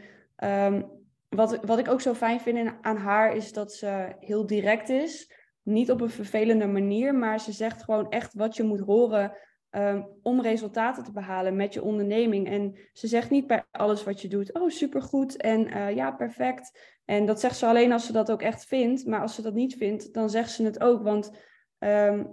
um, 0.44 0.90
wat, 1.28 1.64
wat 1.64 1.78
ik 1.78 1.88
ook 1.88 2.00
zo 2.00 2.14
fijn 2.14 2.40
vind 2.40 2.72
aan 2.80 2.96
haar 2.96 3.36
is 3.36 3.52
dat 3.52 3.72
ze 3.72 4.16
heel 4.20 4.46
direct 4.46 4.88
is. 4.88 5.32
Niet 5.62 5.90
op 5.90 6.00
een 6.00 6.10
vervelende 6.10 6.66
manier, 6.66 7.14
maar 7.14 7.40
ze 7.40 7.52
zegt 7.52 7.82
gewoon 7.82 8.10
echt 8.10 8.34
wat 8.34 8.56
je 8.56 8.62
moet 8.62 8.80
horen 8.80 9.36
ehm, 9.76 10.02
om 10.22 10.40
resultaten 10.40 11.04
te 11.04 11.12
behalen 11.12 11.56
met 11.56 11.74
je 11.74 11.82
onderneming. 11.82 12.48
En 12.48 12.76
ze 12.92 13.06
zegt 13.06 13.30
niet 13.30 13.46
bij 13.46 13.64
alles 13.70 14.04
wat 14.04 14.20
je 14.20 14.28
doet, 14.28 14.54
oh 14.54 14.68
supergoed 14.68 15.36
en 15.36 15.76
uh, 15.76 15.94
ja, 15.94 16.10
perfect. 16.10 16.94
En 17.04 17.26
dat 17.26 17.40
zegt 17.40 17.56
ze 17.56 17.66
alleen 17.66 17.92
als 17.92 18.06
ze 18.06 18.12
dat 18.12 18.30
ook 18.30 18.42
echt 18.42 18.66
vindt. 18.66 19.06
Maar 19.06 19.20
als 19.20 19.34
ze 19.34 19.42
dat 19.42 19.54
niet 19.54 19.76
vindt, 19.76 20.14
dan 20.14 20.30
zegt 20.30 20.50
ze 20.50 20.64
het 20.64 20.80
ook. 20.80 21.02
Want 21.02 21.30
ehm, 21.78 22.24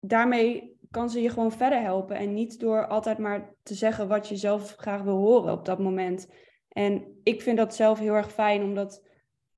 daarmee 0.00 0.78
kan 0.90 1.10
ze 1.10 1.22
je 1.22 1.28
gewoon 1.30 1.52
verder 1.52 1.80
helpen. 1.80 2.16
En 2.16 2.34
niet 2.34 2.60
door 2.60 2.86
altijd 2.86 3.18
maar 3.18 3.54
te 3.62 3.74
zeggen 3.74 4.08
wat 4.08 4.28
je 4.28 4.36
zelf 4.36 4.74
graag 4.76 5.02
wil 5.02 5.16
horen 5.16 5.52
op 5.52 5.64
dat 5.64 5.78
moment. 5.78 6.28
En 6.68 7.20
ik 7.22 7.42
vind 7.42 7.56
dat 7.56 7.74
zelf 7.74 7.98
heel 7.98 8.14
erg 8.14 8.32
fijn, 8.32 8.62
omdat 8.62 9.08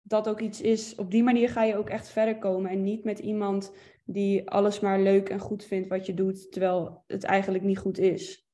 dat 0.02 0.28
ook 0.28 0.40
iets 0.40 0.60
is. 0.60 0.94
Op 0.94 1.10
die 1.10 1.22
manier 1.22 1.48
ga 1.48 1.62
je 1.62 1.76
ook 1.76 1.88
echt 1.88 2.08
verder 2.08 2.38
komen. 2.38 2.70
En 2.70 2.82
niet 2.82 3.04
met 3.04 3.18
iemand 3.18 3.72
die 4.09 4.51
alles 4.51 4.81
maar 4.81 5.01
leuk 5.01 5.29
en 5.29 5.38
goed 5.38 5.64
vindt 5.64 5.88
wat 5.88 6.07
je 6.07 6.14
doet, 6.14 6.53
terwijl 6.53 7.05
het 7.07 7.25
eigenlijk 7.25 7.64
niet 7.64 7.79
goed 7.79 7.99
is. 7.99 8.47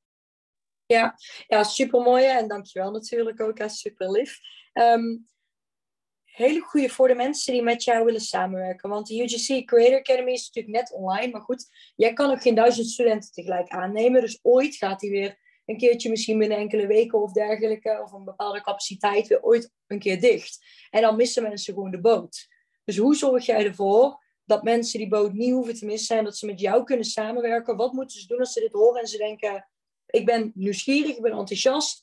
Ja, 0.85 1.15
ja 1.47 1.63
super 1.63 2.01
mooi. 2.01 2.25
En 2.25 2.47
dankjewel 2.47 2.91
natuurlijk 2.91 3.41
ook. 3.41 3.61
Super 3.65 4.11
lief. 4.11 4.39
Um, 4.73 5.27
hele 6.23 6.59
goede 6.59 6.89
voor 6.89 7.07
de 7.07 7.15
mensen 7.15 7.53
die 7.53 7.63
met 7.63 7.83
jou 7.83 8.05
willen 8.05 8.21
samenwerken. 8.21 8.89
Want 8.89 9.07
de 9.07 9.21
UGC 9.21 9.65
Creator 9.65 9.99
Academy 9.99 10.31
is 10.31 10.51
natuurlijk 10.51 10.75
net 10.75 10.93
online. 10.93 11.31
Maar 11.31 11.41
goed, 11.41 11.65
jij 11.95 12.13
kan 12.13 12.31
ook 12.31 12.41
geen 12.41 12.55
duizend 12.55 12.87
studenten 12.87 13.31
tegelijk 13.31 13.69
aannemen. 13.69 14.21
Dus 14.21 14.39
ooit 14.41 14.75
gaat 14.75 14.99
die 14.99 15.11
weer 15.11 15.41
een 15.65 15.77
keertje 15.77 16.09
misschien 16.09 16.37
binnen 16.37 16.57
enkele 16.57 16.87
weken 16.87 17.21
of 17.21 17.31
dergelijke. 17.31 18.01
Of 18.03 18.11
een 18.11 18.23
bepaalde 18.23 18.61
capaciteit 18.61 19.27
weer 19.27 19.41
ooit 19.41 19.71
een 19.87 19.99
keer 19.99 20.21
dicht. 20.21 20.65
En 20.89 21.01
dan 21.01 21.15
missen 21.15 21.43
mensen 21.43 21.73
gewoon 21.73 21.91
de 21.91 22.01
boot. 22.01 22.47
Dus 22.83 22.97
hoe 22.97 23.15
zorg 23.15 23.45
jij 23.45 23.65
ervoor 23.65 24.22
dat 24.45 24.63
mensen 24.63 24.99
die 24.99 25.07
boot 25.07 25.33
niet 25.33 25.51
hoeven 25.51 25.75
te 25.75 25.85
missen 25.85 26.17
en 26.17 26.23
dat 26.23 26.37
ze 26.37 26.45
met 26.45 26.59
jou 26.59 26.83
kunnen 26.83 27.05
samenwerken? 27.05 27.75
Wat 27.75 27.93
moeten 27.93 28.19
ze 28.19 28.27
doen 28.27 28.39
als 28.39 28.53
ze 28.53 28.59
dit 28.59 28.73
horen 28.73 29.01
en 29.01 29.07
ze 29.07 29.17
denken: 29.17 29.67
ik 30.05 30.25
ben 30.25 30.51
nieuwsgierig, 30.55 31.15
ik 31.15 31.21
ben 31.21 31.31
enthousiast 31.31 32.01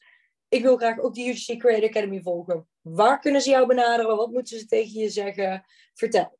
ik 0.50 0.62
wil 0.62 0.76
graag 0.76 0.98
ook 0.98 1.14
de 1.14 1.28
UGC 1.28 1.58
Creator 1.58 1.88
Academy 1.88 2.20
volgen. 2.20 2.68
Waar 2.80 3.20
kunnen 3.20 3.40
ze 3.40 3.50
jou 3.50 3.66
benaderen? 3.66 4.16
Wat 4.16 4.30
moeten 4.30 4.58
ze 4.58 4.66
tegen 4.66 5.00
je 5.00 5.08
zeggen? 5.08 5.64
Vertel. 5.94 6.38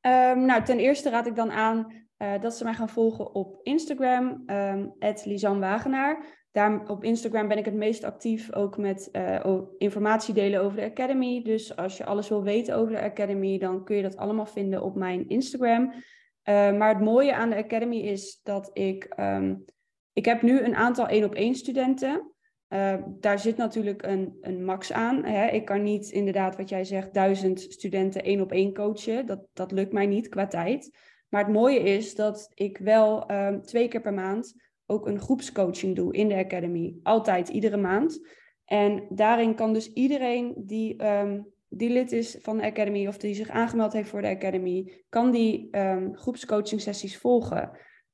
Um, 0.00 0.44
nou, 0.44 0.64
ten 0.64 0.78
eerste 0.78 1.10
raad 1.10 1.26
ik 1.26 1.34
dan 1.34 1.50
aan 1.50 2.06
uh, 2.18 2.40
dat 2.40 2.56
ze 2.56 2.64
mij 2.64 2.74
gaan 2.74 2.88
volgen 2.88 3.34
op 3.34 3.60
Instagram, 3.62 4.42
um, 4.46 5.60
Wagenaar. 5.60 6.39
Daar 6.52 6.88
op 6.88 7.04
Instagram 7.04 7.48
ben 7.48 7.58
ik 7.58 7.64
het 7.64 7.74
meest 7.74 8.04
actief, 8.04 8.54
ook 8.54 8.76
met 8.76 9.08
uh, 9.12 9.60
informatie 9.78 10.34
delen 10.34 10.60
over 10.60 10.76
de 10.76 10.84
Academy. 10.84 11.42
Dus 11.42 11.76
als 11.76 11.96
je 11.96 12.04
alles 12.04 12.28
wil 12.28 12.42
weten 12.42 12.76
over 12.76 12.92
de 12.92 13.00
Academy, 13.02 13.58
dan 13.58 13.84
kun 13.84 13.96
je 13.96 14.02
dat 14.02 14.16
allemaal 14.16 14.46
vinden 14.46 14.82
op 14.82 14.94
mijn 14.94 15.28
Instagram. 15.28 15.92
Uh, 15.92 16.76
maar 16.76 16.88
het 16.88 17.04
mooie 17.04 17.34
aan 17.34 17.50
de 17.50 17.56
Academy 17.56 17.96
is 17.96 18.40
dat 18.42 18.70
ik... 18.72 19.14
Um, 19.20 19.64
ik 20.12 20.24
heb 20.24 20.42
nu 20.42 20.60
een 20.60 20.74
aantal 20.74 21.08
één 21.08 21.24
op 21.24 21.34
één 21.34 21.54
studenten. 21.54 22.32
Uh, 22.68 22.94
daar 23.06 23.38
zit 23.38 23.56
natuurlijk 23.56 24.02
een, 24.02 24.38
een 24.40 24.64
max 24.64 24.92
aan. 24.92 25.24
Hè. 25.24 25.46
Ik 25.46 25.64
kan 25.64 25.82
niet 25.82 26.10
inderdaad, 26.10 26.56
wat 26.56 26.68
jij 26.68 26.84
zegt, 26.84 27.14
duizend 27.14 27.60
studenten 27.60 28.22
één 28.22 28.40
op 28.40 28.52
één 28.52 28.74
coachen. 28.74 29.26
Dat, 29.26 29.46
dat 29.52 29.72
lukt 29.72 29.92
mij 29.92 30.06
niet 30.06 30.28
qua 30.28 30.46
tijd. 30.46 30.96
Maar 31.28 31.44
het 31.44 31.52
mooie 31.52 31.80
is 31.80 32.14
dat 32.14 32.50
ik 32.54 32.78
wel 32.78 33.30
um, 33.30 33.62
twee 33.62 33.88
keer 33.88 34.00
per 34.00 34.14
maand 34.14 34.54
ook 34.90 35.06
een 35.06 35.20
groepscoaching 35.20 35.96
doe 35.96 36.12
in 36.12 36.28
de 36.28 36.36
Academy. 36.36 36.94
Altijd, 37.02 37.48
iedere 37.48 37.76
maand. 37.76 38.20
En 38.64 39.06
daarin 39.08 39.54
kan 39.54 39.72
dus 39.72 39.92
iedereen 39.92 40.54
die, 40.56 41.06
um, 41.06 41.46
die 41.68 41.90
lid 41.90 42.12
is 42.12 42.38
van 42.40 42.56
de 42.56 42.62
Academy 42.62 43.06
of 43.06 43.16
die 43.16 43.34
zich 43.34 43.48
aangemeld 43.48 43.92
heeft 43.92 44.08
voor 44.08 44.22
de 44.22 44.28
Academy, 44.28 44.92
kan 45.08 45.30
die 45.30 45.68
um, 45.78 46.16
groepscoaching 46.16 46.80
sessies 46.80 47.18
volgen. 47.18 47.70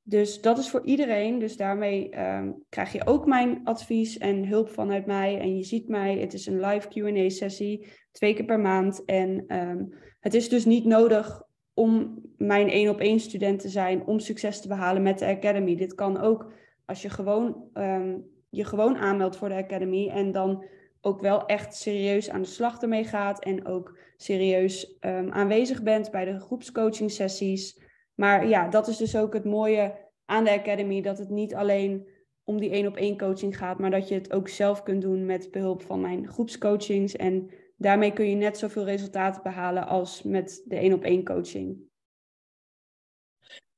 Dus 0.09 0.41
dat 0.41 0.57
is 0.57 0.69
voor 0.69 0.85
iedereen. 0.85 1.39
Dus 1.39 1.57
daarmee 1.57 2.09
ehm, 2.09 2.51
krijg 2.69 2.91
je 2.91 3.07
ook 3.07 3.25
mijn 3.25 3.61
advies 3.63 4.17
en 4.17 4.47
hulp 4.47 4.69
vanuit 4.69 5.05
mij. 5.05 5.39
En 5.39 5.55
je 5.55 5.63
ziet 5.63 5.87
mij. 5.87 6.17
Het 6.17 6.33
is 6.33 6.45
een 6.45 6.59
live 6.59 6.87
QA-sessie, 6.87 7.87
twee 8.11 8.33
keer 8.33 8.45
per 8.45 8.59
maand. 8.59 9.05
En 9.05 9.43
ehm, 9.47 9.83
het 10.19 10.33
is 10.33 10.49
dus 10.49 10.65
niet 10.65 10.85
nodig 10.85 11.41
om 11.73 12.21
mijn 12.37 12.69
één 12.69 12.89
op 12.89 12.99
één 12.99 13.19
student 13.19 13.59
te 13.59 13.69
zijn 13.69 14.05
om 14.05 14.19
succes 14.19 14.61
te 14.61 14.67
behalen 14.67 15.03
met 15.03 15.19
de 15.19 15.25
Academy. 15.25 15.75
Dit 15.75 15.93
kan 15.93 16.19
ook 16.19 16.51
als 16.87 17.01
je 17.01 17.09
gewoon, 17.09 17.69
um, 17.73 18.25
je 18.49 18.63
gewoon 18.63 18.97
aanmeldt 18.97 19.35
voor 19.35 19.49
de 19.49 19.55
Academy 19.55 20.09
en 20.09 20.31
dan 20.31 20.65
ook 21.01 21.21
wel 21.21 21.45
echt 21.45 21.75
serieus 21.75 22.29
aan 22.29 22.41
de 22.41 22.47
slag 22.47 22.81
ermee 22.81 23.03
gaat 23.03 23.43
en 23.43 23.65
ook 23.65 23.97
serieus 24.17 24.97
aanwezig 25.29 25.83
bent 25.83 26.11
bij 26.11 26.25
de 26.25 26.39
groepscoaching 26.39 27.11
sessies. 27.11 27.81
Maar 28.15 28.47
ja, 28.47 28.67
dat 28.67 28.87
is 28.87 28.97
dus 28.97 29.15
ook 29.15 29.33
het 29.33 29.45
mooie 29.45 30.05
aan 30.25 30.43
de 30.43 30.51
Academy, 30.51 31.01
dat 31.01 31.17
het 31.17 31.29
niet 31.29 31.55
alleen 31.55 32.07
om 32.43 32.59
die 32.59 32.69
één 32.69 32.87
op 32.87 32.95
één 32.95 33.17
coaching 33.17 33.57
gaat, 33.57 33.79
maar 33.79 33.91
dat 33.91 34.07
je 34.07 34.15
het 34.15 34.33
ook 34.33 34.47
zelf 34.47 34.83
kunt 34.83 35.01
doen 35.01 35.25
met 35.25 35.51
behulp 35.51 35.81
van 35.81 36.01
mijn 36.01 36.27
groepscoachings. 36.27 37.15
En 37.15 37.51
daarmee 37.77 38.13
kun 38.13 38.29
je 38.29 38.35
net 38.35 38.57
zoveel 38.57 38.83
resultaten 38.83 39.43
behalen 39.43 39.87
als 39.87 40.23
met 40.23 40.63
de 40.65 40.75
één 40.75 40.93
op 40.93 41.03
één 41.03 41.23
coaching. 41.23 41.85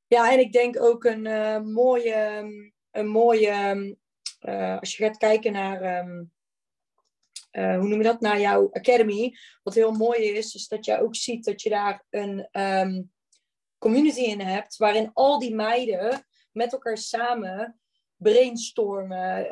Ja, 0.08 0.32
en 0.32 0.40
ik 0.40 0.52
denk 0.52 0.82
ook 0.82 1.04
een 1.04 1.26
uh, 1.26 1.62
mooie, 1.62 2.44
een 2.92 3.08
mooie 3.08 3.98
uh, 4.42 4.80
als 4.80 4.98
je 4.98 5.04
gaat 5.04 5.18
kijken 5.18 5.52
naar, 5.52 6.00
um, 6.00 6.32
uh, 7.52 7.78
hoe 7.78 7.88
noem 7.88 7.98
je 7.98 8.04
dat, 8.04 8.22
naar 8.22 8.40
jouw 8.40 8.70
academy. 8.72 9.38
Wat 9.64 9.74
heel 9.74 9.92
mooi 9.92 10.24
is, 10.24 10.56
is 10.56 10.68
dat 10.68 10.86
je 10.86 11.02
ook 11.02 11.16
ziet 11.16 11.46
dat 11.46 11.62
je 11.62 11.70
daar 11.70 12.06
een 12.10 12.48
um, 12.52 13.12
community 13.78 14.22
in 14.22 14.42
hebt, 14.42 14.78
waarin 14.78 15.12
al 15.14 15.40
die 15.40 15.56
meiden 15.56 16.26
met 16.52 16.72
elkaar 16.72 16.98
samen 16.98 17.80
brainstormen. 18.16 19.48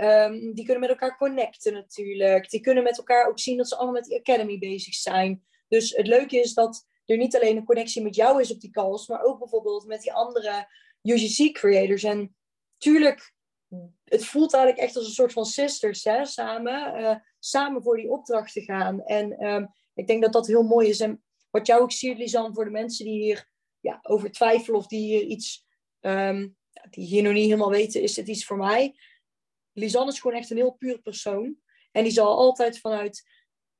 Die 0.54 0.65
kunnen 0.65 0.80
met 0.80 0.89
elkaar 0.89 1.17
connecten 1.17 1.73
natuurlijk. 1.73 2.50
Die 2.50 2.62
kunnen 2.62 2.84
met 2.84 2.97
elkaar 2.97 3.28
ook 3.28 3.39
zien 3.39 3.58
dat 3.58 3.67
ze 3.67 3.76
allemaal 3.76 3.93
met 3.93 4.06
die 4.06 4.19
academy 4.19 4.58
bezig 4.58 4.93
zijn. 4.93 5.43
Dus 5.67 5.91
het 5.95 6.08
leuke 6.08 6.39
is 6.39 6.54
dat 6.54 6.86
er 7.06 7.17
niet 7.17 7.36
alleen 7.36 7.58
een 7.58 7.65
connectie 7.65 8.02
met 8.02 8.15
jou 8.15 8.41
is 8.41 8.52
op 8.52 8.60
die 8.60 8.71
calls, 8.71 9.08
maar 9.08 9.23
ook 9.23 9.39
bijvoorbeeld 9.39 9.86
met 9.86 10.02
die 10.02 10.13
andere 10.13 10.67
UGC-creators. 11.02 12.04
En 12.04 12.36
tuurlijk, 12.77 13.33
het 14.03 14.25
voelt 14.25 14.53
eigenlijk 14.53 14.83
echt 14.83 14.95
als 14.95 15.05
een 15.05 15.13
soort 15.13 15.33
van 15.33 15.45
sisters, 15.45 16.03
hè, 16.03 16.25
samen, 16.25 17.01
uh, 17.01 17.15
samen 17.39 17.83
voor 17.83 17.97
die 17.97 18.09
opdracht 18.09 18.53
te 18.53 18.61
gaan. 18.61 19.03
En 19.03 19.45
um, 19.45 19.67
ik 19.93 20.07
denk 20.07 20.21
dat 20.21 20.33
dat 20.33 20.47
heel 20.47 20.63
mooi 20.63 20.89
is. 20.89 20.99
En 20.99 21.23
wat 21.49 21.67
jou 21.67 21.81
ook 21.81 21.91
ziet, 21.91 22.17
Lisanne, 22.17 22.53
voor 22.53 22.65
de 22.65 22.71
mensen 22.71 23.05
die 23.05 23.21
hier 23.21 23.49
ja, 23.79 23.99
over 24.01 24.31
twijfelen 24.31 24.79
of 24.79 24.87
die 24.87 25.01
hier 25.01 25.21
iets, 25.21 25.65
um, 25.99 26.57
die 26.89 27.05
hier 27.05 27.23
nog 27.23 27.33
niet 27.33 27.43
helemaal 27.43 27.69
weten, 27.69 28.01
is 28.01 28.15
het 28.15 28.27
iets 28.27 28.45
voor 28.45 28.57
mij. 28.57 28.95
Lisanne 29.73 30.11
is 30.11 30.19
gewoon 30.19 30.37
echt 30.37 30.49
een 30.49 30.57
heel 30.57 30.71
puur 30.71 31.01
persoon. 31.01 31.57
En 31.91 32.03
die 32.03 32.11
zal 32.11 32.37
altijd 32.37 32.79
vanuit 32.79 33.23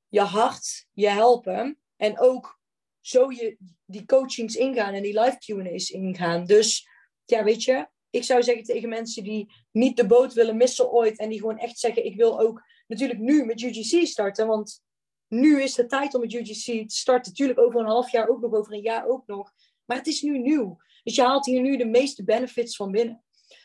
je 0.08 0.22
hart 0.22 0.88
je 0.94 1.10
helpen. 1.10 1.80
En 1.96 2.20
ook 2.20 2.60
zo 3.00 3.32
je 3.32 3.58
die 3.86 4.06
coachings 4.06 4.56
ingaan 4.56 4.94
en 4.94 5.04
die 5.04 5.20
live 5.20 5.38
Q&A's 5.38 5.90
ingaan. 5.90 6.46
Dus 6.46 6.88
ja, 7.26 7.44
weet 7.44 7.64
je, 7.64 7.88
ik 8.18 8.24
zou 8.24 8.44
zeggen 8.44 8.64
tegen 8.64 8.90
mensen 8.90 9.24
die 9.24 9.54
niet 9.72 9.98
de 9.98 10.08
boot 10.08 10.34
willen 10.34 10.58
missen 10.58 10.92
ooit. 10.92 11.20
En 11.20 11.30
die 11.30 11.40
gewoon 11.40 11.58
echt 11.58 11.80
zeggen, 11.80 12.06
ik 12.06 12.16
wil 12.16 12.40
ook 12.40 12.64
natuurlijk 12.88 13.20
nu 13.20 13.46
met 13.46 13.62
UGC 13.62 14.08
starten. 14.08 14.48
Want 14.48 14.82
nu 15.28 15.62
is 15.62 15.74
de 15.74 15.86
tijd 15.86 16.14
om 16.14 16.22
met 16.22 16.34
UGC 16.34 16.90
te 16.90 16.96
starten. 16.96 17.32
Natuurlijk 17.32 17.60
over 17.60 17.80
een 17.80 17.86
half 17.86 18.12
jaar 18.12 18.28
ook 18.28 18.42
nog, 18.42 18.54
over 18.54 18.74
een 18.74 18.82
jaar 18.82 19.08
ook 19.08 19.28
nog. 19.28 19.52
Maar 19.86 19.98
het 19.98 20.08
is 20.08 20.22
nu 20.22 20.40
nieuw. 20.40 20.78
Dus 21.04 21.16
je 21.16 21.22
haalt 21.22 21.46
hier 21.46 21.62
nu 21.62 21.78
de 21.78 21.86
meeste 21.86 22.24
benefits 22.24 22.76
van 22.76 22.92
binnen. 22.92 23.24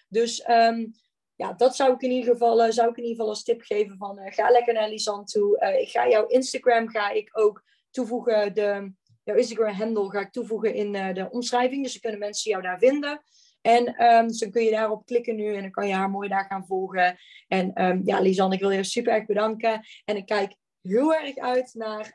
Dus 0.09 0.49
um, 0.49 0.95
ja, 1.35 1.53
dat 1.53 1.77
zou 1.77 1.93
ik 1.93 2.03
in 2.03 2.11
ieder 2.11 2.33
geval, 2.33 2.67
uh, 2.67 2.71
zou 2.71 2.91
ik 2.91 2.97
in 2.97 3.03
ieder 3.03 3.17
geval 3.17 3.29
als 3.29 3.43
tip 3.43 3.63
geven 3.63 3.97
van 3.97 4.19
uh, 4.19 4.33
ga 4.33 4.51
lekker 4.51 4.75
naar 4.75 4.89
Lisanne 4.89 5.25
toe. 5.25 5.61
Uh, 5.63 5.81
ik 5.81 5.89
ga 5.89 6.09
jouw 6.09 6.27
Instagram 6.27 6.89
ga 6.89 7.11
ik 7.11 7.31
ook 7.33 7.65
toevoegen. 7.91 8.55
De, 8.55 8.93
jouw 9.25 9.37
Instagram 9.37 9.73
handle 9.73 10.11
ga 10.11 10.21
ik 10.21 10.33
toevoegen 10.33 10.75
in 10.75 10.93
de 10.93 11.29
omschrijving. 11.31 11.83
Dus 11.83 11.93
dan 11.93 12.01
kunnen 12.01 12.21
mensen 12.21 12.51
jou 12.51 12.63
daar 12.63 12.79
vinden. 12.79 13.23
En 13.63 14.05
um, 14.05 14.27
dus 14.27 14.39
dan 14.39 14.51
kun 14.51 14.63
je 14.63 14.71
daarop 14.71 15.07
klikken 15.07 15.37
nu 15.37 15.55
en 15.55 15.61
dan 15.63 15.71
kan 15.71 15.89
je 15.89 15.95
haar 15.95 16.11
mooi 16.11 16.29
daar 16.29 16.45
gaan 16.45 16.67
volgen. 16.67 17.19
En 17.49 17.85
um, 17.85 18.01
ja, 18.05 18.21
Lisanne, 18.21 18.55
ik 18.55 18.61
wil 18.61 18.71
je 18.71 18.85
super 18.85 19.13
erg 19.13 19.27
bedanken. 19.27 19.81
En 20.05 20.17
ik 20.17 20.27
kijk 20.27 20.55
heel 20.81 21.15
erg 21.15 21.37
uit 21.37 21.75
naar 21.75 22.13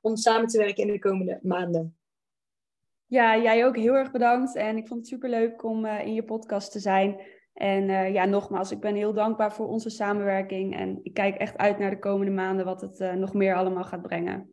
om 0.00 0.16
samen 0.16 0.48
te 0.48 0.58
werken 0.58 0.86
in 0.86 0.92
de 0.92 0.98
komende 0.98 1.38
maanden. 1.42 1.98
Ja, 3.06 3.38
jij 3.38 3.66
ook 3.66 3.76
heel 3.76 3.94
erg 3.94 4.10
bedankt. 4.10 4.56
En 4.56 4.76
ik 4.76 4.86
vond 4.86 5.00
het 5.00 5.08
super 5.08 5.28
leuk 5.28 5.62
om 5.62 5.84
uh, 5.84 6.00
in 6.00 6.14
je 6.14 6.24
podcast 6.24 6.72
te 6.72 6.78
zijn. 6.78 7.20
En 7.52 7.88
uh, 7.88 8.12
ja, 8.12 8.24
nogmaals, 8.24 8.70
ik 8.70 8.80
ben 8.80 8.94
heel 8.94 9.12
dankbaar 9.12 9.52
voor 9.52 9.68
onze 9.68 9.90
samenwerking. 9.90 10.76
En 10.76 11.00
ik 11.02 11.14
kijk 11.14 11.36
echt 11.36 11.56
uit 11.56 11.78
naar 11.78 11.90
de 11.90 11.98
komende 11.98 12.32
maanden 12.32 12.64
wat 12.64 12.80
het 12.80 12.98
nog 13.14 13.34
meer 13.34 13.54
allemaal 13.54 13.84
gaat 13.84 14.02
brengen. 14.02 14.52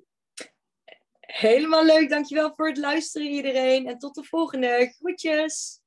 Helemaal 1.19 1.85
leuk. 1.85 2.09
Dankjewel 2.09 2.53
voor 2.55 2.67
het 2.67 2.77
luisteren 2.77 3.27
iedereen. 3.27 3.87
En 3.87 3.97
tot 3.97 4.15
de 4.15 4.23
volgende. 4.23 4.93
Groetjes. 4.97 5.83